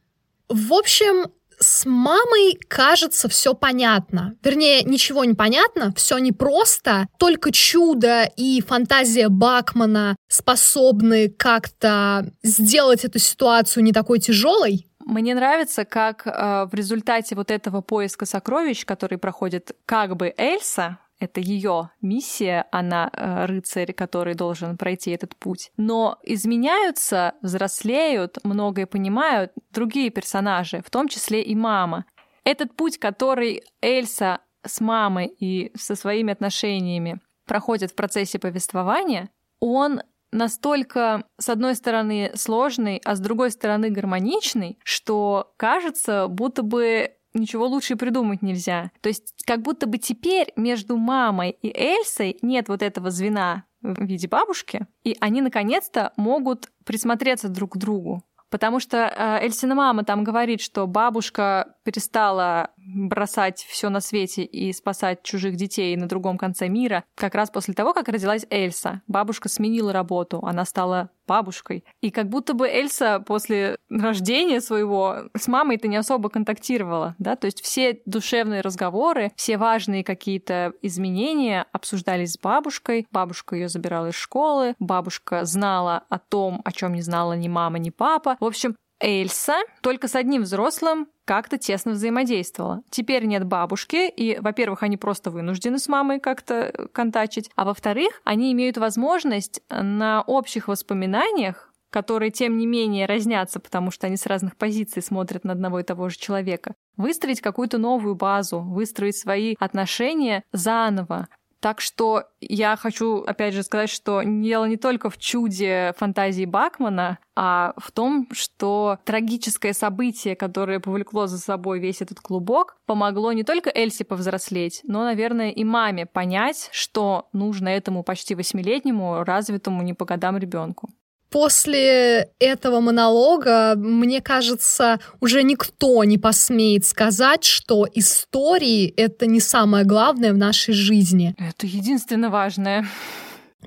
В 0.49 0.73
общем, 0.73 1.31
с 1.63 1.87
мамой, 1.87 2.59
кажется, 2.69 3.29
все 3.29 3.55
понятно. 3.55 4.35
Вернее, 4.43 4.83
ничего 4.83 5.25
не 5.25 5.35
понятно, 5.35 5.93
все 5.97 6.19
непросто, 6.19 7.07
только 7.19 7.53
чудо 7.53 8.25
и 8.37 8.61
фантазия 8.61 9.29
Бакмана 9.29 10.17
способны 10.29 11.29
как-то 11.31 12.33
сделать 12.43 13.05
эту 13.05 13.19
ситуацию 13.19 13.83
не 13.85 13.93
такой 13.93 14.19
тяжелой. 14.19 14.89
Мне 15.05 15.35
нравится, 15.35 15.85
как 15.85 16.27
э, 16.27 16.67
в 16.71 16.75
результате 16.75 17.35
вот 17.35 17.51
этого 17.51 17.81
поиска 17.81 18.25
сокровищ, 18.25 18.85
который 18.85 19.19
проходит 19.19 19.73
как 19.85 20.17
бы 20.17 20.33
Эльса, 20.37 20.99
это 21.23 21.41
ее 21.41 21.91
миссия, 22.01 22.67
она 22.73 23.09
э, 23.13 23.45
рыцарь, 23.47 23.93
который 23.93 24.35
должен 24.35 24.77
пройти 24.77 25.13
этот 25.13 25.37
путь. 25.37 25.71
Но 25.77 26.19
изменяются, 26.25 27.35
взрослеют, 27.43 28.39
многое 28.43 28.87
понимают 28.87 29.53
другие 29.71 30.11
персонажи, 30.11 30.83
в 30.85 30.91
том 30.91 31.07
числе 31.07 31.41
и 31.43 31.55
мама. 31.55 32.07
Этот 32.43 32.75
путь, 32.75 32.99
который 32.99 33.63
Эльса 33.81 34.41
с 34.65 34.81
мамой 34.81 35.27
и 35.27 35.71
со 35.77 35.95
своими 35.95 36.33
отношениями 36.33 37.21
проходит 37.47 37.93
в 37.93 37.95
процессе 37.95 38.41
повествования, 38.41 39.31
он 39.61 40.03
настолько, 40.33 41.25
с 41.39 41.49
одной 41.49 41.77
стороны, 41.77 42.33
сложный, 42.35 43.01
а 43.05 43.15
с 43.15 43.21
другой 43.21 43.53
стороны, 43.53 43.91
гармоничный, 43.91 44.79
что 44.83 45.53
кажется, 45.57 46.27
будто 46.27 46.63
бы 46.63 47.13
ничего 47.35 47.67
лучше 47.67 47.97
придумать 47.97 48.43
нельзя. 48.43 48.91
То 49.01 49.09
есть 49.09 49.35
как 49.47 49.63
будто 49.63 49.87
бы 49.87 49.99
теперь 49.99 50.53
между 50.57 50.97
мамой 50.97 51.51
и 51.63 51.69
Эльсой 51.69 52.39
нет 52.43 52.69
вот 52.69 52.83
этого 52.83 53.11
звена 53.11 53.65
в 53.81 54.05
виде 54.05 54.29
бабушки, 54.29 54.87
и 55.05 55.17
они 55.21 55.43
наконец-то 55.43 56.13
могут 56.17 56.71
присмотреться 56.85 57.49
друг 57.49 57.73
к 57.73 57.77
другу. 57.77 58.23
Потому 58.53 58.81
что 58.81 58.99
э, 58.99 59.45
Эльсина 59.45 59.75
мама 59.75 60.05
там 60.05 60.25
говорит, 60.25 60.61
что 60.61 60.87
бабушка 60.87 61.75
перестала 61.85 62.71
бросать 62.77 63.65
все 63.69 63.89
на 63.89 64.01
свете 64.01 64.45
и 64.45 64.73
спасать 64.73 65.23
чужих 65.23 65.57
детей 65.57 65.97
на 65.97 66.09
другом 66.09 66.39
конце 66.39 66.69
мира 66.69 67.05
как 67.15 67.35
раз 67.35 67.51
после 67.51 67.75
того, 67.75 67.93
как 67.93 68.09
родилась 68.09 68.47
Эльса. 68.51 69.03
Бабушка 69.07 69.49
сменила 69.49 69.93
работу, 69.93 70.41
она 70.45 70.65
стала 70.65 71.11
бабушкой. 71.27 71.85
И 72.01 72.11
как 72.11 72.29
будто 72.29 72.55
бы 72.55 72.69
Эльса 72.69 73.23
после 73.27 73.77
рождения 73.89 74.61
своего 74.61 75.31
с 75.37 75.49
мамой-то 75.49 75.89
не 75.89 75.97
особо 75.97 76.29
контактировала, 76.29 77.15
да, 77.19 77.37
то 77.37 77.47
есть 77.47 77.63
все 77.63 78.01
душевные 78.07 78.61
разговоры, 78.61 79.33
все 79.37 79.57
важные 79.57 80.05
какие-то 80.05 80.73
изменения 80.83 81.67
обсуждались 81.73 82.33
с 82.33 82.39
бабушкой, 82.39 83.07
бабушка 83.11 83.57
ее 83.57 83.69
забирала 83.69 84.09
из 84.09 84.15
школы, 84.15 84.75
бабушка 84.79 85.45
знала 85.45 86.05
о 86.09 86.19
том, 86.19 86.61
о 86.65 86.73
чем 86.73 86.95
не 86.95 87.03
знала 87.03 87.35
ни 87.35 87.49
мама, 87.49 87.79
ни 87.79 87.91
папа. 87.91 88.37
В 88.41 88.45
общем, 88.45 88.77
Эльса 89.03 89.57
только 89.83 90.09
с 90.09 90.15
одним 90.15 90.43
взрослым 90.43 91.09
как-то 91.25 91.59
тесно 91.59 91.93
взаимодействовала. 91.93 92.83
Теперь 92.91 93.27
нет 93.27 93.45
бабушки, 93.45 94.09
и, 94.09 94.39
во-первых, 94.41 94.83
они 94.83 94.97
просто 94.97 95.31
вынуждены 95.31 95.79
с 95.79 95.89
мамой 95.89 96.21
как-то 96.21 96.89
контачить, 96.93 97.51
а 97.57 97.65
во-вторых, 97.65 98.21
они 98.25 98.53
имеют 98.53 98.79
возможность 98.79 99.61
на 99.69 100.23
общих 100.23 100.69
воспоминаниях 100.69 101.69
которые, 101.93 102.31
тем 102.31 102.57
не 102.57 102.67
менее, 102.67 103.05
разнятся, 103.05 103.61
потому 103.61 103.91
что 103.91 104.07
они 104.07 104.17
с 104.17 104.25
разных 104.25 104.57
позиций 104.57 105.03
смотрят 105.03 105.45
на 105.45 105.53
одного 105.53 105.81
и 105.81 105.83
того 105.83 106.09
же 106.09 106.17
человека, 106.17 106.75
выстроить 106.97 107.43
какую-то 107.43 107.77
новую 107.77 108.15
базу, 108.15 108.61
выстроить 108.61 109.19
свои 109.19 109.57
отношения 109.61 110.43
заново, 110.53 111.29
так 111.63 111.81
что 111.81 112.25
я 112.41 112.75
хочу, 112.75 113.23
опять 113.23 113.55
же, 113.55 113.63
сказать, 113.63 113.89
что 113.89 114.21
дело 114.25 114.65
не 114.65 114.77
только 114.77 115.11
в 115.11 115.17
чуде 115.17 115.95
фантазии 115.97 116.45
Бакмана, 116.45 117.21
а 117.37 117.73
в 117.77 117.93
том, 117.93 118.27
что 118.33 118.99
трагическое 119.05 119.73
событие, 119.73 120.35
которое 120.35 120.81
повлекло 120.81 121.29
за 121.29 121.39
собой 121.39 121.79
весь 121.79 122.03
этот 122.03 122.19
клубок, 122.19 122.77
помогло 122.85 123.33
не 123.33 123.45
только 123.45 123.71
Эльсе 123.73 124.05
повзрослеть, 124.05 124.81
но, 124.83 125.05
наверное, 125.05 125.51
и 125.51 125.63
маме 125.63 126.05
понять, 126.05 126.69
что 126.73 127.29
нужно 127.33 127.69
этому 127.69 128.03
почти 128.03 128.35
восьмилетнему 128.35 129.23
развитому 129.23 129.83
не 129.83 129.95
по 129.95 130.05
годам 130.05 130.39
ребенку. 130.39 130.91
После 131.33 132.29
этого 132.39 132.81
монолога, 132.81 133.75
мне 133.77 134.21
кажется, 134.21 135.01
уже 135.21 135.43
никто 135.43 136.05
не 136.05 136.19
посмеет 136.19 136.85
сказать, 136.85 137.45
что 137.45 137.87
истории— 137.95 138.93
это 138.97 139.27
не 139.27 139.41
самое 139.41 139.87
главное 139.87 140.35
в 140.35 140.37
нашей 140.37 140.75
жизни. 140.75 141.35
Это 141.39 141.67
единственно 141.67 142.29
важное 142.29 142.87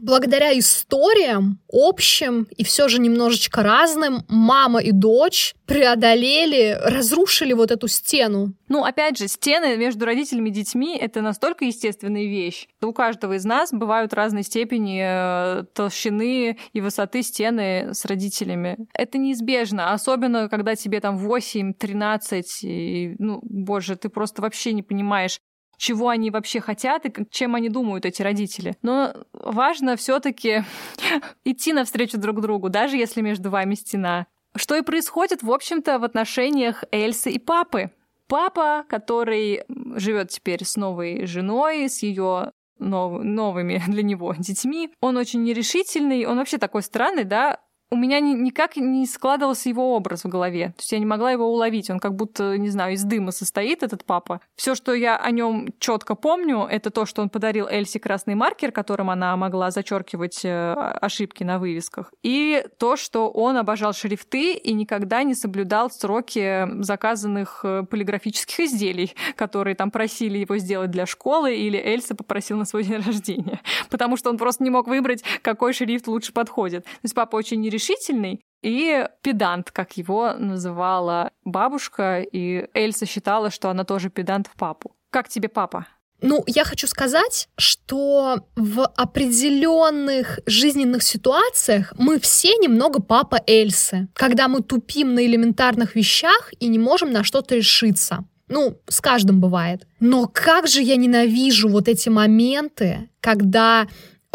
благодаря 0.01 0.57
историям, 0.57 1.59
общим 1.71 2.47
и 2.55 2.63
все 2.63 2.87
же 2.87 2.99
немножечко 2.99 3.63
разным, 3.63 4.23
мама 4.27 4.79
и 4.79 4.91
дочь 4.91 5.55
преодолели, 5.65 6.77
разрушили 6.83 7.53
вот 7.53 7.71
эту 7.71 7.87
стену. 7.87 8.53
Ну, 8.67 8.83
опять 8.83 9.17
же, 9.17 9.27
стены 9.27 9.77
между 9.77 10.05
родителями 10.05 10.49
и 10.49 10.53
детьми— 10.53 10.97
это 11.01 11.21
настолько 11.21 11.65
естественная 11.65 12.25
вещь. 12.25 12.67
У 12.81 12.93
каждого 12.93 13.33
из 13.33 13.45
нас 13.45 13.71
бывают 13.71 14.13
разной 14.13 14.43
степени 14.43 15.01
э, 15.03 15.63
толщины 15.73 16.57
и 16.73 16.81
высоты 16.81 17.23
стены 17.23 17.93
с 17.93 18.05
родителями. 18.05 18.77
Это 18.93 19.17
неизбежно, 19.17 19.93
особенно 19.93 20.49
когда 20.49 20.75
тебе 20.75 20.99
там 20.99 21.17
8, 21.17 21.73
13, 21.73 22.63
и, 22.63 23.15
ну, 23.19 23.39
боже, 23.43 23.95
ты 23.95 24.09
просто 24.09 24.41
вообще 24.41 24.73
не 24.73 24.83
понимаешь, 24.83 25.39
чего 25.77 26.09
они 26.09 26.31
вообще 26.31 26.59
хотят 26.59 27.05
и 27.05 27.13
чем 27.29 27.55
они 27.55 27.69
думают, 27.69 28.05
эти 28.05 28.21
родители. 28.21 28.75
Но 28.81 29.13
важно 29.33 29.95
все 29.95 30.19
таки 30.19 30.63
идти 31.45 31.73
навстречу 31.73 32.17
друг 32.17 32.41
другу, 32.41 32.69
даже 32.69 32.97
если 32.97 33.21
между 33.21 33.49
вами 33.49 33.75
стена. 33.75 34.27
Что 34.55 34.75
и 34.75 34.81
происходит, 34.81 35.43
в 35.43 35.51
общем-то, 35.51 35.99
в 35.99 36.03
отношениях 36.03 36.83
Эльсы 36.91 37.31
и 37.31 37.39
папы. 37.39 37.91
Папа, 38.27 38.85
который 38.89 39.63
живет 39.95 40.29
теперь 40.29 40.63
с 40.63 40.77
новой 40.77 41.25
женой, 41.25 41.89
с 41.89 42.01
ее 42.01 42.51
нов- 42.79 43.23
новыми 43.23 43.81
для 43.87 44.03
него 44.03 44.33
детьми, 44.37 44.91
он 45.01 45.17
очень 45.17 45.43
нерешительный, 45.43 46.25
он 46.25 46.37
вообще 46.37 46.57
такой 46.57 46.81
странный, 46.81 47.23
да, 47.23 47.59
у 47.91 47.95
меня 47.95 48.19
ни, 48.19 48.33
никак 48.33 48.77
не 48.77 49.05
складывался 49.05 49.69
его 49.69 49.95
образ 49.95 50.23
в 50.23 50.27
голове. 50.27 50.67
То 50.69 50.81
есть 50.81 50.91
я 50.91 50.99
не 50.99 51.05
могла 51.05 51.31
его 51.31 51.45
уловить. 51.45 51.89
Он 51.89 51.99
как 51.99 52.15
будто, 52.15 52.57
не 52.57 52.69
знаю, 52.69 52.93
из 52.93 53.03
дыма 53.03 53.31
состоит, 53.31 53.83
этот 53.83 54.05
папа. 54.05 54.41
Все, 54.55 54.75
что 54.75 54.93
я 54.93 55.17
о 55.17 55.31
нем 55.31 55.67
четко 55.79 56.15
помню, 56.15 56.67
это 56.69 56.89
то, 56.89 57.05
что 57.05 57.21
он 57.21 57.29
подарил 57.29 57.67
Эльсе 57.67 57.99
красный 57.99 58.35
маркер, 58.35 58.71
которым 58.71 59.09
она 59.09 59.35
могла 59.37 59.69
зачеркивать 59.71 60.43
э, 60.43 60.73
ошибки 60.73 61.43
на 61.43 61.59
вывесках. 61.59 62.11
И 62.23 62.65
то, 62.79 62.95
что 62.95 63.29
он 63.29 63.57
обожал 63.57 63.93
шрифты 63.93 64.53
и 64.53 64.73
никогда 64.73 65.23
не 65.23 65.35
соблюдал 65.35 65.91
сроки 65.91 66.67
заказанных 66.81 67.61
э, 67.63 67.83
полиграфических 67.83 68.61
изделий, 68.61 69.13
которые 69.35 69.75
там 69.75 69.91
просили 69.91 70.39
его 70.39 70.57
сделать 70.57 70.91
для 70.91 71.05
школы, 71.05 71.55
или 71.55 71.77
Эльса 71.77 72.15
попросил 72.15 72.57
на 72.57 72.65
свой 72.65 72.83
день 72.83 73.01
рождения. 73.05 73.61
Потому 73.89 74.17
что 74.17 74.31
он 74.31 74.37
просто 74.37 74.63
не 74.63 74.71
мог 74.71 74.87
выбрать, 74.87 75.23
какой 75.43 75.73
шрифт 75.73 76.07
лучше 76.07 76.33
подходит. 76.33 76.85
То 76.85 76.99
есть 77.03 77.15
папа 77.15 77.35
очень 77.35 77.61
нерешительный, 77.75 78.41
и 78.61 79.07
педант, 79.21 79.71
как 79.71 79.97
его 79.97 80.33
называла 80.33 81.31
бабушка, 81.43 82.21
и 82.21 82.67
Эльса 82.73 83.05
считала, 83.05 83.51
что 83.51 83.69
она 83.69 83.83
тоже 83.83 84.09
педант 84.09 84.47
в 84.47 84.57
папу. 84.57 84.95
Как 85.11 85.29
тебе 85.29 85.49
папа? 85.49 85.85
Ну, 86.21 86.43
я 86.47 86.63
хочу 86.63 86.87
сказать, 86.87 87.49
что 87.57 88.47
в 88.55 88.81
определенных 88.95 90.39
жизненных 90.47 91.03
ситуациях 91.03 91.93
мы 91.99 92.19
все 92.19 92.57
немного 92.57 93.01
папа 93.01 93.39
Эльсы, 93.45 94.07
когда 94.13 94.47
мы 94.47 94.63
тупим 94.63 95.13
на 95.13 95.25
элементарных 95.25 95.93
вещах 95.93 96.51
и 96.59 96.67
не 96.67 96.79
можем 96.79 97.11
на 97.11 97.23
что-то 97.23 97.55
решиться. 97.55 98.25
Ну, 98.47 98.79
с 98.87 99.01
каждым 99.01 99.39
бывает. 99.41 99.87
Но 99.99 100.27
как 100.27 100.67
же 100.67 100.81
я 100.81 100.95
ненавижу 100.95 101.67
вот 101.69 101.87
эти 101.87 102.09
моменты, 102.09 103.09
когда 103.19 103.87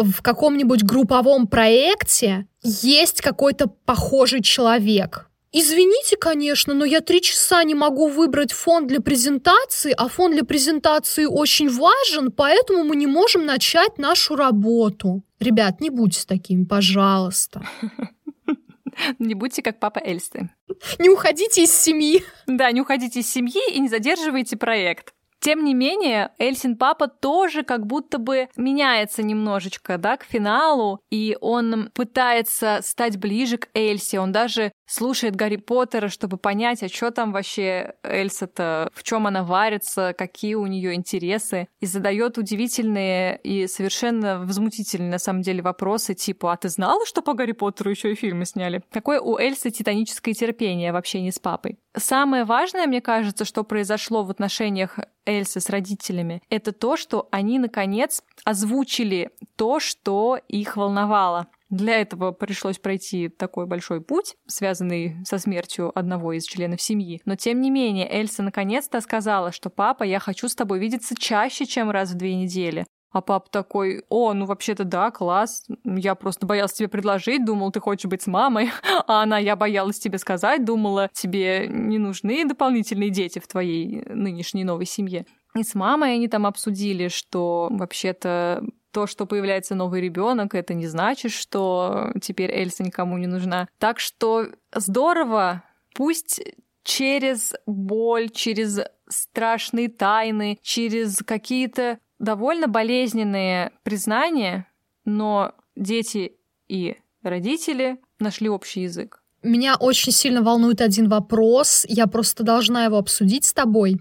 в 0.03 0.23
каком-нибудь 0.23 0.83
групповом 0.83 1.47
проекте 1.47 2.47
есть 2.63 3.21
какой-то 3.21 3.69
похожий 3.69 4.43
человек. 4.43 5.31
Извините, 5.53 6.17
конечно, 6.17 6.75
но 6.75 6.85
я 6.85 7.01
три 7.01 7.21
часа 7.21 7.65
не 7.65 7.75
могу 7.75 8.09
выбрать 8.09 8.53
фон 8.53 8.87
для 8.87 9.01
презентации, 9.01 9.93
а 9.97 10.09
фон 10.09 10.31
для 10.31 10.45
презентации 10.45 11.25
очень 11.25 11.69
важен, 11.69 12.31
поэтому 12.31 12.85
мы 12.85 12.95
не 12.95 13.09
можем 13.09 13.47
начать 13.47 13.99
нашу 13.99 14.37
работу. 14.37 15.25
Ребят, 15.41 15.81
не 15.81 15.91
будьте 15.91 16.25
такими, 16.27 16.65
пожалуйста. 16.65 17.63
Не 19.19 19.35
будьте 19.35 19.63
как 19.63 19.79
папа 19.79 19.99
Эльсты. 20.05 20.51
Не 20.99 21.09
уходите 21.09 21.63
из 21.63 21.75
семьи. 21.75 22.23
Да, 22.47 22.71
не 22.71 22.81
уходите 22.83 23.21
из 23.21 23.31
семьи 23.31 23.63
и 23.73 23.79
не 23.79 23.89
задерживайте 23.89 24.57
проект. 24.57 25.15
Тем 25.41 25.65
не 25.65 25.73
менее, 25.73 26.33
Эльсин 26.39 26.77
папа 26.77 27.09
тоже 27.09 27.63
как 27.63 27.87
будто 27.87 28.19
бы 28.19 28.49
меняется 28.57 29.23
немножечко, 29.23 29.97
да, 29.97 30.19
к 30.19 30.25
финалу, 30.25 31.01
и 31.11 31.37
он 31.41 31.91
пытается 31.95 32.81
стать 32.83 33.17
ближе 33.17 33.57
к 33.57 33.69
Эльсе, 33.73 34.21
он 34.21 34.33
даже 34.33 34.73
слушает 34.91 35.37
Гарри 35.37 35.57
Поттера, 35.57 36.09
чтобы 36.09 36.37
понять, 36.37 36.83
а 36.83 36.89
что 36.89 37.11
там 37.11 37.33
вообще 37.33 37.95
Эльса-то, 38.03 38.91
в 38.93 39.03
чем 39.03 39.27
она 39.27 39.45
варится, 39.45 40.15
какие 40.17 40.55
у 40.55 40.67
нее 40.67 40.95
интересы, 40.95 41.69
и 41.79 41.87
задает 41.87 42.39
удивительные 42.39 43.39
и 43.43 43.67
совершенно 43.69 44.41
возмутительные 44.41 45.11
на 45.11 45.19
самом 45.19 45.43
деле 45.43 45.63
вопросы, 45.63 46.15
типа, 46.15 46.53
а 46.53 46.57
ты 46.57 46.69
знала, 46.69 47.07
что 47.07 47.23
по 47.23 47.35
Гарри 47.35 47.53
Поттеру 47.53 47.91
еще 47.91 48.13
и 48.13 48.17
фильмы 48.17 48.45
сняли? 48.45 48.83
Какое 48.91 49.21
у 49.21 49.39
Эльсы 49.39 49.71
титаническое 49.71 50.35
терпение 50.35 50.93
в 50.93 50.97
общении 50.97 51.31
с 51.31 51.39
папой? 51.39 51.79
Самое 51.97 52.45
важное, 52.45 52.87
мне 52.87 53.01
кажется, 53.01 53.45
что 53.45 53.63
произошло 53.63 54.25
в 54.25 54.31
отношениях 54.31 54.99
Эльсы 55.25 55.61
с 55.61 55.69
родителями, 55.71 56.43
это 56.51 56.73
то, 56.73 56.97
что 56.97 57.29
они, 57.31 57.59
наконец, 57.59 58.23
озвучили 58.45 59.31
то, 59.57 59.79
что 59.79 60.39
их 60.49 60.77
волновало. 60.77 61.47
Для 61.71 62.01
этого 62.01 62.33
пришлось 62.33 62.79
пройти 62.79 63.29
такой 63.29 63.67
большой 63.67 64.01
путь, 64.01 64.35
связанный 64.47 65.17
со 65.25 65.39
смертью 65.39 65.97
одного 65.97 66.33
из 66.33 66.45
членов 66.45 66.83
семьи. 66.83 67.23
Но 67.25 67.37
тем 67.37 67.61
не 67.61 67.71
менее, 67.71 68.11
Эльса 68.11 68.43
наконец-то 68.43 69.01
сказала, 69.01 69.53
что 69.53 69.71
«папа, 69.71 70.03
я 70.03 70.19
хочу 70.19 70.49
с 70.49 70.57
тобой 70.57 70.81
видеться 70.81 71.15
чаще, 71.17 71.67
чем 71.67 71.91
раз 71.91 72.11
в 72.11 72.17
две 72.17 72.35
недели». 72.35 72.85
А 73.13 73.23
папа 73.23 73.49
такой, 73.51 74.05
о, 74.09 74.33
ну 74.35 74.47
вообще-то 74.47 74.85
да, 74.85 75.11
класс, 75.11 75.67
я 75.85 76.15
просто 76.15 76.47
боялась 76.47 76.73
тебе 76.73 76.89
предложить, 76.89 77.45
думал, 77.45 77.73
ты 77.73 77.81
хочешь 77.81 78.09
быть 78.09 78.23
с 78.23 78.29
мамой, 78.29 78.71
а 79.07 79.23
она, 79.23 79.39
я 79.39 79.57
боялась 79.57 79.99
тебе 79.99 80.19
сказать, 80.19 80.65
думала, 80.65 81.11
тебе 81.13 81.67
не 81.69 81.99
нужны 81.99 82.45
дополнительные 82.45 83.11
дети 83.11 83.41
в 83.41 83.49
твоей 83.49 84.05
нынешней 84.09 84.63
новой 84.63 84.87
семье. 84.87 85.27
И 85.57 85.65
с 85.65 85.75
мамой 85.75 86.15
они 86.15 86.29
там 86.29 86.47
обсудили, 86.47 87.09
что 87.09 87.67
вообще-то 87.73 88.63
то, 88.93 89.07
что 89.07 89.27
появляется 89.27 89.75
новый 89.75 90.01
ребенок, 90.01 90.55
это 90.55 90.75
не 90.75 90.87
значит, 90.87 91.33
что 91.33 92.13
теперь 92.21 92.51
Эльса 92.51 92.83
никому 92.83 93.19
не 93.19 93.27
нужна. 93.27 93.69
Так 93.79 94.01
что 94.01 94.49
здорово, 94.75 95.63
пусть 95.95 96.43
через 96.83 97.55
боль, 97.67 98.31
через 98.31 98.81
страшные 99.09 99.89
тайны, 99.89 100.59
через 100.63 101.19
какие-то 101.19 101.99
довольно 102.19 102.69
болезненные 102.69 103.73
признания, 103.83 104.67
но 105.05 105.55
дети 105.77 106.37
и 106.69 106.97
родители 107.23 107.99
нашли 108.19 108.49
общий 108.49 108.83
язык. 108.83 109.23
Меня 109.43 109.77
очень 109.77 110.13
сильно 110.13 110.43
волнует 110.43 110.83
один 110.83 111.09
вопрос. 111.09 111.87
Я 111.89 112.07
просто 112.07 112.45
должна 112.45 112.85
его 112.85 112.99
обсудить 112.99 113.47
с 113.47 113.55
тобой 113.55 113.99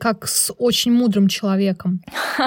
как 0.00 0.26
с 0.26 0.52
очень 0.58 0.92
мудрым 0.92 1.28
человеком. 1.28 2.02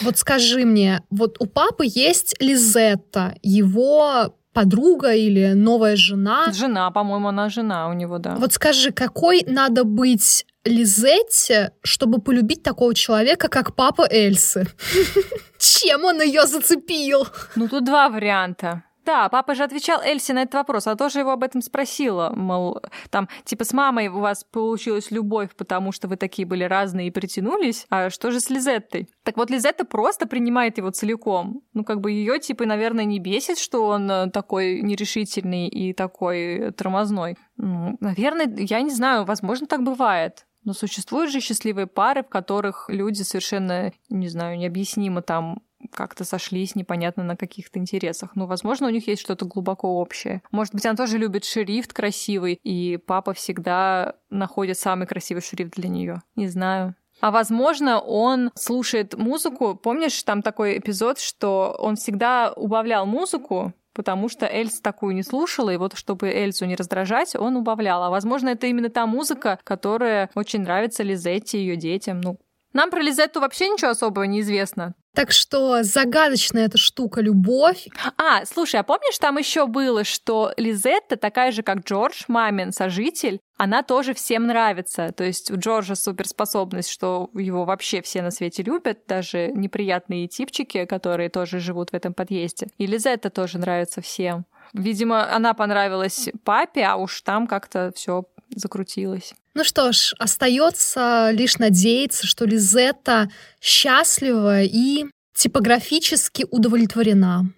Вот 0.00 0.18
скажи 0.18 0.64
мне, 0.64 1.02
вот 1.10 1.36
у 1.40 1.46
папы 1.46 1.84
есть 1.86 2.36
Лизетта, 2.40 3.34
его 3.42 4.34
подруга 4.52 5.12
или 5.12 5.52
новая 5.52 5.96
жена. 5.96 6.52
Жена, 6.52 6.90
по-моему, 6.90 7.28
она 7.28 7.48
жена 7.48 7.88
у 7.88 7.92
него, 7.92 8.18
да. 8.18 8.34
Вот 8.36 8.52
скажи, 8.52 8.90
какой 8.90 9.44
надо 9.46 9.84
быть 9.84 10.46
Лизетте, 10.64 11.72
чтобы 11.82 12.20
полюбить 12.20 12.62
такого 12.62 12.94
человека, 12.94 13.48
как 13.48 13.74
папа 13.74 14.06
Эльсы? 14.10 14.66
Чем 15.58 16.04
он 16.04 16.20
ее 16.22 16.46
зацепил? 16.46 17.26
Ну, 17.56 17.68
тут 17.68 17.84
два 17.84 18.08
варианта. 18.08 18.82
Да, 19.08 19.30
папа 19.30 19.54
же 19.54 19.64
отвечал 19.64 20.02
Эльсе 20.02 20.34
на 20.34 20.42
этот 20.42 20.56
вопрос, 20.56 20.86
а 20.86 20.94
тоже 20.94 21.20
его 21.20 21.30
об 21.30 21.42
этом 21.42 21.62
спросила, 21.62 22.30
мол, 22.36 22.82
там, 23.08 23.26
типа, 23.44 23.64
с 23.64 23.72
мамой 23.72 24.08
у 24.08 24.18
вас 24.18 24.44
получилась 24.44 25.10
любовь, 25.10 25.56
потому 25.56 25.92
что 25.92 26.08
вы 26.08 26.16
такие 26.16 26.44
были 26.44 26.64
разные 26.64 27.08
и 27.08 27.10
притянулись, 27.10 27.86
а 27.88 28.10
что 28.10 28.30
же 28.30 28.38
с 28.38 28.50
Лизеттой? 28.50 29.08
Так 29.22 29.38
вот, 29.38 29.48
Лизетта 29.48 29.86
просто 29.86 30.26
принимает 30.28 30.76
его 30.76 30.90
целиком. 30.90 31.62
Ну, 31.72 31.84
как 31.84 32.02
бы 32.02 32.12
ее, 32.12 32.38
типа, 32.38 32.66
наверное, 32.66 33.06
не 33.06 33.18
бесит, 33.18 33.58
что 33.58 33.86
он 33.86 34.10
э, 34.10 34.30
такой 34.30 34.82
нерешительный 34.82 35.68
и 35.68 35.94
такой 35.94 36.72
тормозной. 36.72 37.38
Ну, 37.56 37.96
наверное, 38.00 38.46
я 38.58 38.82
не 38.82 38.90
знаю, 38.90 39.24
возможно, 39.24 39.66
так 39.66 39.84
бывает. 39.84 40.44
Но 40.64 40.74
существуют 40.74 41.30
же 41.30 41.40
счастливые 41.40 41.86
пары, 41.86 42.22
в 42.22 42.28
которых 42.28 42.90
люди 42.90 43.22
совершенно, 43.22 43.90
не 44.10 44.28
знаю, 44.28 44.58
необъяснимо 44.58 45.22
там 45.22 45.62
как-то 45.92 46.24
сошлись 46.24 46.74
непонятно 46.74 47.22
на 47.24 47.36
каких-то 47.36 47.78
интересах. 47.78 48.32
Ну, 48.34 48.46
возможно, 48.46 48.86
у 48.86 48.90
них 48.90 49.06
есть 49.06 49.22
что-то 49.22 49.44
глубоко 49.44 49.98
общее. 49.98 50.42
Может 50.50 50.74
быть, 50.74 50.84
она 50.86 50.96
тоже 50.96 51.18
любит 51.18 51.44
шрифт 51.44 51.92
красивый, 51.92 52.58
и 52.62 52.96
папа 52.96 53.32
всегда 53.32 54.14
находит 54.30 54.78
самый 54.78 55.06
красивый 55.06 55.42
шрифт 55.42 55.74
для 55.74 55.88
нее. 55.88 56.22
Не 56.36 56.48
знаю. 56.48 56.94
А 57.20 57.30
возможно, 57.30 57.98
он 58.00 58.50
слушает 58.54 59.16
музыку. 59.16 59.74
Помнишь, 59.74 60.22
там 60.22 60.42
такой 60.42 60.78
эпизод, 60.78 61.18
что 61.18 61.74
он 61.78 61.96
всегда 61.96 62.52
убавлял 62.54 63.06
музыку, 63.06 63.72
потому 63.92 64.28
что 64.28 64.46
Эльс 64.46 64.80
такую 64.80 65.14
не 65.14 65.24
слушала, 65.24 65.70
и 65.70 65.76
вот 65.76 65.96
чтобы 65.96 66.28
Эльзу 66.28 66.66
не 66.66 66.76
раздражать, 66.76 67.34
он 67.34 67.56
убавлял. 67.56 68.04
А 68.04 68.10
возможно, 68.10 68.50
это 68.50 68.68
именно 68.68 68.90
та 68.90 69.06
музыка, 69.06 69.58
которая 69.64 70.30
очень 70.36 70.60
нравится 70.60 71.02
Лизетте 71.02 71.58
и 71.58 71.62
ее 71.62 71.76
детям. 71.76 72.20
Ну, 72.20 72.38
нам 72.72 72.90
про 72.90 73.00
Лизетту 73.00 73.40
вообще 73.40 73.68
ничего 73.68 73.90
особого 73.90 74.24
не 74.24 74.40
известно. 74.40 74.94
Так 75.14 75.32
что 75.32 75.82
загадочная 75.82 76.66
эта 76.66 76.78
штука 76.78 77.20
любовь. 77.20 77.88
А, 78.16 78.44
слушай, 78.44 78.78
а 78.78 78.84
помнишь, 78.84 79.18
там 79.18 79.36
еще 79.38 79.66
было, 79.66 80.04
что 80.04 80.52
Лизетта 80.56 81.16
такая 81.16 81.50
же, 81.50 81.62
как 81.62 81.78
Джордж, 81.80 82.22
мамин 82.28 82.72
сожитель, 82.72 83.40
она 83.56 83.82
тоже 83.82 84.14
всем 84.14 84.46
нравится. 84.46 85.12
То 85.12 85.24
есть 85.24 85.50
у 85.50 85.58
Джорджа 85.58 85.96
суперспособность, 85.96 86.90
что 86.90 87.30
его 87.34 87.64
вообще 87.64 88.00
все 88.00 88.22
на 88.22 88.30
свете 88.30 88.62
любят, 88.62 89.00
даже 89.08 89.48
неприятные 89.48 90.28
типчики, 90.28 90.84
которые 90.84 91.30
тоже 91.30 91.58
живут 91.58 91.90
в 91.90 91.94
этом 91.94 92.14
подъезде. 92.14 92.68
И 92.78 92.86
Лизетта 92.86 93.30
тоже 93.30 93.58
нравится 93.58 94.00
всем. 94.00 94.46
Видимо, 94.72 95.34
она 95.34 95.54
понравилась 95.54 96.28
папе, 96.44 96.84
а 96.84 96.96
уж 96.96 97.22
там 97.22 97.46
как-то 97.46 97.90
все 97.96 98.24
закрутилось. 98.54 99.34
Ну 99.54 99.64
что 99.64 99.92
ж, 99.92 100.14
остается 100.18 101.30
лишь 101.32 101.58
надеяться, 101.58 102.26
что 102.26 102.44
Лизетта 102.44 103.30
счастлива 103.60 104.62
и 104.62 105.06
типографически 105.34 106.46
удовлетворена. 106.50 107.52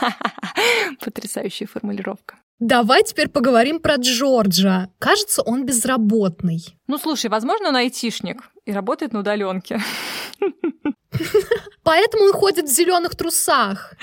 Потрясающая 1.00 1.66
формулировка. 1.66 2.36
Давай 2.58 3.02
теперь 3.02 3.28
поговорим 3.28 3.80
про 3.80 3.96
Джорджа. 3.96 4.88
Кажется, 5.00 5.42
он 5.42 5.66
безработный. 5.66 6.64
Ну, 6.86 6.96
слушай, 6.96 7.28
возможно, 7.28 7.70
он 7.70 7.76
айтишник 7.76 8.50
и 8.64 8.72
работает 8.72 9.12
на 9.12 9.18
удаленке. 9.18 9.80
Поэтому 11.82 12.24
он 12.24 12.32
ходит 12.32 12.66
в 12.66 12.72
зеленых 12.72 13.16
трусах. 13.16 13.94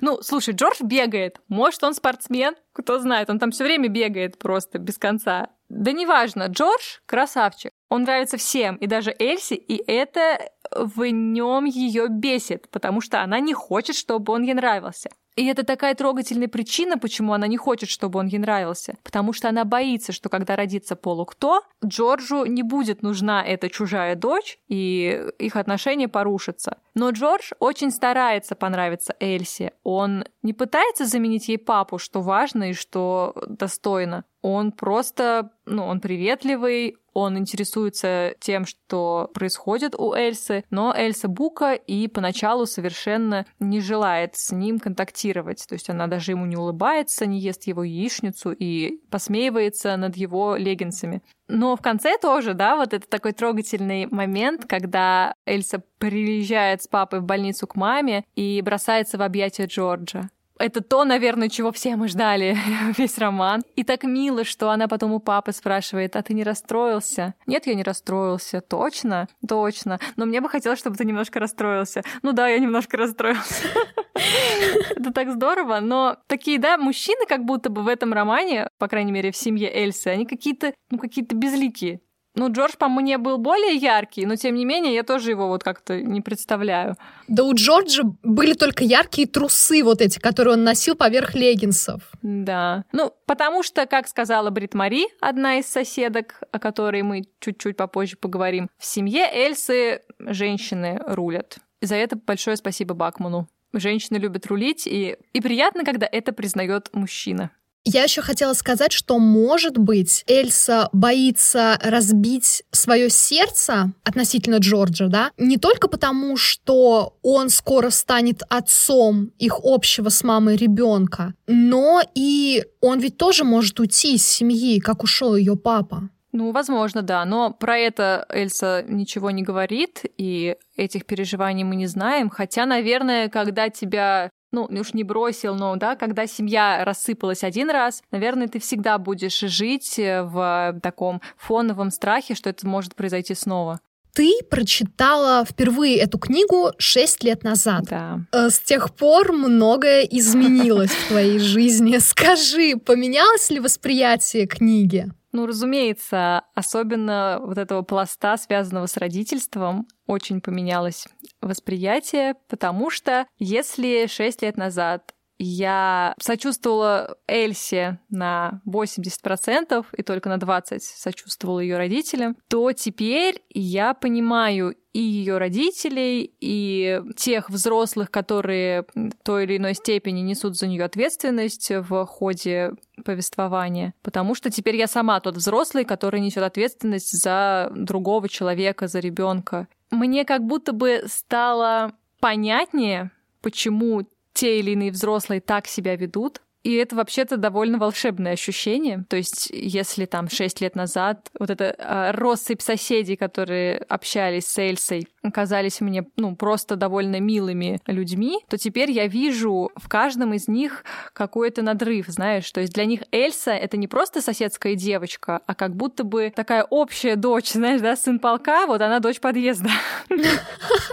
Ну, 0.00 0.22
слушай, 0.22 0.54
Джордж 0.54 0.80
бегает. 0.80 1.40
Может, 1.48 1.82
он 1.82 1.94
спортсмен? 1.94 2.54
Кто 2.72 3.00
знает, 3.00 3.30
он 3.30 3.40
там 3.40 3.50
все 3.50 3.64
время 3.64 3.88
бегает 3.88 4.38
просто 4.38 4.78
без 4.78 4.96
конца. 4.96 5.48
Да 5.76 5.90
неважно, 5.90 6.46
Джордж 6.46 7.00
красавчик. 7.04 7.72
Он 7.88 8.04
нравится 8.04 8.36
всем, 8.36 8.76
и 8.76 8.86
даже 8.86 9.12
Эльси, 9.18 9.54
и 9.54 9.82
это 9.90 10.48
в 10.70 11.04
нем 11.10 11.64
ее 11.64 12.06
бесит, 12.08 12.70
потому 12.70 13.00
что 13.00 13.22
она 13.22 13.40
не 13.40 13.54
хочет, 13.54 13.96
чтобы 13.96 14.32
он 14.32 14.42
ей 14.44 14.54
нравился. 14.54 15.10
И 15.36 15.46
это 15.46 15.64
такая 15.64 15.94
трогательная 15.94 16.48
причина, 16.48 16.96
почему 16.96 17.32
она 17.32 17.46
не 17.46 17.56
хочет, 17.56 17.88
чтобы 17.88 18.20
он 18.20 18.26
ей 18.26 18.38
нравился. 18.38 18.96
Потому 19.02 19.32
что 19.32 19.48
она 19.48 19.64
боится, 19.64 20.12
что 20.12 20.28
когда 20.28 20.56
родится 20.56 20.96
полукто, 20.96 21.60
Джорджу 21.84 22.44
не 22.44 22.62
будет 22.62 23.02
нужна 23.02 23.44
эта 23.44 23.68
чужая 23.68 24.14
дочь, 24.14 24.58
и 24.68 25.26
их 25.38 25.56
отношения 25.56 26.08
порушатся. 26.08 26.78
Но 26.94 27.10
Джордж 27.10 27.52
очень 27.58 27.90
старается 27.90 28.54
понравиться 28.54 29.16
Эльсе. 29.18 29.72
Он 29.82 30.24
не 30.42 30.52
пытается 30.52 31.04
заменить 31.04 31.48
ей 31.48 31.58
папу, 31.58 31.98
что 31.98 32.20
важно 32.20 32.70
и 32.70 32.74
что 32.74 33.34
достойно. 33.48 34.24
Он 34.42 34.72
просто, 34.72 35.50
ну, 35.64 35.84
он 35.84 36.00
приветливый, 36.00 36.98
он 37.14 37.38
интересуется 37.38 38.34
тем, 38.40 38.66
что 38.66 39.30
происходит 39.32 39.94
у 39.94 40.12
Эльсы, 40.12 40.64
но 40.70 40.92
Эльса 40.94 41.28
Бука 41.28 41.72
и 41.72 42.08
поначалу 42.08 42.66
совершенно 42.66 43.46
не 43.60 43.80
желает 43.80 44.36
с 44.36 44.52
ним 44.52 44.78
контактировать. 44.78 45.64
То 45.68 45.74
есть 45.74 45.88
она 45.88 46.08
даже 46.08 46.32
ему 46.32 46.44
не 46.44 46.56
улыбается, 46.56 47.24
не 47.24 47.38
ест 47.38 47.64
его 47.64 47.84
яичницу 47.84 48.52
и 48.52 49.00
посмеивается 49.10 49.96
над 49.96 50.16
его 50.16 50.56
леггинсами. 50.56 51.22
Но 51.46 51.76
в 51.76 51.82
конце 51.82 52.18
тоже, 52.18 52.54
да, 52.54 52.76
вот 52.76 52.92
это 52.92 53.08
такой 53.08 53.32
трогательный 53.32 54.06
момент, 54.10 54.64
когда 54.66 55.34
Эльса 55.46 55.82
приезжает 55.98 56.82
с 56.82 56.88
папой 56.88 57.20
в 57.20 57.24
больницу 57.24 57.66
к 57.66 57.76
маме 57.76 58.24
и 58.34 58.60
бросается 58.62 59.18
в 59.18 59.22
объятия 59.22 59.66
Джорджа. 59.66 60.30
Это 60.58 60.80
то, 60.82 61.04
наверное, 61.04 61.48
чего 61.48 61.72
все 61.72 61.96
мы 61.96 62.08
ждали 62.08 62.56
весь 62.96 63.18
роман. 63.18 63.62
И 63.74 63.82
так 63.82 64.04
мило, 64.04 64.44
что 64.44 64.70
она 64.70 64.86
потом 64.86 65.12
у 65.12 65.18
папы 65.18 65.52
спрашивает, 65.52 66.14
а 66.16 66.22
ты 66.22 66.32
не 66.32 66.44
расстроился? 66.44 67.34
Нет, 67.46 67.66
я 67.66 67.74
не 67.74 67.82
расстроился. 67.82 68.60
Точно? 68.60 69.28
Точно. 69.48 69.98
Но 70.16 70.26
мне 70.26 70.40
бы 70.40 70.48
хотелось, 70.48 70.78
чтобы 70.78 70.96
ты 70.96 71.04
немножко 71.04 71.40
расстроился. 71.40 72.02
Ну 72.22 72.32
да, 72.32 72.48
я 72.48 72.58
немножко 72.58 72.96
расстроился. 72.96 73.66
Это 74.96 75.12
так 75.12 75.32
здорово. 75.32 75.80
Но 75.80 76.16
такие, 76.28 76.58
да, 76.58 76.78
мужчины 76.78 77.26
как 77.26 77.44
будто 77.44 77.68
бы 77.68 77.82
в 77.82 77.88
этом 77.88 78.12
романе, 78.12 78.68
по 78.78 78.86
крайней 78.86 79.12
мере, 79.12 79.32
в 79.32 79.36
семье 79.36 79.68
Эльсы, 79.72 80.08
они 80.08 80.24
какие-то, 80.24 80.72
ну, 80.90 80.98
какие-то 80.98 81.34
безликие. 81.34 82.00
Ну, 82.34 82.50
Джордж 82.50 82.72
по 82.76 82.88
мне 82.88 83.16
был 83.16 83.38
более 83.38 83.76
яркий, 83.76 84.26
но 84.26 84.34
тем 84.34 84.56
не 84.56 84.64
менее 84.64 84.92
я 84.94 85.04
тоже 85.04 85.30
его 85.30 85.46
вот 85.46 85.62
как-то 85.62 86.00
не 86.00 86.20
представляю. 86.20 86.96
Да 87.28 87.44
у 87.44 87.54
Джорджа 87.54 88.02
были 88.22 88.54
только 88.54 88.82
яркие 88.82 89.28
трусы 89.28 89.84
вот 89.84 90.00
эти, 90.00 90.18
которые 90.18 90.54
он 90.54 90.64
носил 90.64 90.96
поверх 90.96 91.34
леггинсов. 91.34 92.02
Да. 92.22 92.84
Ну, 92.92 93.12
потому 93.26 93.62
что, 93.62 93.86
как 93.86 94.08
сказала 94.08 94.50
Брит 94.50 94.74
Мари, 94.74 95.06
одна 95.20 95.58
из 95.58 95.66
соседок, 95.66 96.40
о 96.50 96.58
которой 96.58 97.02
мы 97.02 97.24
чуть-чуть 97.38 97.76
попозже 97.76 98.16
поговорим, 98.16 98.68
в 98.78 98.84
семье 98.84 99.28
Эльсы 99.32 100.02
женщины 100.18 101.00
рулят. 101.06 101.58
И 101.80 101.86
за 101.86 101.94
это 101.94 102.16
большое 102.16 102.56
спасибо 102.56 102.94
Бакману. 102.94 103.46
Женщины 103.72 104.18
любят 104.18 104.46
рулить, 104.46 104.86
и, 104.86 105.16
и 105.32 105.40
приятно, 105.40 105.84
когда 105.84 106.08
это 106.10 106.32
признает 106.32 106.90
мужчина. 106.92 107.50
Я 107.86 108.04
еще 108.04 108.22
хотела 108.22 108.54
сказать, 108.54 108.92
что, 108.92 109.18
может 109.18 109.76
быть, 109.76 110.24
Эльса 110.26 110.88
боится 110.92 111.78
разбить 111.82 112.62
свое 112.70 113.10
сердце 113.10 113.92
относительно 114.04 114.56
Джорджа, 114.56 115.08
да, 115.08 115.30
не 115.36 115.58
только 115.58 115.88
потому, 115.88 116.38
что 116.38 117.18
он 117.22 117.50
скоро 117.50 117.90
станет 117.90 118.42
отцом 118.48 119.32
их 119.38 119.60
общего 119.62 120.08
с 120.08 120.24
мамой 120.24 120.56
ребенка, 120.56 121.34
но 121.46 122.00
и 122.14 122.64
он 122.80 123.00
ведь 123.00 123.18
тоже 123.18 123.44
может 123.44 123.78
уйти 123.78 124.14
из 124.14 124.26
семьи, 124.26 124.80
как 124.80 125.02
ушел 125.02 125.36
ее 125.36 125.54
папа. 125.56 126.08
Ну, 126.32 126.50
возможно, 126.50 127.02
да, 127.02 127.24
но 127.24 127.52
про 127.52 127.78
это 127.78 128.26
Эльса 128.28 128.84
ничего 128.88 129.30
не 129.30 129.42
говорит, 129.42 130.02
и 130.18 130.56
этих 130.74 131.06
переживаний 131.06 131.62
мы 131.62 131.76
не 131.76 131.86
знаем. 131.86 132.28
Хотя, 132.28 132.66
наверное, 132.66 133.28
когда 133.28 133.68
тебя 133.68 134.30
ну, 134.54 134.80
уж 134.80 134.94
не 134.94 135.04
бросил, 135.04 135.54
но, 135.54 135.76
да, 135.76 135.96
когда 135.96 136.26
семья 136.26 136.84
рассыпалась 136.84 137.44
один 137.44 137.70
раз, 137.70 138.02
наверное, 138.10 138.48
ты 138.48 138.58
всегда 138.58 138.98
будешь 138.98 139.40
жить 139.40 139.98
э, 139.98 140.22
в 140.22 140.78
таком 140.82 141.20
фоновом 141.36 141.90
страхе, 141.90 142.34
что 142.34 142.50
это 142.50 142.66
может 142.66 142.94
произойти 142.94 143.34
снова. 143.34 143.80
Ты 144.14 144.30
прочитала 144.48 145.44
впервые 145.44 145.96
эту 145.96 146.18
книгу 146.18 146.70
6 146.78 147.24
лет 147.24 147.42
назад. 147.42 147.84
Да. 147.90 148.20
Э, 148.32 148.48
с 148.48 148.60
тех 148.60 148.94
пор 148.94 149.32
многое 149.32 150.02
изменилось 150.02 150.92
в 150.92 151.08
твоей 151.08 151.38
жизни. 151.40 151.98
Скажи, 151.98 152.76
поменялось 152.76 153.50
ли 153.50 153.58
восприятие 153.58 154.46
книги? 154.46 155.08
Ну, 155.34 155.46
разумеется, 155.46 156.44
особенно 156.54 157.40
вот 157.42 157.58
этого 157.58 157.82
пласта, 157.82 158.36
связанного 158.36 158.86
с 158.86 158.96
родительством, 158.96 159.88
очень 160.06 160.40
поменялось 160.40 161.08
восприятие, 161.40 162.36
потому 162.48 162.88
что 162.88 163.26
если 163.40 164.06
шесть 164.06 164.42
лет 164.42 164.56
назад 164.56 165.13
я 165.38 166.14
сочувствовала 166.20 167.16
Эльсе 167.26 167.98
на 168.08 168.60
80% 168.66 169.86
и 169.96 170.02
только 170.02 170.28
на 170.28 170.36
20% 170.36 170.78
сочувствовала 170.80 171.60
ее 171.60 171.76
родителям, 171.76 172.36
то 172.48 172.72
теперь 172.72 173.42
я 173.50 173.94
понимаю 173.94 174.74
и 174.92 175.00
ее 175.00 175.38
родителей, 175.38 176.32
и 176.40 177.02
тех 177.16 177.50
взрослых, 177.50 178.12
которые 178.12 178.84
в 178.94 179.10
той 179.24 179.42
или 179.44 179.56
иной 179.56 179.74
степени 179.74 180.20
несут 180.20 180.56
за 180.56 180.68
нее 180.68 180.84
ответственность 180.84 181.68
в 181.70 182.06
ходе 182.06 182.70
повествования. 183.04 183.92
Потому 184.02 184.36
что 184.36 184.50
теперь 184.50 184.76
я 184.76 184.86
сама 184.86 185.18
тот 185.18 185.36
взрослый, 185.36 185.84
который 185.84 186.20
несет 186.20 186.44
ответственность 186.44 187.10
за 187.10 187.72
другого 187.74 188.28
человека, 188.28 188.86
за 188.86 189.00
ребенка. 189.00 189.66
Мне 189.90 190.24
как 190.24 190.44
будто 190.44 190.72
бы 190.72 191.02
стало 191.08 191.92
понятнее, 192.20 193.10
почему 193.42 194.06
те 194.34 194.58
или 194.58 194.72
иные 194.72 194.90
взрослые 194.90 195.40
так 195.40 195.66
себя 195.66 195.96
ведут, 195.96 196.40
и 196.64 196.72
это 196.76 196.96
вообще-то 196.96 197.36
довольно 197.36 197.78
волшебное 197.78 198.32
ощущение. 198.32 199.04
То 199.08 199.16
есть, 199.16 199.50
если 199.50 200.06
там 200.06 200.30
шесть 200.30 200.62
лет 200.62 200.74
назад 200.74 201.28
вот 201.38 201.50
эта 201.50 201.76
э, 201.78 202.10
россыпь 202.12 202.62
соседей, 202.62 203.16
которые 203.16 203.76
общались 203.76 204.46
с 204.46 204.56
Эльсой, 204.58 205.06
оказались 205.22 205.82
мне 205.82 206.06
ну, 206.16 206.34
просто 206.36 206.76
довольно 206.76 207.20
милыми 207.20 207.80
людьми, 207.86 208.38
то 208.48 208.56
теперь 208.56 208.90
я 208.90 209.06
вижу 209.06 209.70
в 209.76 209.88
каждом 209.88 210.32
из 210.32 210.48
них 210.48 210.84
какой-то 211.12 211.60
надрыв, 211.60 212.06
знаешь. 212.08 212.50
То 212.50 212.62
есть 212.62 212.72
для 212.72 212.86
них 212.86 213.02
Эльса— 213.12 213.50
это 213.52 213.76
не 213.76 213.86
просто 213.86 214.22
соседская 214.22 214.74
девочка, 214.74 215.42
а 215.46 215.54
как 215.54 215.76
будто 215.76 216.02
бы 216.02 216.32
такая 216.34 216.64
общая 216.64 217.16
дочь, 217.16 217.52
знаешь, 217.52 217.82
да, 217.82 217.94
сын 217.94 218.18
полка, 218.18 218.66
вот 218.66 218.80
она 218.80 219.00
дочь 219.00 219.20
подъезда. 219.20 219.68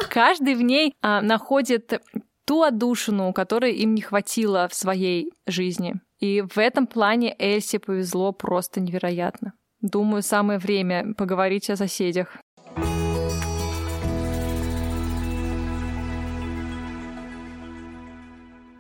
Каждый 0.10 0.56
в 0.56 0.62
ней 0.62 0.94
а, 1.02 1.22
находит 1.22 2.02
ту 2.46 2.64
отдушину, 2.64 3.34
которой 3.34 3.74
им 3.74 3.96
не 3.96 4.02
хватило 4.02 4.68
в 4.68 4.74
своей 4.74 5.32
жизни. 5.48 5.96
И 6.20 6.42
в 6.42 6.58
этом 6.58 6.88
плане 6.88 7.36
Эльсе 7.40 7.80
повезло 7.80 8.32
просто 8.32 8.80
невероятно. 8.80 9.54
Думаю, 9.82 10.22
самое 10.22 10.60
время 10.60 11.14
поговорить 11.16 11.70
о 11.70 11.76
соседях. 11.76 12.38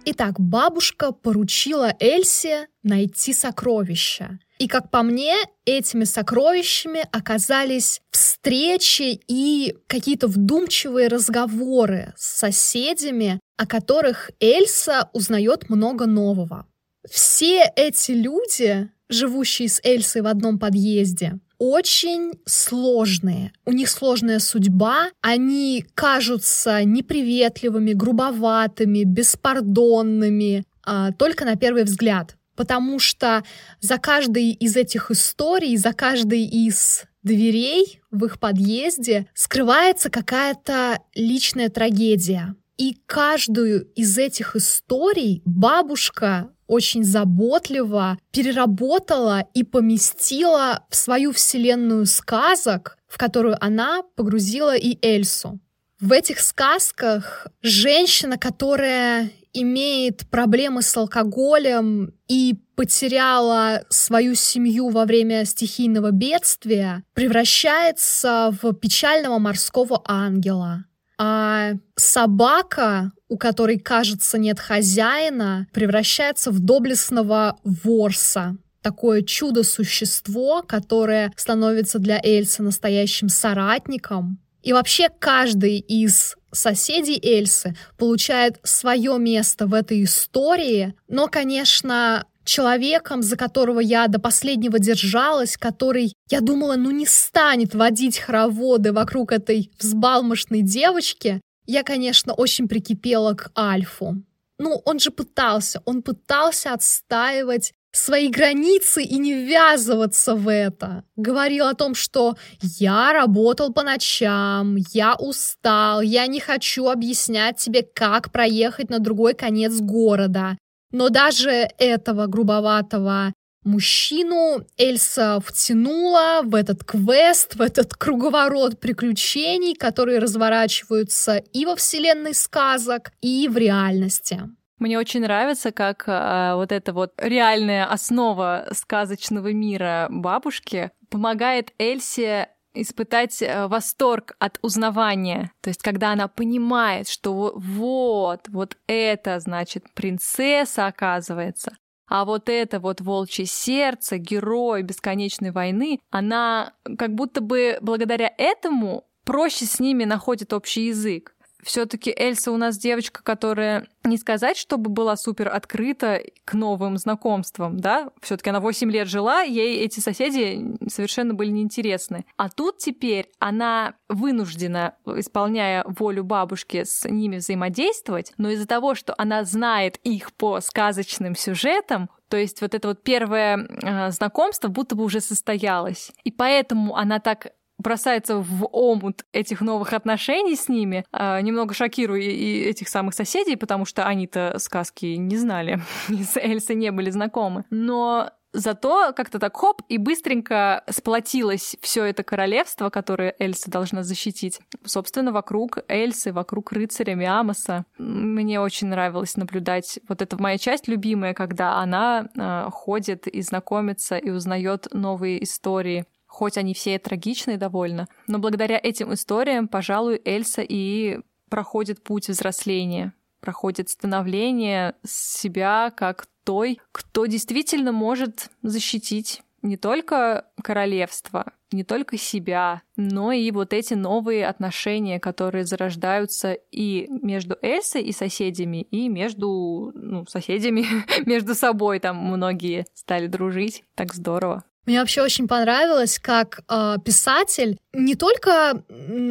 Итак, 0.03 0.39
бабушка 0.39 1.11
поручила 1.11 1.93
Эльсе 1.99 2.67
найти 2.83 3.33
сокровища. 3.33 4.39
И, 4.61 4.67
как 4.67 4.91
по 4.91 5.01
мне, 5.01 5.33
этими 5.65 6.03
сокровищами 6.03 7.03
оказались 7.11 7.99
встречи 8.11 9.19
и 9.27 9.75
какие-то 9.87 10.27
вдумчивые 10.27 11.07
разговоры 11.07 12.13
с 12.15 12.37
соседями, 12.37 13.39
о 13.57 13.65
которых 13.65 14.29
Эльса 14.39 15.09
узнает 15.13 15.71
много 15.71 16.05
нового. 16.05 16.67
Все 17.09 17.63
эти 17.75 18.11
люди, 18.11 18.87
живущие 19.09 19.67
с 19.67 19.81
Эльсой 19.83 20.21
в 20.21 20.27
одном 20.27 20.59
подъезде, 20.59 21.39
очень 21.57 22.33
сложные. 22.45 23.53
У 23.65 23.71
них 23.71 23.89
сложная 23.89 24.37
судьба. 24.37 25.09
Они 25.21 25.83
кажутся 25.95 26.83
неприветливыми, 26.83 27.93
грубоватыми, 27.93 29.05
беспардонными, 29.05 30.65
а, 30.83 31.11
только 31.13 31.45
на 31.45 31.55
первый 31.55 31.83
взгляд. 31.83 32.35
Потому 32.55 32.99
что 32.99 33.43
за 33.79 33.97
каждой 33.97 34.51
из 34.51 34.75
этих 34.75 35.11
историй, 35.11 35.77
за 35.77 35.93
каждой 35.93 36.43
из 36.43 37.03
дверей 37.23 38.01
в 38.11 38.25
их 38.25 38.39
подъезде 38.39 39.27
скрывается 39.33 40.09
какая-то 40.09 40.99
личная 41.15 41.69
трагедия. 41.69 42.55
И 42.77 42.97
каждую 43.05 43.85
из 43.93 44.17
этих 44.17 44.55
историй 44.55 45.41
бабушка 45.45 46.49
очень 46.71 47.03
заботливо 47.03 48.17
переработала 48.31 49.45
и 49.53 49.63
поместила 49.63 50.85
в 50.89 50.95
свою 50.95 51.33
вселенную 51.33 52.05
сказок, 52.05 52.97
в 53.07 53.17
которую 53.17 53.61
она 53.63 54.03
погрузила 54.15 54.75
и 54.75 54.97
Эльсу. 55.05 55.59
В 55.99 56.13
этих 56.13 56.39
сказках 56.39 57.47
женщина, 57.61 58.37
которая 58.37 59.29
имеет 59.53 60.27
проблемы 60.29 60.81
с 60.81 60.95
алкоголем 60.95 62.13
и 62.27 62.55
потеряла 62.75 63.83
свою 63.89 64.35
семью 64.35 64.89
во 64.89 65.05
время 65.05 65.45
стихийного 65.45 66.11
бедствия, 66.11 67.03
превращается 67.13 68.55
в 68.61 68.73
печального 68.73 69.37
морского 69.37 70.01
ангела. 70.05 70.85
А 71.17 71.73
собака, 71.95 73.11
у 73.27 73.37
которой, 73.37 73.77
кажется, 73.77 74.39
нет 74.39 74.59
хозяина, 74.59 75.67
превращается 75.71 76.49
в 76.49 76.59
доблестного 76.59 77.59
ворса, 77.63 78.57
такое 78.81 79.21
чудо-существо, 79.21 80.63
которое 80.63 81.31
становится 81.35 81.99
для 81.99 82.19
Эльсы 82.23 82.63
настоящим 82.63 83.29
соратником. 83.29 84.39
И 84.63 84.73
вообще 84.73 85.09
каждый 85.09 85.79
из 85.79 86.35
соседей 86.51 87.19
Эльсы 87.23 87.75
получает 87.97 88.59
свое 88.63 89.17
место 89.17 89.67
в 89.67 89.73
этой 89.73 90.03
истории, 90.03 90.93
но, 91.07 91.27
конечно, 91.27 92.25
человеком, 92.43 93.21
за 93.21 93.37
которого 93.37 93.79
я 93.79 94.07
до 94.07 94.19
последнего 94.19 94.79
держалась, 94.79 95.57
который, 95.57 96.13
я 96.29 96.41
думала, 96.41 96.75
ну 96.75 96.91
не 96.91 97.05
станет 97.05 97.75
водить 97.75 98.19
хороводы 98.19 98.91
вокруг 98.91 99.31
этой 99.31 99.71
взбалмошной 99.79 100.61
девочки, 100.61 101.41
я, 101.65 101.83
конечно, 101.83 102.33
очень 102.33 102.67
прикипела 102.67 103.33
к 103.33 103.51
Альфу. 103.57 104.23
Ну, 104.57 104.81
он 104.85 104.99
же 104.99 105.11
пытался, 105.11 105.81
он 105.85 106.01
пытался 106.01 106.73
отстаивать 106.73 107.73
свои 107.91 108.29
границы 108.29 109.03
и 109.03 109.17
не 109.17 109.33
ввязываться 109.33 110.35
в 110.35 110.49
это. 110.49 111.03
Говорил 111.15 111.67
о 111.67 111.73
том, 111.73 111.95
что 111.95 112.35
я 112.61 113.13
работал 113.13 113.73
по 113.73 113.83
ночам, 113.83 114.77
я 114.93 115.15
устал, 115.15 116.01
я 116.01 116.27
не 116.27 116.39
хочу 116.39 116.87
объяснять 116.87 117.57
тебе, 117.57 117.83
как 117.83 118.31
проехать 118.31 118.89
на 118.89 118.99
другой 118.99 119.33
конец 119.33 119.79
города. 119.79 120.57
Но 120.91 121.09
даже 121.09 121.69
этого 121.77 122.27
грубоватого 122.27 123.33
мужчину 123.63 124.65
Эльса 124.77 125.39
втянула 125.39 126.41
в 126.43 126.55
этот 126.55 126.83
квест, 126.83 127.55
в 127.55 127.61
этот 127.61 127.93
круговорот 127.93 128.79
приключений, 128.79 129.75
которые 129.75 130.19
разворачиваются 130.19 131.37
и 131.37 131.65
во 131.65 131.75
вселенной 131.75 132.33
сказок, 132.33 133.11
и 133.21 133.47
в 133.47 133.57
реальности. 133.57 134.49
Мне 134.81 134.97
очень 134.97 135.21
нравится, 135.21 135.71
как 135.71 136.05
э, 136.07 136.55
вот 136.55 136.71
эта 136.71 136.91
вот 136.91 137.13
реальная 137.17 137.85
основа 137.85 138.67
сказочного 138.71 139.53
мира 139.53 140.07
бабушки 140.09 140.89
помогает 141.11 141.71
Эльсе 141.77 142.49
испытать 142.73 143.43
э, 143.43 143.67
восторг 143.67 144.35
от 144.39 144.57
узнавания. 144.63 145.51
То 145.61 145.69
есть, 145.69 145.83
когда 145.83 146.13
она 146.13 146.27
понимает, 146.27 147.07
что 147.07 147.53
вот, 147.55 148.47
вот 148.49 148.75
это, 148.87 149.39
значит, 149.39 149.85
принцесса 149.93 150.87
оказывается, 150.87 151.77
а 152.07 152.25
вот 152.25 152.49
это 152.49 152.79
вот 152.79 153.01
волчье 153.01 153.45
сердце, 153.45 154.17
герой 154.17 154.81
бесконечной 154.81 155.51
войны, 155.51 155.99
она 156.09 156.73
как 156.97 157.13
будто 157.13 157.41
бы 157.41 157.77
благодаря 157.83 158.33
этому 158.35 159.05
проще 159.25 159.65
с 159.65 159.79
ними 159.79 160.05
находит 160.05 160.53
общий 160.53 160.87
язык 160.87 161.35
все-таки 161.63 162.13
Эльса 162.15 162.51
у 162.51 162.57
нас 162.57 162.77
девочка, 162.77 163.23
которая 163.23 163.87
не 164.03 164.17
сказать, 164.17 164.57
чтобы 164.57 164.89
была 164.89 165.15
супер 165.15 165.49
открыта 165.49 166.21
к 166.43 166.53
новым 166.53 166.97
знакомствам, 166.97 167.79
да? 167.79 168.09
Все-таки 168.21 168.49
она 168.49 168.59
8 168.59 168.91
лет 168.91 169.07
жила, 169.07 169.41
ей 169.41 169.77
эти 169.79 169.99
соседи 169.99 170.75
совершенно 170.87 171.33
были 171.33 171.49
неинтересны. 171.49 172.25
А 172.37 172.49
тут 172.49 172.77
теперь 172.77 173.29
она 173.39 173.93
вынуждена, 174.09 174.95
исполняя 175.05 175.83
волю 175.87 176.23
бабушки, 176.23 176.83
с 176.83 177.07
ними 177.07 177.37
взаимодействовать, 177.37 178.33
но 178.37 178.49
из-за 178.49 178.67
того, 178.67 178.95
что 178.95 179.13
она 179.17 179.43
знает 179.43 179.97
их 180.03 180.33
по 180.33 180.61
сказочным 180.61 181.35
сюжетам, 181.35 182.09
то 182.31 182.37
есть 182.37 182.61
вот 182.61 182.73
это 182.73 182.87
вот 182.87 183.03
первое 183.03 183.57
э, 183.57 184.11
знакомство 184.11 184.69
будто 184.69 184.95
бы 184.95 185.03
уже 185.03 185.19
состоялось. 185.19 186.11
И 186.23 186.31
поэтому 186.31 186.95
она 186.95 187.19
так 187.19 187.51
бросается 187.81 188.37
в 188.37 188.65
омут 188.71 189.25
этих 189.31 189.61
новых 189.61 189.93
отношений 189.93 190.55
с 190.55 190.69
ними, 190.69 191.05
э, 191.11 191.41
немного 191.41 191.73
шокируя 191.73 192.21
и 192.21 192.61
этих 192.61 192.87
самых 192.89 193.13
соседей, 193.13 193.55
потому 193.55 193.85
что 193.85 194.05
они-то 194.05 194.55
сказки 194.59 195.05
не 195.05 195.37
знали, 195.37 195.81
с 196.07 196.37
Эльсой 196.37 196.75
не 196.75 196.91
были 196.91 197.09
знакомы. 197.09 197.65
Но 197.69 198.31
Зато 198.53 199.13
как-то 199.15 199.39
так 199.39 199.55
хоп, 199.55 199.81
и 199.87 199.97
быстренько 199.97 200.83
сплотилось 200.89 201.77
все 201.81 202.03
это 202.03 202.23
королевство, 202.23 202.89
которое 202.89 203.33
Эльса 203.39 203.71
должна 203.71 204.03
защитить. 204.03 204.59
Собственно, 204.83 205.31
вокруг 205.31 205.79
Эльсы, 205.87 206.33
вокруг 206.33 206.73
рыцаря 206.73 207.15
Миамоса. 207.15 207.85
Мне 207.97 208.59
очень 208.59 208.87
нравилось 208.87 209.37
наблюдать. 209.37 209.99
Вот 210.09 210.21
это 210.21 210.41
моя 210.41 210.57
часть 210.57 210.89
любимая, 210.89 211.33
когда 211.33 211.77
она 211.77 212.27
э, 212.35 212.69
ходит 212.71 213.27
и 213.27 213.41
знакомится 213.41 214.17
и 214.17 214.29
узнает 214.29 214.87
новые 214.91 215.41
истории 215.43 216.05
хоть 216.31 216.57
они 216.57 216.73
все 216.73 216.97
трагичные 216.97 217.57
довольно, 217.57 218.07
но 218.25 218.39
благодаря 218.39 218.79
этим 218.81 219.13
историям, 219.13 219.67
пожалуй, 219.67 220.21
Эльса 220.23 220.61
и 220.61 221.19
проходит 221.49 222.01
путь 222.01 222.29
взросления, 222.29 223.13
проходит 223.41 223.89
становление 223.89 224.95
себя 225.05 225.91
как 225.93 226.27
той, 226.45 226.79
кто 226.93 227.25
действительно 227.25 227.91
может 227.91 228.49
защитить 228.63 229.41
не 229.61 229.75
только 229.75 230.45
королевство, 230.63 231.51
не 231.73 231.83
только 231.83 232.17
себя, 232.17 232.81
но 232.95 233.33
и 233.33 233.51
вот 233.51 233.73
эти 233.73 233.93
новые 233.93 234.47
отношения, 234.47 235.19
которые 235.19 235.65
зарождаются 235.65 236.53
и 236.53 237.07
между 237.09 237.57
Эльсой 237.61 238.03
и 238.03 238.13
соседями, 238.13 238.83
и 238.83 239.09
между 239.09 239.91
ну, 239.93 240.25
соседями, 240.27 240.85
между 241.25 241.55
собой 241.55 241.99
там 241.99 242.15
многие 242.15 242.85
стали 242.93 243.27
дружить. 243.27 243.83
Так 243.95 244.13
здорово. 244.13 244.63
Мне 244.85 244.99
вообще 244.99 245.21
очень 245.21 245.47
понравилось, 245.47 246.17
как 246.19 246.61
э, 246.67 246.95
писатель 247.05 247.77
не 247.93 248.15
только 248.15 248.83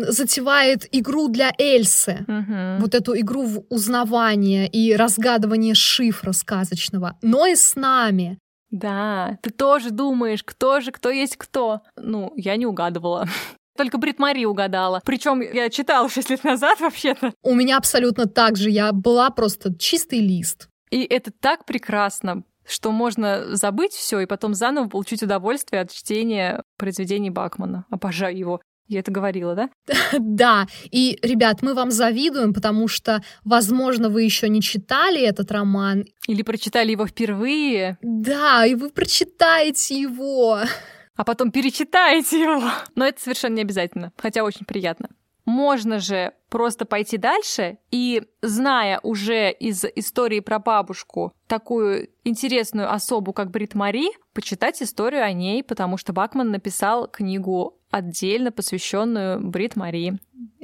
затевает 0.08 0.86
игру 0.92 1.28
для 1.28 1.52
Эльсы, 1.58 2.24
uh-huh. 2.26 2.78
вот 2.78 2.94
эту 2.94 3.18
игру 3.18 3.44
в 3.44 3.64
узнавание 3.68 4.68
и 4.68 4.94
разгадывание 4.94 5.74
шифра 5.74 6.32
сказочного, 6.32 7.18
но 7.22 7.46
и 7.46 7.56
с 7.56 7.74
нами. 7.74 8.38
Да, 8.70 9.38
ты 9.42 9.50
тоже 9.50 9.90
думаешь, 9.90 10.44
кто 10.44 10.80
же, 10.80 10.92
кто 10.92 11.10
есть 11.10 11.36
кто. 11.36 11.80
Ну, 11.96 12.32
я 12.36 12.56
не 12.56 12.66
угадывала. 12.66 13.26
Только 13.76 13.98
Брит 13.98 14.18
Мари 14.18 14.44
угадала. 14.44 15.00
Причем 15.04 15.40
я 15.40 15.68
читала 15.70 16.08
6 16.08 16.30
лет 16.30 16.44
назад 16.44 16.80
вообще-то. 16.80 17.32
У 17.42 17.54
меня 17.54 17.76
абсолютно 17.76 18.26
так 18.26 18.56
же. 18.56 18.70
Я 18.70 18.92
была 18.92 19.30
просто 19.30 19.74
чистый 19.76 20.20
лист. 20.20 20.68
И 20.90 21.02
это 21.02 21.32
так 21.32 21.64
прекрасно 21.64 22.44
что 22.70 22.92
можно 22.92 23.56
забыть 23.56 23.92
все 23.92 24.20
и 24.20 24.26
потом 24.26 24.54
заново 24.54 24.88
получить 24.88 25.22
удовольствие 25.22 25.82
от 25.82 25.92
чтения 25.92 26.62
произведений 26.76 27.30
Бакмана. 27.30 27.84
Обожаю 27.90 28.36
его. 28.36 28.60
Я 28.90 29.00
это 29.00 29.12
говорила, 29.12 29.54
да? 29.54 29.70
Да. 30.18 30.66
И, 30.90 31.16
ребят, 31.22 31.62
мы 31.62 31.74
вам 31.74 31.92
завидуем, 31.92 32.52
потому 32.52 32.88
что, 32.88 33.22
возможно, 33.44 34.08
вы 34.08 34.22
еще 34.22 34.48
не 34.48 34.60
читали 34.60 35.20
этот 35.20 35.52
роман. 35.52 36.06
Или 36.26 36.42
прочитали 36.42 36.90
его 36.90 37.06
впервые. 37.06 37.98
Да, 38.02 38.66
и 38.66 38.74
вы 38.74 38.90
прочитаете 38.90 40.00
его. 40.00 40.60
А 41.16 41.24
потом 41.24 41.50
перечитаете 41.50 42.40
его. 42.40 42.70
Но 42.94 43.04
это 43.04 43.20
совершенно 43.20 43.56
не 43.56 43.60
обязательно, 43.60 44.10
хотя 44.16 44.42
очень 44.42 44.64
приятно. 44.64 45.10
Можно 45.50 45.98
же 45.98 46.32
просто 46.48 46.84
пойти 46.84 47.18
дальше 47.18 47.78
и, 47.90 48.22
зная 48.40 49.00
уже 49.02 49.50
из 49.50 49.84
истории 49.96 50.38
про 50.38 50.60
бабушку 50.60 51.32
такую 51.48 52.08
интересную 52.22 52.92
особу, 52.92 53.32
как 53.32 53.50
Брит 53.50 53.74
Мари, 53.74 54.10
почитать 54.32 54.80
историю 54.80 55.24
о 55.24 55.32
ней, 55.32 55.64
потому 55.64 55.96
что 55.96 56.12
Бакман 56.12 56.52
написал 56.52 57.08
книгу 57.08 57.76
отдельно 57.90 58.52
посвященную 58.52 59.40
Брит 59.40 59.74
Мари. 59.74 60.18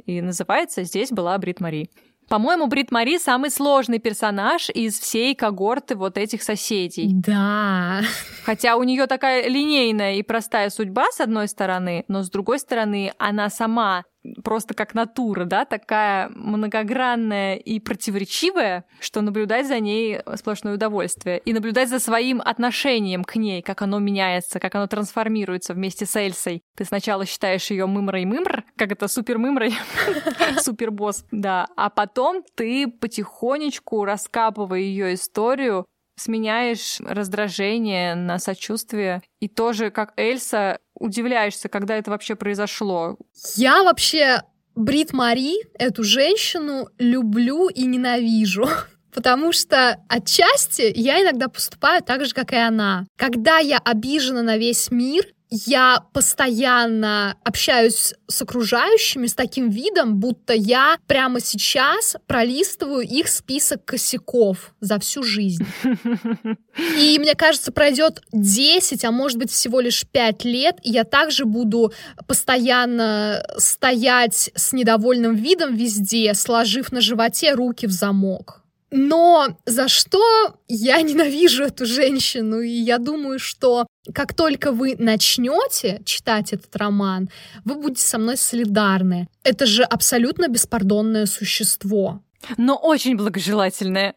И 0.05 0.21
называется 0.21 0.83
«Здесь 0.83 1.11
была 1.11 1.37
Брит 1.37 1.59
Мари». 1.59 1.89
По-моему, 2.29 2.67
Брит 2.67 2.91
Мари 2.91 3.17
самый 3.17 3.49
сложный 3.49 3.99
персонаж 3.99 4.69
из 4.69 4.99
всей 4.99 5.33
когорты 5.33 5.95
вот 5.95 6.17
этих 6.17 6.43
соседей. 6.43 7.09
Да. 7.13 8.01
Хотя 8.43 8.75
у 8.75 8.83
нее 8.83 9.07
такая 9.07 9.47
линейная 9.47 10.15
и 10.15 10.23
простая 10.23 10.69
судьба, 10.69 11.05
с 11.11 11.21
одной 11.21 11.47
стороны, 11.47 12.03
но 12.07 12.23
с 12.23 12.29
другой 12.29 12.59
стороны, 12.59 13.13
она 13.17 13.49
сама 13.49 14.03
просто 14.43 14.73
как 14.73 14.93
натура, 14.93 15.45
да, 15.45 15.65
такая 15.65 16.29
многогранная 16.29 17.55
и 17.55 17.79
противоречивая, 17.79 18.85
что 18.99 19.21
наблюдать 19.21 19.67
за 19.67 19.79
ней 19.79 20.19
сплошное 20.35 20.75
удовольствие. 20.75 21.39
И 21.39 21.53
наблюдать 21.53 21.89
за 21.89 21.99
своим 21.99 22.41
отношением 22.41 23.23
к 23.23 23.35
ней, 23.35 23.61
как 23.61 23.81
оно 23.81 23.99
меняется, 23.99 24.59
как 24.59 24.75
оно 24.75 24.87
трансформируется 24.87 25.73
вместе 25.73 26.05
с 26.05 26.15
Эльсой. 26.15 26.61
Ты 26.75 26.85
сначала 26.85 27.25
считаешь 27.25 27.69
ее 27.71 27.85
мымрой-мымр, 27.85 28.63
как 28.75 28.91
это 28.91 29.07
супер-мымрой, 29.07 29.73
супер-босс, 30.59 31.25
да, 31.31 31.67
а 31.75 31.89
потом 31.89 32.43
ты 32.55 32.87
потихонечку, 32.87 34.05
раскапывая 34.05 34.79
ее 34.79 35.13
историю, 35.13 35.85
сменяешь 36.17 36.99
раздражение 36.99 38.15
на 38.15 38.39
сочувствие. 38.39 39.21
И 39.39 39.47
тоже, 39.47 39.91
как 39.91 40.13
Эльса, 40.17 40.79
удивляешься, 40.99 41.69
когда 41.69 41.95
это 41.95 42.11
вообще 42.11 42.35
произошло. 42.35 43.17
Я 43.55 43.83
вообще 43.83 44.41
Брит 44.75 45.13
Мари, 45.13 45.55
эту 45.79 46.03
женщину, 46.03 46.89
люблю 46.99 47.67
и 47.67 47.85
ненавижу. 47.85 48.67
Потому 49.13 49.51
что 49.51 49.99
отчасти 50.07 50.91
я 50.95 51.21
иногда 51.23 51.47
поступаю 51.47 52.03
так 52.03 52.23
же, 52.25 52.33
как 52.35 52.53
и 52.53 52.57
она. 52.57 53.07
Когда 53.17 53.57
я 53.57 53.79
обижена 53.79 54.43
на 54.43 54.57
весь 54.57 54.91
мир, 54.91 55.25
я 55.49 56.03
постоянно 56.13 57.37
общаюсь 57.43 58.13
с 58.27 58.41
окружающими 58.41 59.27
с 59.27 59.33
таким 59.33 59.69
видом, 59.69 60.19
будто 60.19 60.53
я 60.53 60.97
прямо 61.07 61.39
сейчас 61.39 62.17
пролистываю 62.27 63.01
их 63.01 63.27
список 63.29 63.85
косяков 63.85 64.73
за 64.81 64.99
всю 64.99 65.23
жизнь. 65.23 65.65
И 66.97 67.17
мне 67.19 67.35
кажется, 67.35 67.71
пройдет 67.71 68.21
10, 68.33 69.03
а 69.05 69.11
может 69.11 69.37
быть 69.37 69.51
всего 69.51 69.79
лишь 69.79 70.05
5 70.05 70.43
лет, 70.45 70.75
и 70.83 70.91
я 70.91 71.03
также 71.03 71.45
буду 71.45 71.93
постоянно 72.27 73.45
стоять 73.57 74.51
с 74.53 74.73
недовольным 74.73 75.35
видом 75.35 75.75
везде, 75.75 76.33
сложив 76.33 76.91
на 76.91 77.01
животе 77.01 77.53
руки 77.53 77.87
в 77.87 77.91
замок. 77.91 78.66
Но 78.91 79.47
за 79.65 79.87
что 79.87 80.21
я 80.67 81.01
ненавижу 81.01 81.63
эту 81.63 81.85
женщину? 81.85 82.61
И 82.61 82.69
я 82.69 82.97
думаю, 82.97 83.39
что 83.39 83.87
как 84.13 84.33
только 84.33 84.71
вы 84.71 84.95
начнете 84.97 86.01
читать 86.05 86.53
этот 86.53 86.75
роман, 86.75 87.29
вы 87.65 87.75
будете 87.75 88.05
со 88.05 88.17
мной 88.17 88.37
солидарны. 88.37 89.27
Это 89.43 89.65
же 89.65 89.83
абсолютно 89.83 90.47
беспардонное 90.47 91.25
существо. 91.25 92.21
Но 92.57 92.75
очень 92.75 93.17
благожелательное. 93.17 94.15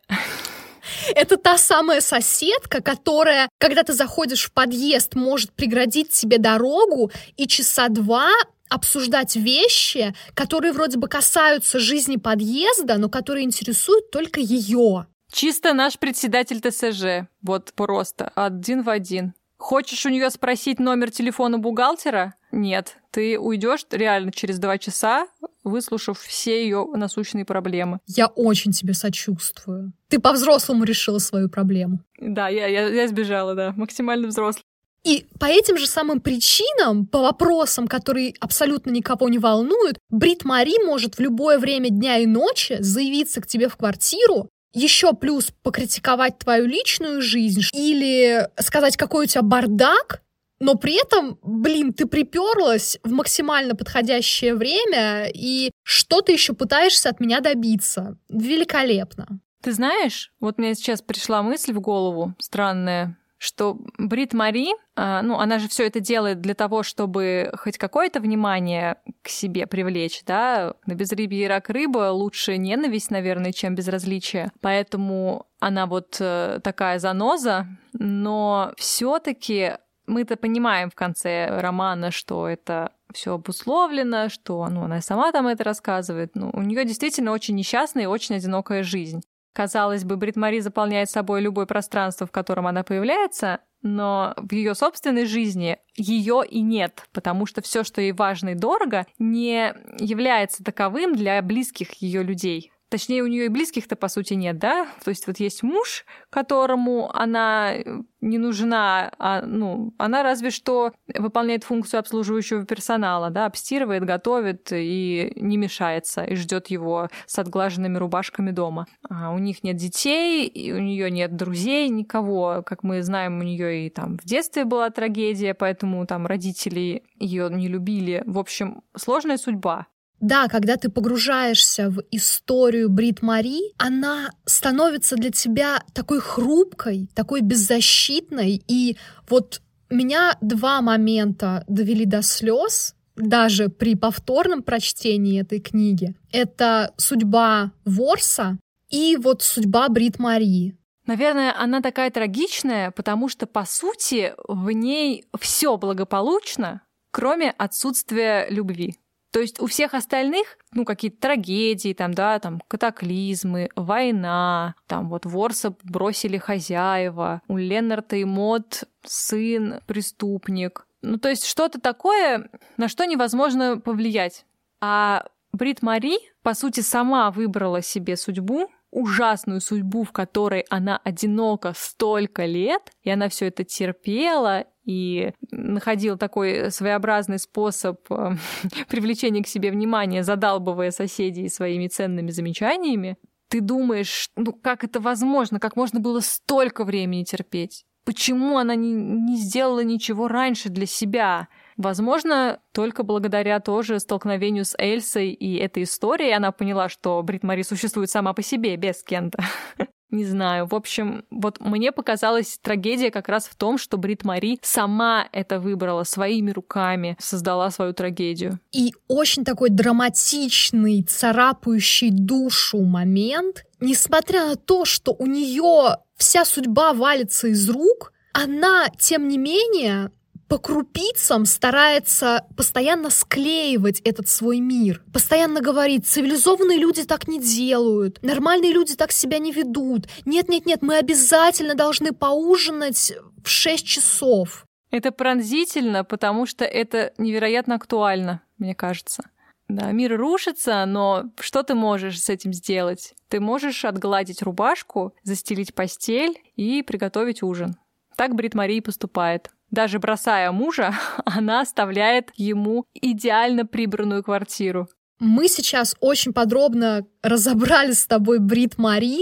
Это 1.14 1.36
та 1.36 1.58
самая 1.58 2.00
соседка, 2.00 2.80
которая, 2.80 3.48
когда 3.58 3.82
ты 3.82 3.92
заходишь 3.92 4.44
в 4.46 4.52
подъезд, 4.52 5.14
может 5.14 5.52
преградить 5.52 6.10
тебе 6.10 6.38
дорогу 6.38 7.10
и 7.36 7.46
часа 7.46 7.88
два 7.88 8.30
обсуждать 8.70 9.36
вещи, 9.36 10.14
которые 10.34 10.72
вроде 10.72 10.96
бы 10.98 11.08
касаются 11.08 11.78
жизни 11.78 12.16
подъезда, 12.16 12.96
но 12.96 13.08
которые 13.08 13.44
интересуют 13.44 14.10
только 14.10 14.40
ее. 14.40 15.06
Чисто 15.30 15.74
наш 15.74 15.98
председатель 15.98 16.60
ТСЖ. 16.60 17.28
Вот 17.42 17.72
просто. 17.74 18.32
Один 18.34 18.82
в 18.82 18.88
один. 18.88 19.34
Хочешь 19.58 20.06
у 20.06 20.08
нее 20.08 20.30
спросить 20.30 20.80
номер 20.80 21.10
телефона 21.10 21.58
бухгалтера? 21.58 22.34
Нет. 22.50 22.96
Ты 23.10 23.38
уйдешь 23.38 23.84
реально 23.90 24.32
через 24.32 24.58
два 24.58 24.78
часа, 24.78 25.26
выслушав 25.62 26.18
все 26.20 26.62
ее 26.64 26.86
насущные 26.94 27.44
проблемы. 27.44 28.00
Я 28.06 28.26
очень 28.26 28.72
тебе 28.72 28.94
сочувствую. 28.94 29.92
Ты 30.08 30.18
по-взрослому 30.18 30.84
решила 30.84 31.18
свою 31.18 31.48
проблему. 31.48 32.00
Да, 32.18 32.48
я, 32.48 32.66
я, 32.66 32.88
я 32.88 33.06
сбежала, 33.06 33.54
да, 33.54 33.72
максимально 33.76 34.28
взрослый. 34.28 34.64
И 35.04 35.26
по 35.38 35.46
этим 35.46 35.78
же 35.78 35.86
самым 35.86 36.20
причинам, 36.20 37.06
по 37.06 37.20
вопросам, 37.20 37.88
которые 37.88 38.34
абсолютно 38.40 38.90
никого 38.90 39.28
не 39.28 39.38
волнуют, 39.38 39.98
Брит 40.10 40.44
Мари 40.44 40.84
может 40.84 41.16
в 41.16 41.20
любое 41.20 41.58
время 41.58 41.88
дня 41.88 42.18
и 42.18 42.26
ночи 42.26 42.76
заявиться 42.80 43.40
к 43.40 43.46
тебе 43.46 43.68
в 43.68 43.76
квартиру, 43.76 44.48
еще 44.72 45.14
плюс 45.14 45.52
покритиковать 45.62 46.38
твою 46.38 46.66
личную 46.66 47.22
жизнь 47.22 47.62
или 47.72 48.48
сказать, 48.58 48.96
какой 48.96 49.24
у 49.24 49.28
тебя 49.28 49.42
бардак, 49.42 50.22
но 50.60 50.74
при 50.74 51.00
этом, 51.00 51.38
блин, 51.42 51.94
ты 51.94 52.06
приперлась 52.06 52.98
в 53.02 53.10
максимально 53.10 53.74
подходящее 53.74 54.54
время, 54.54 55.30
и 55.32 55.70
что 55.82 56.20
ты 56.20 56.32
еще 56.32 56.52
пытаешься 56.52 57.08
от 57.08 57.18
меня 57.18 57.40
добиться? 57.40 58.18
Великолепно. 58.28 59.40
Ты 59.62 59.72
знаешь, 59.72 60.32
вот 60.38 60.58
мне 60.58 60.74
сейчас 60.74 61.00
пришла 61.02 61.42
мысль 61.42 61.72
в 61.72 61.80
голову 61.80 62.34
странная 62.38 63.16
что 63.40 63.78
Брит 63.96 64.34
Мари, 64.34 64.68
а, 64.96 65.22
ну, 65.22 65.38
она 65.38 65.58
же 65.58 65.66
все 65.66 65.86
это 65.86 65.98
делает 65.98 66.42
для 66.42 66.54
того, 66.54 66.82
чтобы 66.82 67.50
хоть 67.56 67.78
какое-то 67.78 68.20
внимание 68.20 68.98
к 69.22 69.28
себе 69.28 69.66
привлечь, 69.66 70.22
да, 70.26 70.74
на 70.84 70.94
безрыбье 70.94 71.44
и 71.44 71.48
рак 71.48 71.70
рыба 71.70 72.10
лучше 72.10 72.58
ненависть, 72.58 73.10
наверное, 73.10 73.52
чем 73.52 73.74
безразличие. 73.74 74.52
Поэтому 74.60 75.46
она 75.58 75.86
вот 75.86 76.18
э, 76.20 76.60
такая 76.62 76.98
заноза, 76.98 77.66
но 77.94 78.74
все-таки 78.76 79.78
мы-то 80.06 80.36
понимаем 80.36 80.90
в 80.90 80.94
конце 80.94 81.48
романа, 81.60 82.10
что 82.10 82.46
это 82.46 82.92
все 83.14 83.34
обусловлено, 83.34 84.28
что 84.28 84.68
ну, 84.68 84.82
она 84.82 85.00
сама 85.00 85.32
там 85.32 85.46
это 85.46 85.64
рассказывает. 85.64 86.32
Ну, 86.34 86.50
у 86.52 86.60
нее 86.60 86.84
действительно 86.84 87.32
очень 87.32 87.54
несчастная 87.54 88.04
и 88.04 88.06
очень 88.06 88.36
одинокая 88.36 88.82
жизнь. 88.82 89.22
Казалось 89.52 90.04
бы, 90.04 90.16
Брит 90.16 90.36
Мари 90.36 90.60
заполняет 90.60 91.10
собой 91.10 91.40
любое 91.40 91.66
пространство, 91.66 92.26
в 92.26 92.30
котором 92.30 92.66
она 92.66 92.84
появляется, 92.84 93.60
но 93.82 94.34
в 94.36 94.52
ее 94.52 94.74
собственной 94.74 95.26
жизни 95.26 95.78
ее 95.96 96.42
и 96.48 96.60
нет, 96.60 97.08
потому 97.12 97.46
что 97.46 97.62
все, 97.62 97.82
что 97.82 98.00
ей 98.00 98.12
важно 98.12 98.50
и 98.50 98.54
дорого, 98.54 99.06
не 99.18 99.74
является 99.98 100.62
таковым 100.62 101.14
для 101.14 101.40
близких 101.42 101.94
ее 101.94 102.22
людей. 102.22 102.72
Точнее, 102.90 103.22
у 103.22 103.28
нее 103.28 103.46
и 103.46 103.48
близких-то, 103.48 103.94
по 103.94 104.08
сути, 104.08 104.34
нет, 104.34 104.58
да? 104.58 104.88
То 105.04 105.10
есть 105.10 105.28
вот 105.28 105.38
есть 105.38 105.62
муж, 105.62 106.04
которому 106.28 107.08
она 107.14 107.72
э, 107.72 107.84
не 108.20 108.36
нужна, 108.38 109.12
а, 109.16 109.42
ну, 109.42 109.94
она 109.96 110.24
разве 110.24 110.50
что 110.50 110.92
выполняет 111.14 111.62
функцию 111.62 112.00
обслуживающего 112.00 112.66
персонала, 112.66 113.30
да, 113.30 113.46
обстирывает, 113.46 114.04
готовит 114.04 114.72
и 114.72 115.32
не 115.36 115.56
мешается, 115.56 116.24
и 116.24 116.34
ждет 116.34 116.66
его 116.66 117.08
с 117.26 117.38
отглаженными 117.38 117.96
рубашками 117.96 118.50
дома. 118.50 118.86
А 119.08 119.30
у 119.30 119.38
них 119.38 119.62
нет 119.62 119.76
детей, 119.76 120.72
у 120.72 120.80
нее 120.80 121.12
нет 121.12 121.36
друзей, 121.36 121.88
никого. 121.90 122.64
Как 122.66 122.82
мы 122.82 123.04
знаем, 123.04 123.38
у 123.38 123.44
нее 123.44 123.86
и 123.86 123.90
там 123.90 124.18
в 124.18 124.24
детстве 124.24 124.64
была 124.64 124.90
трагедия, 124.90 125.54
поэтому 125.54 126.04
там 126.06 126.26
родители 126.26 127.04
ее 127.20 127.48
не 127.50 127.68
любили. 127.68 128.24
В 128.26 128.38
общем, 128.38 128.82
сложная 128.96 129.36
судьба. 129.36 129.86
Да, 130.20 130.48
когда 130.48 130.76
ты 130.76 130.90
погружаешься 130.90 131.88
в 131.88 132.02
историю 132.10 132.90
Брит 132.90 133.22
Мари, 133.22 133.72
она 133.78 134.30
становится 134.44 135.16
для 135.16 135.30
тебя 135.30 135.82
такой 135.94 136.20
хрупкой, 136.20 137.08
такой 137.14 137.40
беззащитной. 137.40 138.62
И 138.68 138.96
вот 139.28 139.62
меня 139.88 140.36
два 140.42 140.82
момента 140.82 141.64
довели 141.68 142.04
до 142.04 142.22
слез, 142.22 142.94
даже 143.16 143.68
при 143.68 143.94
повторном 143.94 144.62
прочтении 144.62 145.40
этой 145.40 145.60
книги. 145.60 146.14
Это 146.32 146.92
судьба 146.96 147.72
Ворса 147.84 148.58
и 148.90 149.16
вот 149.16 149.42
судьба 149.42 149.88
Брит 149.88 150.18
Мари. 150.18 150.76
Наверное, 151.06 151.54
она 151.58 151.80
такая 151.80 152.10
трагичная, 152.10 152.90
потому 152.90 153.28
что, 153.28 153.46
по 153.46 153.64
сути, 153.64 154.34
в 154.46 154.70
ней 154.70 155.24
все 155.40 155.76
благополучно, 155.76 156.82
кроме 157.10 157.50
отсутствия 157.50 158.46
любви. 158.48 158.96
То 159.32 159.40
есть 159.40 159.60
у 159.60 159.66
всех 159.66 159.94
остальных, 159.94 160.58
ну, 160.72 160.84
какие-то 160.84 161.20
трагедии, 161.20 161.92
там, 161.94 162.12
да, 162.12 162.38
там, 162.40 162.60
катаклизмы, 162.66 163.68
война, 163.76 164.74
там, 164.86 165.08
вот 165.08 165.24
Ворса 165.24 165.74
бросили 165.84 166.36
хозяева, 166.36 167.42
у 167.46 167.56
Леннарта 167.56 168.16
и 168.16 168.24
Мод 168.24 168.84
сын 169.04 169.80
преступник. 169.86 170.86
Ну, 171.02 171.18
то 171.18 171.28
есть 171.28 171.46
что-то 171.46 171.80
такое, 171.80 172.50
на 172.76 172.88
что 172.88 173.04
невозможно 173.04 173.78
повлиять. 173.78 174.44
А 174.80 175.26
Брит 175.52 175.82
Мари, 175.82 176.18
по 176.42 176.54
сути, 176.54 176.80
сама 176.80 177.30
выбрала 177.30 177.82
себе 177.82 178.16
судьбу, 178.16 178.68
ужасную 178.90 179.60
судьбу, 179.60 180.02
в 180.02 180.12
которой 180.12 180.64
она 180.68 181.00
одинока 181.04 181.72
столько 181.76 182.44
лет, 182.44 182.90
и 183.02 183.10
она 183.10 183.28
все 183.28 183.46
это 183.46 183.64
терпела 183.64 184.64
и 184.90 185.32
находила 185.52 186.18
такой 186.18 186.72
своеобразный 186.72 187.38
способ 187.38 188.00
э, 188.10 188.32
привлечения 188.88 189.44
к 189.44 189.46
себе 189.46 189.70
внимания, 189.70 190.24
задалбывая 190.24 190.90
соседей 190.90 191.48
своими 191.48 191.86
ценными 191.86 192.30
замечаниями, 192.32 193.16
ты 193.48 193.60
думаешь, 193.60 194.30
ну 194.34 194.52
как 194.52 194.82
это 194.82 194.98
возможно, 194.98 195.60
как 195.60 195.76
можно 195.76 196.00
было 196.00 196.18
столько 196.18 196.84
времени 196.84 197.22
терпеть? 197.22 197.84
Почему 198.04 198.58
она 198.58 198.74
не, 198.74 198.92
не 198.92 199.36
сделала 199.36 199.84
ничего 199.84 200.26
раньше 200.26 200.70
для 200.70 200.86
себя? 200.86 201.46
Возможно, 201.76 202.58
только 202.72 203.04
благодаря 203.04 203.60
тоже 203.60 204.00
столкновению 204.00 204.64
с 204.64 204.74
Эльсой 204.76 205.30
и 205.30 205.54
этой 205.56 205.84
историей 205.84 206.32
она 206.32 206.50
поняла, 206.50 206.88
что 206.88 207.22
Брит 207.22 207.44
Мари 207.44 207.62
существует 207.62 208.10
сама 208.10 208.32
по 208.32 208.42
себе, 208.42 208.76
без 208.76 209.04
Кента. 209.04 209.44
Не 210.10 210.24
знаю. 210.24 210.66
В 210.66 210.74
общем, 210.74 211.24
вот 211.30 211.60
мне 211.60 211.92
показалась 211.92 212.58
трагедия 212.60 213.10
как 213.10 213.28
раз 213.28 213.46
в 213.46 213.54
том, 213.54 213.78
что 213.78 213.96
Брит 213.96 214.24
Мари 214.24 214.58
сама 214.62 215.28
это 215.32 215.60
выбрала 215.60 216.02
своими 216.02 216.50
руками, 216.50 217.16
создала 217.20 217.70
свою 217.70 217.92
трагедию. 217.92 218.58
И 218.72 218.92
очень 219.06 219.44
такой 219.44 219.70
драматичный, 219.70 221.02
царапающий 221.02 222.10
душу 222.10 222.80
момент. 222.80 223.64
Несмотря 223.78 224.46
на 224.46 224.56
то, 224.56 224.84
что 224.84 225.14
у 225.16 225.26
нее 225.26 225.96
вся 226.16 226.44
судьба 226.44 226.92
валится 226.92 227.48
из 227.48 227.68
рук, 227.70 228.12
она, 228.32 228.88
тем 228.98 229.28
не 229.28 229.38
менее, 229.38 230.10
по 230.50 230.58
крупицам 230.58 231.46
старается 231.46 232.44
постоянно 232.56 233.08
склеивать 233.10 234.00
этот 234.00 234.26
свой 234.28 234.58
мир. 234.58 235.00
Постоянно 235.12 235.60
говорит, 235.60 236.08
цивилизованные 236.08 236.76
люди 236.76 237.04
так 237.04 237.28
не 237.28 237.38
делают, 237.38 238.20
нормальные 238.22 238.72
люди 238.72 238.96
так 238.96 239.12
себя 239.12 239.38
не 239.38 239.52
ведут. 239.52 240.08
Нет-нет-нет, 240.24 240.82
мы 240.82 240.96
обязательно 240.96 241.76
должны 241.76 242.12
поужинать 242.12 243.12
в 243.44 243.48
6 243.48 243.86
часов. 243.86 244.66
Это 244.90 245.12
пронзительно, 245.12 246.02
потому 246.02 246.46
что 246.46 246.64
это 246.64 247.12
невероятно 247.16 247.76
актуально, 247.76 248.42
мне 248.58 248.74
кажется. 248.74 249.30
Да, 249.68 249.92
мир 249.92 250.18
рушится, 250.18 250.84
но 250.84 251.26
что 251.38 251.62
ты 251.62 251.74
можешь 251.74 252.20
с 252.20 252.28
этим 252.28 252.52
сделать? 252.52 253.14
Ты 253.28 253.38
можешь 253.38 253.84
отгладить 253.84 254.42
рубашку, 254.42 255.14
застелить 255.22 255.76
постель 255.76 256.42
и 256.56 256.82
приготовить 256.82 257.44
ужин. 257.44 257.76
Так 258.16 258.34
Брит 258.34 258.54
Мария 258.54 258.82
поступает. 258.82 259.52
Даже 259.70 259.98
бросая 259.98 260.50
мужа, 260.52 260.94
она 261.24 261.60
оставляет 261.60 262.30
ему 262.36 262.84
идеально 262.94 263.66
прибранную 263.66 264.22
квартиру. 264.22 264.88
Мы 265.18 265.48
сейчас 265.48 265.94
очень 266.00 266.32
подробно 266.32 267.06
разобрали 267.22 267.92
с 267.92 268.06
тобой 268.06 268.38
Брит 268.38 268.78
Мари, 268.78 269.18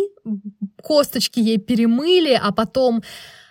косточки 0.81 1.41
ей 1.41 1.59
перемыли, 1.59 2.39
а 2.41 2.53
потом 2.53 3.03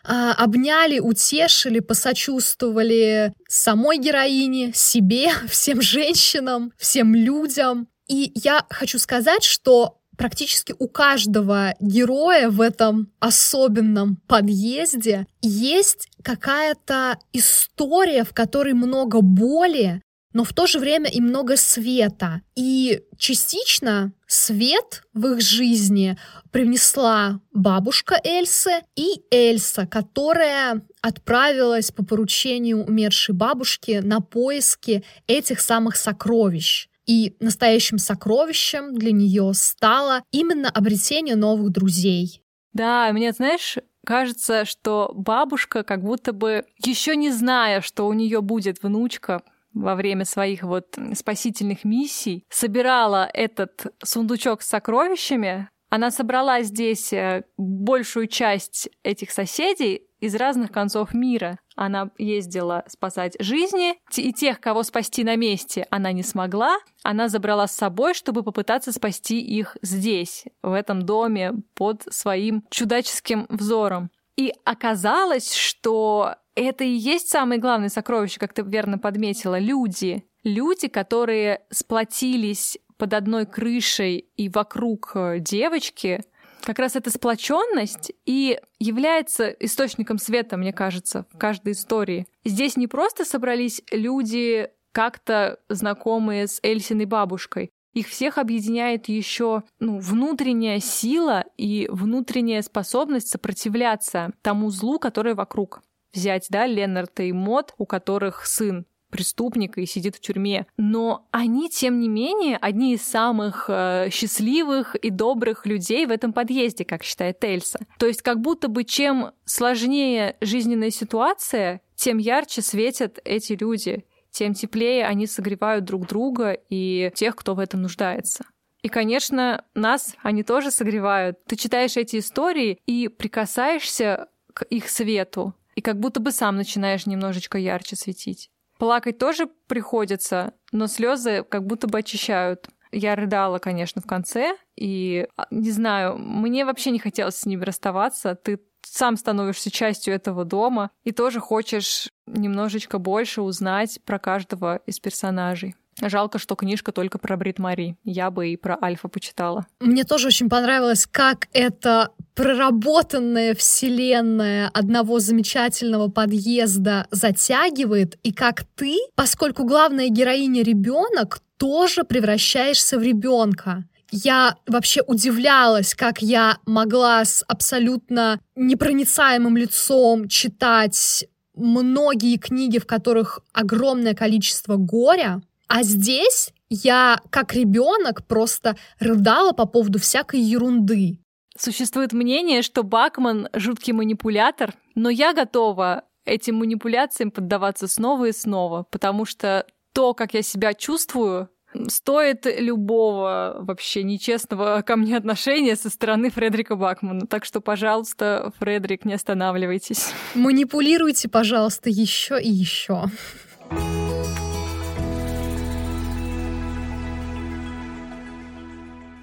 а, 0.05 0.33
обняли, 0.33 0.99
утешили, 0.99 1.81
посочувствовали 1.81 3.33
самой 3.49 3.97
героине, 3.97 4.71
себе, 4.73 5.29
всем 5.49 5.81
женщинам, 5.81 6.71
всем 6.77 7.13
людям. 7.13 7.89
И 8.07 8.31
я 8.35 8.65
хочу 8.69 8.97
сказать, 8.99 9.43
что 9.43 9.99
практически 10.17 10.73
у 10.79 10.87
каждого 10.87 11.75
героя 11.81 12.49
в 12.49 12.61
этом 12.61 13.11
особенном 13.19 14.17
подъезде 14.27 15.27
есть 15.41 16.09
какая-то 16.27 17.19
история, 17.31 18.25
в 18.25 18.33
которой 18.33 18.73
много 18.73 19.21
боли, 19.21 20.01
но 20.33 20.43
в 20.43 20.51
то 20.51 20.67
же 20.67 20.77
время 20.77 21.09
и 21.09 21.21
много 21.21 21.55
света. 21.55 22.41
И 22.53 23.01
частично 23.17 24.11
свет 24.27 25.03
в 25.13 25.25
их 25.27 25.39
жизни 25.39 26.17
привнесла 26.51 27.39
бабушка 27.53 28.19
Эльсы 28.25 28.81
и 28.97 29.21
Эльса, 29.31 29.87
которая 29.87 30.81
отправилась 31.01 31.91
по 31.91 32.03
поручению 32.03 32.83
умершей 32.83 33.33
бабушки 33.33 34.01
на 34.03 34.19
поиски 34.19 35.05
этих 35.27 35.61
самых 35.61 35.95
сокровищ. 35.95 36.89
И 37.05 37.37
настоящим 37.39 37.99
сокровищем 37.99 38.93
для 38.95 39.13
нее 39.13 39.53
стало 39.53 40.23
именно 40.31 40.69
обретение 40.69 41.37
новых 41.37 41.71
друзей. 41.71 42.43
Да, 42.73 43.13
мне, 43.13 43.31
знаешь, 43.31 43.77
кажется, 44.07 44.63
что 44.63 45.11
бабушка 45.13 45.83
как 45.83 46.01
будто 46.01 46.31
бы 46.31 46.63
еще 46.77 47.17
не 47.17 47.29
зная, 47.29 47.81
что 47.81 48.07
у 48.07 48.13
нее 48.13 48.39
будет 48.39 48.81
внучка, 48.81 49.43
во 49.73 49.95
время 49.95 50.25
своих 50.25 50.63
вот 50.63 50.97
спасительных 51.13 51.83
миссий 51.83 52.45
собирала 52.49 53.29
этот 53.31 53.93
сундучок 54.03 54.61
с 54.61 54.67
сокровищами. 54.67 55.69
Она 55.89 56.11
собрала 56.11 56.61
здесь 56.63 57.13
э, 57.13 57.43
большую 57.57 58.27
часть 58.27 58.89
этих 59.03 59.31
соседей 59.31 60.07
из 60.19 60.35
разных 60.35 60.71
концов 60.71 61.13
мира. 61.13 61.59
Она 61.75 62.09
ездила 62.17 62.83
спасать 62.87 63.35
жизни, 63.39 63.95
и 64.15 64.33
тех, 64.33 64.59
кого 64.59 64.83
спасти 64.83 65.23
на 65.23 65.35
месте, 65.35 65.87
она 65.89 66.11
не 66.11 66.23
смогла. 66.23 66.77
Она 67.03 67.29
забрала 67.29 67.67
с 67.67 67.75
собой, 67.75 68.13
чтобы 68.13 68.43
попытаться 68.43 68.91
спасти 68.91 69.39
их 69.39 69.77
здесь, 69.81 70.45
в 70.61 70.73
этом 70.73 71.03
доме, 71.03 71.53
под 71.75 72.03
своим 72.09 72.63
чудаческим 72.69 73.45
взором. 73.49 74.09
И 74.35 74.53
оказалось, 74.65 75.53
что 75.53 76.35
это 76.55 76.83
и 76.83 76.89
есть 76.89 77.29
самое 77.29 77.61
главное 77.61 77.89
сокровище, 77.89 78.39
как 78.39 78.53
ты 78.53 78.63
верно 78.63 78.97
подметила, 78.97 79.59
люди. 79.59 80.23
Люди, 80.43 80.87
которые 80.87 81.61
сплотились 81.71 82.77
под 82.97 83.13
одной 83.13 83.45
крышей 83.45 84.29
и 84.35 84.49
вокруг 84.49 85.11
э, 85.15 85.39
девочки, 85.39 86.23
как 86.63 86.79
раз 86.79 86.95
эта 86.95 87.11
сплоченность 87.11 88.11
и 88.25 88.59
является 88.79 89.49
источником 89.49 90.17
света, 90.17 90.57
мне 90.57 90.73
кажется, 90.73 91.25
в 91.31 91.37
каждой 91.37 91.73
истории. 91.73 92.27
Здесь 92.43 92.75
не 92.75 92.87
просто 92.87 93.23
собрались 93.23 93.81
люди, 93.91 94.69
как-то 94.91 95.59
знакомые 95.69 96.47
с 96.47 96.59
Эльсиной 96.63 97.05
бабушкой. 97.05 97.69
Их 97.93 98.07
всех 98.07 98.37
объединяет 98.37 99.07
еще 99.07 99.63
ну, 99.79 99.99
внутренняя 99.99 100.79
сила 100.79 101.45
и 101.55 101.87
внутренняя 101.91 102.61
способность 102.61 103.29
сопротивляться 103.29 104.31
тому 104.41 104.69
злу, 104.69 104.99
которое 104.99 105.35
вокруг 105.35 105.81
взять, 106.13 106.47
да, 106.49 106.65
Ленарта 106.65 107.23
и 107.23 107.31
Мод, 107.31 107.73
у 107.77 107.85
которых 107.85 108.45
сын 108.45 108.85
преступник 109.17 109.79
и 109.79 109.87
сидит 109.87 110.15
в 110.15 110.19
тюрьме. 110.19 110.67
Но 110.77 111.27
они, 111.31 111.69
тем 111.69 111.99
не 111.99 112.07
менее, 112.07 112.57
одни 112.57 112.93
из 112.93 113.01
самых 113.01 113.65
э, 113.67 114.09
счастливых 114.11 114.95
и 114.95 115.09
добрых 115.09 115.65
людей 115.65 116.05
в 116.05 116.11
этом 116.11 116.33
подъезде, 116.33 116.85
как 116.85 117.03
считает 117.03 117.43
Эльса. 117.43 117.79
То 117.97 118.05
есть 118.05 118.21
как 118.21 118.39
будто 118.39 118.67
бы 118.67 118.83
чем 118.83 119.31
сложнее 119.45 120.35
жизненная 120.39 120.91
ситуация, 120.91 121.81
тем 121.95 122.19
ярче 122.19 122.61
светят 122.61 123.19
эти 123.25 123.53
люди, 123.59 124.05
тем 124.29 124.53
теплее 124.53 125.07
они 125.07 125.25
согревают 125.25 125.83
друг 125.83 126.07
друга 126.07 126.51
и 126.69 127.11
тех, 127.15 127.35
кто 127.35 127.55
в 127.55 127.59
этом 127.59 127.81
нуждается. 127.81 128.45
И, 128.83 128.87
конечно, 128.87 129.65
нас 129.73 130.15
они 130.21 130.43
тоже 130.43 130.69
согревают. 130.69 131.43
Ты 131.45 131.55
читаешь 131.55 131.97
эти 131.97 132.19
истории 132.19 132.79
и 132.85 133.07
прикасаешься 133.07 134.27
к 134.53 134.63
их 134.65 134.89
свету, 134.89 135.55
и 135.75 135.81
как 135.81 135.99
будто 135.99 136.19
бы 136.19 136.31
сам 136.31 136.55
начинаешь 136.55 137.07
немножечко 137.07 137.57
ярче 137.57 137.95
светить. 137.95 138.51
Плакать 138.77 139.17
тоже 139.17 139.47
приходится, 139.67 140.53
но 140.71 140.87
слезы 140.87 141.43
как 141.43 141.65
будто 141.65 141.87
бы 141.87 141.99
очищают. 141.99 142.69
Я 142.91 143.15
рыдала, 143.15 143.59
конечно, 143.59 144.01
в 144.01 144.05
конце, 144.05 144.55
и 144.75 145.27
а, 145.35 145.47
не 145.51 145.71
знаю, 145.71 146.17
мне 146.17 146.63
вообще 146.63 146.91
не 146.91 146.99
хотелось 146.99 147.35
с 147.35 147.45
ними 147.45 147.63
расставаться. 147.63 148.35
Ты 148.35 148.59
сам 148.81 149.17
становишься 149.17 149.69
частью 149.71 150.13
этого 150.13 150.45
дома 150.45 150.91
и 151.03 151.11
тоже 151.11 151.39
хочешь 151.39 152.09
немножечко 152.25 152.97
больше 152.97 153.41
узнать 153.41 153.99
про 154.05 154.19
каждого 154.19 154.77
из 154.85 154.99
персонажей. 154.99 155.75
Жалко, 156.01 156.37
что 156.37 156.55
книжка 156.55 156.91
только 156.91 157.17
про 157.17 157.37
Брит 157.37 157.59
Мари. 157.59 157.97
Я 158.03 158.29
бы 158.29 158.49
и 158.49 158.57
про 158.57 158.77
Альфа 158.81 159.07
почитала. 159.07 159.65
Мне 159.79 160.03
тоже 160.03 160.27
очень 160.27 160.49
понравилось, 160.49 161.07
как 161.09 161.47
это 161.53 162.11
проработанная 162.35 163.55
вселенная 163.55 164.69
одного 164.73 165.19
замечательного 165.19 166.07
подъезда 166.09 167.07
затягивает, 167.09 168.17
и 168.21 168.31
как 168.31 168.63
ты, 168.75 168.95
поскольку 169.15 169.63
главная 169.63 170.09
героиня 170.09 170.61
ребенок, 170.61 171.39
тоже 171.57 172.03
превращаешься 172.03 172.99
в 172.99 173.01
ребенка. 173.01 173.85
Я 174.11 174.55
вообще 174.67 175.01
удивлялась, 175.01 175.93
как 175.93 176.21
я 176.21 176.57
могла 176.65 177.25
с 177.25 177.43
абсолютно 177.47 178.39
непроницаемым 178.55 179.57
лицом 179.57 180.29
читать 180.29 181.25
многие 181.55 182.37
книги, 182.37 182.77
в 182.77 182.85
которых 182.85 183.39
огромное 183.51 184.13
количество 184.13 184.75
горя, 184.75 185.41
а 185.67 185.83
здесь 185.83 186.53
я, 186.69 187.21
как 187.29 187.53
ребенок, 187.53 188.25
просто 188.27 188.77
рыдала 188.99 189.51
по 189.53 189.65
поводу 189.65 189.99
всякой 189.99 190.41
ерунды. 190.41 191.19
Существует 191.57 192.13
мнение, 192.13 192.61
что 192.61 192.83
Бакман— 192.83 193.49
жуткий 193.53 193.93
манипулятор, 193.93 194.73
но 194.95 195.09
я 195.09 195.33
готова 195.33 196.03
этим 196.25 196.57
манипуляциям 196.57 197.31
поддаваться 197.31 197.87
снова 197.87 198.25
и 198.25 198.31
снова, 198.31 198.83
потому 198.91 199.25
что 199.25 199.65
то, 199.93 200.13
как 200.13 200.33
я 200.33 200.43
себя 200.43 200.73
чувствую, 200.73 201.49
стоит 201.87 202.45
любого 202.45 203.57
вообще 203.59 204.03
нечестного 204.03 204.81
ко 204.85 204.95
мне 204.95 205.17
отношения 205.17 205.75
со 205.75 205.89
стороны 205.89 206.29
Фредерика 206.29 206.75
Бакмана. 206.75 207.27
Так 207.27 207.45
что, 207.45 207.61
пожалуйста, 207.61 208.51
Фредерик, 208.59 209.05
не 209.05 209.13
останавливайтесь. 209.13 210.13
Манипулируйте, 210.35 211.29
пожалуйста, 211.29 211.89
еще 211.89 212.41
и 212.41 212.49
еще. 212.49 213.05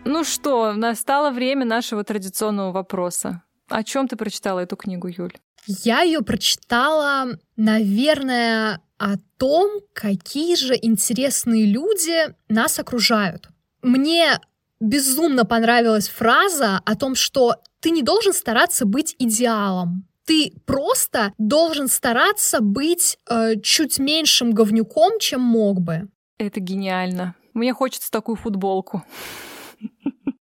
Ну 0.05 0.23
что, 0.23 0.75
настало 0.75 1.31
время 1.31 1.65
нашего 1.65 2.05
традиционного 2.05 2.73
вопроса. 2.73 3.43
О 3.69 3.83
чем 3.83 4.07
ты 4.07 4.17
прочитала 4.17 4.61
эту 4.61 4.77
книгу, 4.77 5.09
Юль? 5.09 5.33
Я 5.67 6.03
ее 6.03 6.21
прочитала, 6.21 7.39
наверное, 7.57 8.83
о 8.99 9.15
том, 9.39 9.81
какие 9.95 10.57
же 10.57 10.79
интересные 10.81 11.65
люди 11.65 12.35
нас 12.49 12.79
окружают. 12.79 13.49
Мне 13.83 14.39
безумно 14.79 15.47
понравилась 15.47 16.09
фраза 16.09 16.81
о 16.85 16.97
том, 16.97 17.15
что 17.15 17.57
ты 17.81 17.91
не 17.91 18.03
должен 18.03 18.35
стараться 18.35 18.85
быть 18.85 19.17
идеалом. 19.19 20.07
Ты 20.27 20.53
просто 20.67 21.33
должен 21.39 21.89
стараться 21.89 22.61
быть 22.61 23.19
э, 23.29 23.57
чуть 23.63 23.99
меньшим 23.99 24.53
говнюком, 24.53 25.19
чем 25.19 25.41
мог 25.41 25.81
бы. 25.81 26.09
Это 26.39 26.61
гениально. 26.61 27.35
Мне 27.53 27.73
хочется 27.73 28.11
такую 28.11 28.37
футболку. 28.37 29.03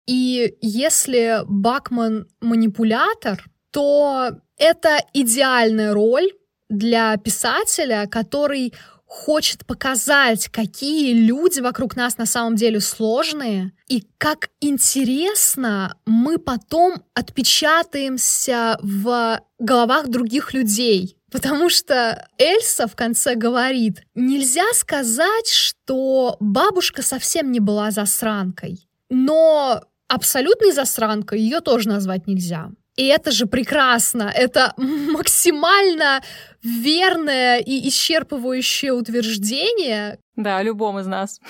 И 0.07 0.57
если 0.61 1.41
Бакман 1.47 2.29
манипулятор, 2.41 3.45
то 3.71 4.31
это 4.57 4.99
идеальная 5.13 5.93
роль 5.93 6.31
для 6.69 7.17
писателя, 7.17 8.07
который 8.11 8.73
хочет 9.07 9.65
показать, 9.65 10.49
какие 10.49 11.13
люди 11.15 11.61
вокруг 11.61 11.97
нас 11.97 12.19
на 12.19 12.27
самом 12.27 12.57
деле 12.57 12.81
сложные, 12.81 13.73
и 13.89 14.05
как 14.19 14.51
интересно 14.61 15.97
мы 16.07 16.39
потом 16.39 17.03
отпечатаемся 17.15 18.79
в 18.83 19.41
головах 19.59 20.09
других 20.09 20.55
людей. 20.55 21.17
Потому 21.31 21.69
что 21.71 22.29
Эльса 22.39 22.87
в 22.87 22.97
конце 22.97 23.35
говорит, 23.35 24.03
нельзя 24.15 24.73
сказать, 24.75 25.49
что 25.49 26.37
бабушка 26.41 27.03
совсем 27.03 27.53
не 27.53 27.61
была 27.61 27.91
засранкой, 27.91 28.89
но 29.09 29.83
абсолютной 30.09 30.73
засранкой 30.73 31.41
ее 31.41 31.61
тоже 31.61 31.89
назвать 31.89 32.27
нельзя. 32.27 32.71
И 32.97 33.07
это 33.07 33.31
же 33.31 33.47
прекрасно, 33.47 34.33
это 34.35 34.73
максимально 34.77 36.23
верное 36.63 37.59
и 37.59 37.89
исчерпывающее 37.89 38.91
утверждение. 38.91 40.19
Да, 40.35 40.63
любом 40.63 40.99
из 40.99 41.07
нас. 41.07 41.41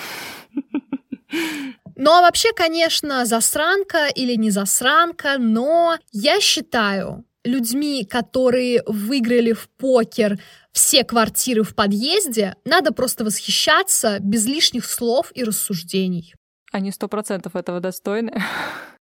Ну 1.99 2.11
а 2.11 2.21
вообще, 2.21 2.53
конечно, 2.53 3.25
засранка 3.25 4.09
или 4.09 4.35
не 4.35 4.51
засранка, 4.51 5.39
но 5.39 5.97
я 6.13 6.41
считаю, 6.41 7.25
людьми, 7.43 8.05
которые 8.05 8.83
выиграли 8.87 9.53
в 9.53 9.69
покер 9.79 10.39
все 10.73 11.05
квартиры 11.05 11.63
в 11.63 11.75
подъезде, 11.75 12.55
надо 12.67 12.93
просто 12.93 13.25
восхищаться 13.25 14.19
без 14.21 14.45
лишних 14.47 14.85
слов 14.85 15.33
и 15.35 15.43
рассуждений. 15.43 16.35
Они 16.77 16.91
сто 16.91 17.09
процентов 17.09 17.57
этого 17.57 17.81
достойны. 17.81 18.35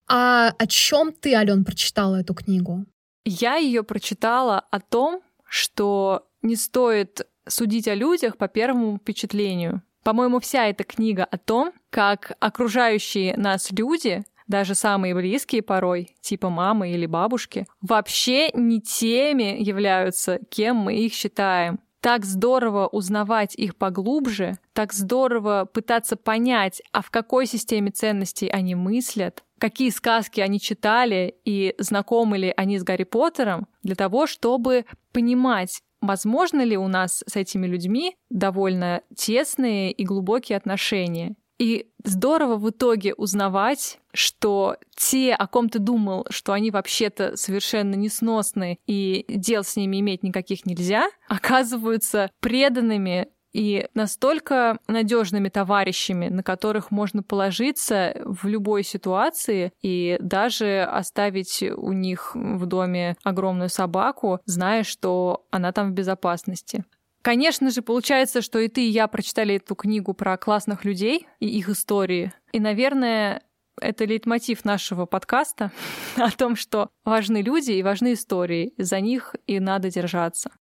А 0.05 0.49
о 0.57 0.67
чем 0.67 1.13
ты, 1.13 1.33
Ален, 1.35 1.63
прочитала 1.63 2.17
эту 2.17 2.33
книгу? 2.33 2.85
Я 3.23 3.55
ее 3.55 3.83
прочитала 3.83 4.59
о 4.59 4.81
том, 4.81 5.21
что 5.47 6.27
не 6.41 6.57
стоит 6.57 7.25
судить 7.47 7.87
о 7.87 7.95
людях 7.95 8.35
по 8.35 8.49
первому 8.49 8.97
впечатлению. 8.97 9.83
По-моему, 10.03 10.41
вся 10.41 10.65
эта 10.67 10.83
книга 10.83 11.23
о 11.23 11.37
том, 11.37 11.71
как 11.89 12.33
окружающие 12.41 13.37
нас 13.37 13.71
люди 13.71 14.25
даже 14.47 14.75
самые 14.75 15.15
близкие 15.15 15.61
порой, 15.61 16.13
типа 16.19 16.49
мамы 16.49 16.91
или 16.91 17.05
бабушки, 17.05 17.67
вообще 17.79 18.51
не 18.51 18.81
теми 18.81 19.63
являются, 19.63 20.39
кем 20.49 20.75
мы 20.75 20.95
их 20.95 21.13
считаем. 21.13 21.79
Так 22.01 22.25
здорово 22.25 22.87
узнавать 22.87 23.53
их 23.55 23.75
поглубже, 23.75 24.57
так 24.73 24.91
здорово 24.91 25.69
пытаться 25.71 26.15
понять, 26.15 26.81
а 26.91 27.03
в 27.03 27.11
какой 27.11 27.45
системе 27.45 27.91
ценностей 27.91 28.47
они 28.47 28.73
мыслят, 28.73 29.43
какие 29.59 29.91
сказки 29.91 30.41
они 30.41 30.59
читали 30.59 31.35
и 31.45 31.75
знакомы 31.77 32.39
ли 32.39 32.53
они 32.57 32.79
с 32.79 32.83
Гарри 32.83 33.03
Поттером, 33.03 33.67
для 33.83 33.93
того, 33.93 34.25
чтобы 34.25 34.85
понимать, 35.13 35.83
возможно 36.01 36.61
ли 36.63 36.75
у 36.75 36.87
нас 36.87 37.23
с 37.27 37.35
этими 37.35 37.67
людьми 37.67 38.15
довольно 38.31 39.03
тесные 39.15 39.91
и 39.91 40.03
глубокие 40.03 40.57
отношения, 40.57 41.35
и 41.61 41.91
здорово 42.03 42.57
в 42.57 42.71
итоге 42.71 43.13
узнавать, 43.13 43.99
что 44.15 44.77
те, 44.95 45.35
о 45.35 45.45
ком 45.45 45.69
ты 45.69 45.77
думал, 45.77 46.25
что 46.31 46.53
они 46.53 46.71
вообще-то 46.71 47.37
совершенно 47.37 47.93
несносны 47.93 48.79
и 48.87 49.25
дел 49.27 49.63
с 49.63 49.75
ними 49.75 49.99
иметь 49.99 50.23
никаких 50.23 50.65
нельзя, 50.65 51.07
оказываются 51.29 52.31
преданными 52.39 53.27
и 53.53 53.87
настолько 53.93 54.79
надежными 54.87 55.49
товарищами, 55.49 56.29
на 56.29 56.41
которых 56.41 56.89
можно 56.89 57.21
положиться 57.21 58.19
в 58.25 58.47
любой 58.47 58.83
ситуации 58.83 59.71
и 59.83 60.17
даже 60.19 60.81
оставить 60.81 61.61
у 61.61 61.91
них 61.91 62.31
в 62.33 62.65
доме 62.65 63.17
огромную 63.23 63.69
собаку, 63.69 64.39
зная, 64.45 64.81
что 64.81 65.45
она 65.51 65.71
там 65.73 65.91
в 65.91 65.93
безопасности. 65.93 66.85
Конечно 67.21 67.69
же, 67.69 67.81
получается, 67.81 68.41
что 68.41 68.59
и 68.59 68.67
ты, 68.67 68.85
и 68.85 68.89
я 68.89 69.07
прочитали 69.07 69.55
эту 69.55 69.75
книгу 69.75 70.13
про 70.13 70.37
классных 70.37 70.85
людей 70.85 71.27
и 71.39 71.47
их 71.47 71.69
истории. 71.69 72.33
И, 72.51 72.59
наверное, 72.59 73.43
это 73.79 74.05
лейтмотив 74.05 74.65
нашего 74.65 75.05
подкаста 75.05 75.71
о 76.15 76.31
том, 76.31 76.55
что 76.55 76.89
важны 77.05 77.41
люди 77.41 77.71
и 77.71 77.83
важны 77.83 78.13
истории, 78.13 78.73
за 78.77 78.99
них 78.99 79.35
и 79.45 79.59
надо 79.59 79.91
держаться. 79.91 80.51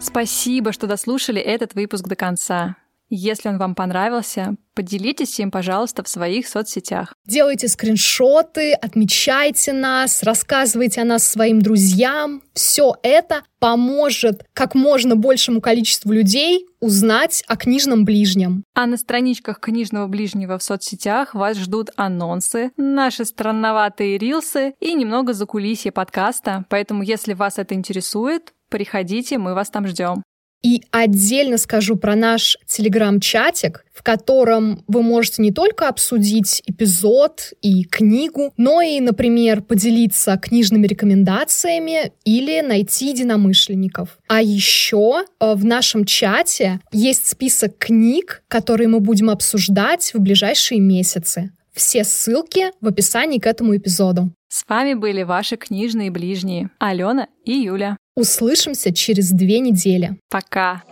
Спасибо, 0.00 0.72
что 0.72 0.86
дослушали 0.86 1.40
этот 1.40 1.74
выпуск 1.74 2.06
до 2.06 2.16
конца. 2.16 2.76
Если 3.10 3.48
он 3.48 3.58
вам 3.58 3.74
понравился, 3.74 4.56
поделитесь 4.74 5.40
им, 5.40 5.50
пожалуйста, 5.50 6.02
в 6.02 6.08
своих 6.08 6.46
соцсетях. 6.46 7.14
Делайте 7.26 7.68
скриншоты, 7.68 8.74
отмечайте 8.74 9.72
нас, 9.72 10.22
рассказывайте 10.22 11.00
о 11.00 11.04
нас 11.04 11.26
своим 11.26 11.62
друзьям. 11.62 12.42
Все 12.52 12.94
это 13.02 13.42
поможет 13.58 14.44
как 14.52 14.74
можно 14.74 15.16
большему 15.16 15.60
количеству 15.60 16.12
людей 16.12 16.66
узнать 16.80 17.42
о 17.48 17.56
книжном 17.56 18.04
ближнем. 18.04 18.62
А 18.74 18.86
на 18.86 18.96
страничках 18.96 19.58
книжного 19.58 20.06
ближнего 20.06 20.58
в 20.58 20.62
соцсетях 20.62 21.34
вас 21.34 21.56
ждут 21.56 21.90
анонсы, 21.96 22.72
наши 22.76 23.24
странноватые 23.24 24.18
рилсы 24.18 24.74
и 24.80 24.92
немного 24.94 25.32
закулисья 25.32 25.92
подкаста. 25.92 26.66
Поэтому, 26.68 27.02
если 27.02 27.32
вас 27.32 27.58
это 27.58 27.74
интересует, 27.74 28.52
приходите, 28.68 29.38
мы 29.38 29.54
вас 29.54 29.70
там 29.70 29.86
ждем. 29.86 30.22
И 30.62 30.82
отдельно 30.90 31.56
скажу 31.56 31.96
про 31.96 32.16
наш 32.16 32.56
телеграм-чатик, 32.66 33.84
в 33.94 34.02
котором 34.02 34.82
вы 34.88 35.02
можете 35.02 35.42
не 35.42 35.52
только 35.52 35.88
обсудить 35.88 36.62
эпизод 36.66 37.52
и 37.62 37.84
книгу, 37.84 38.52
но 38.56 38.80
и, 38.80 39.00
например, 39.00 39.62
поделиться 39.62 40.36
книжными 40.36 40.86
рекомендациями 40.86 42.12
или 42.24 42.60
найти 42.60 43.10
единомышленников. 43.10 44.18
А 44.28 44.42
еще 44.42 45.24
э, 45.40 45.54
в 45.54 45.64
нашем 45.64 46.04
чате 46.04 46.80
есть 46.92 47.28
список 47.28 47.78
книг, 47.78 48.42
которые 48.48 48.88
мы 48.88 49.00
будем 49.00 49.30
обсуждать 49.30 50.12
в 50.14 50.20
ближайшие 50.20 50.80
месяцы. 50.80 51.50
Все 51.78 52.02
ссылки 52.02 52.72
в 52.80 52.88
описании 52.88 53.38
к 53.38 53.46
этому 53.46 53.76
эпизоду. 53.76 54.32
С 54.48 54.64
вами 54.68 54.94
были 54.94 55.22
ваши 55.22 55.56
книжные 55.56 56.10
ближние 56.10 56.70
Алена 56.80 57.28
и 57.44 57.52
Юля. 57.52 57.96
Услышимся 58.16 58.92
через 58.92 59.30
две 59.30 59.60
недели. 59.60 60.18
Пока. 60.28 60.82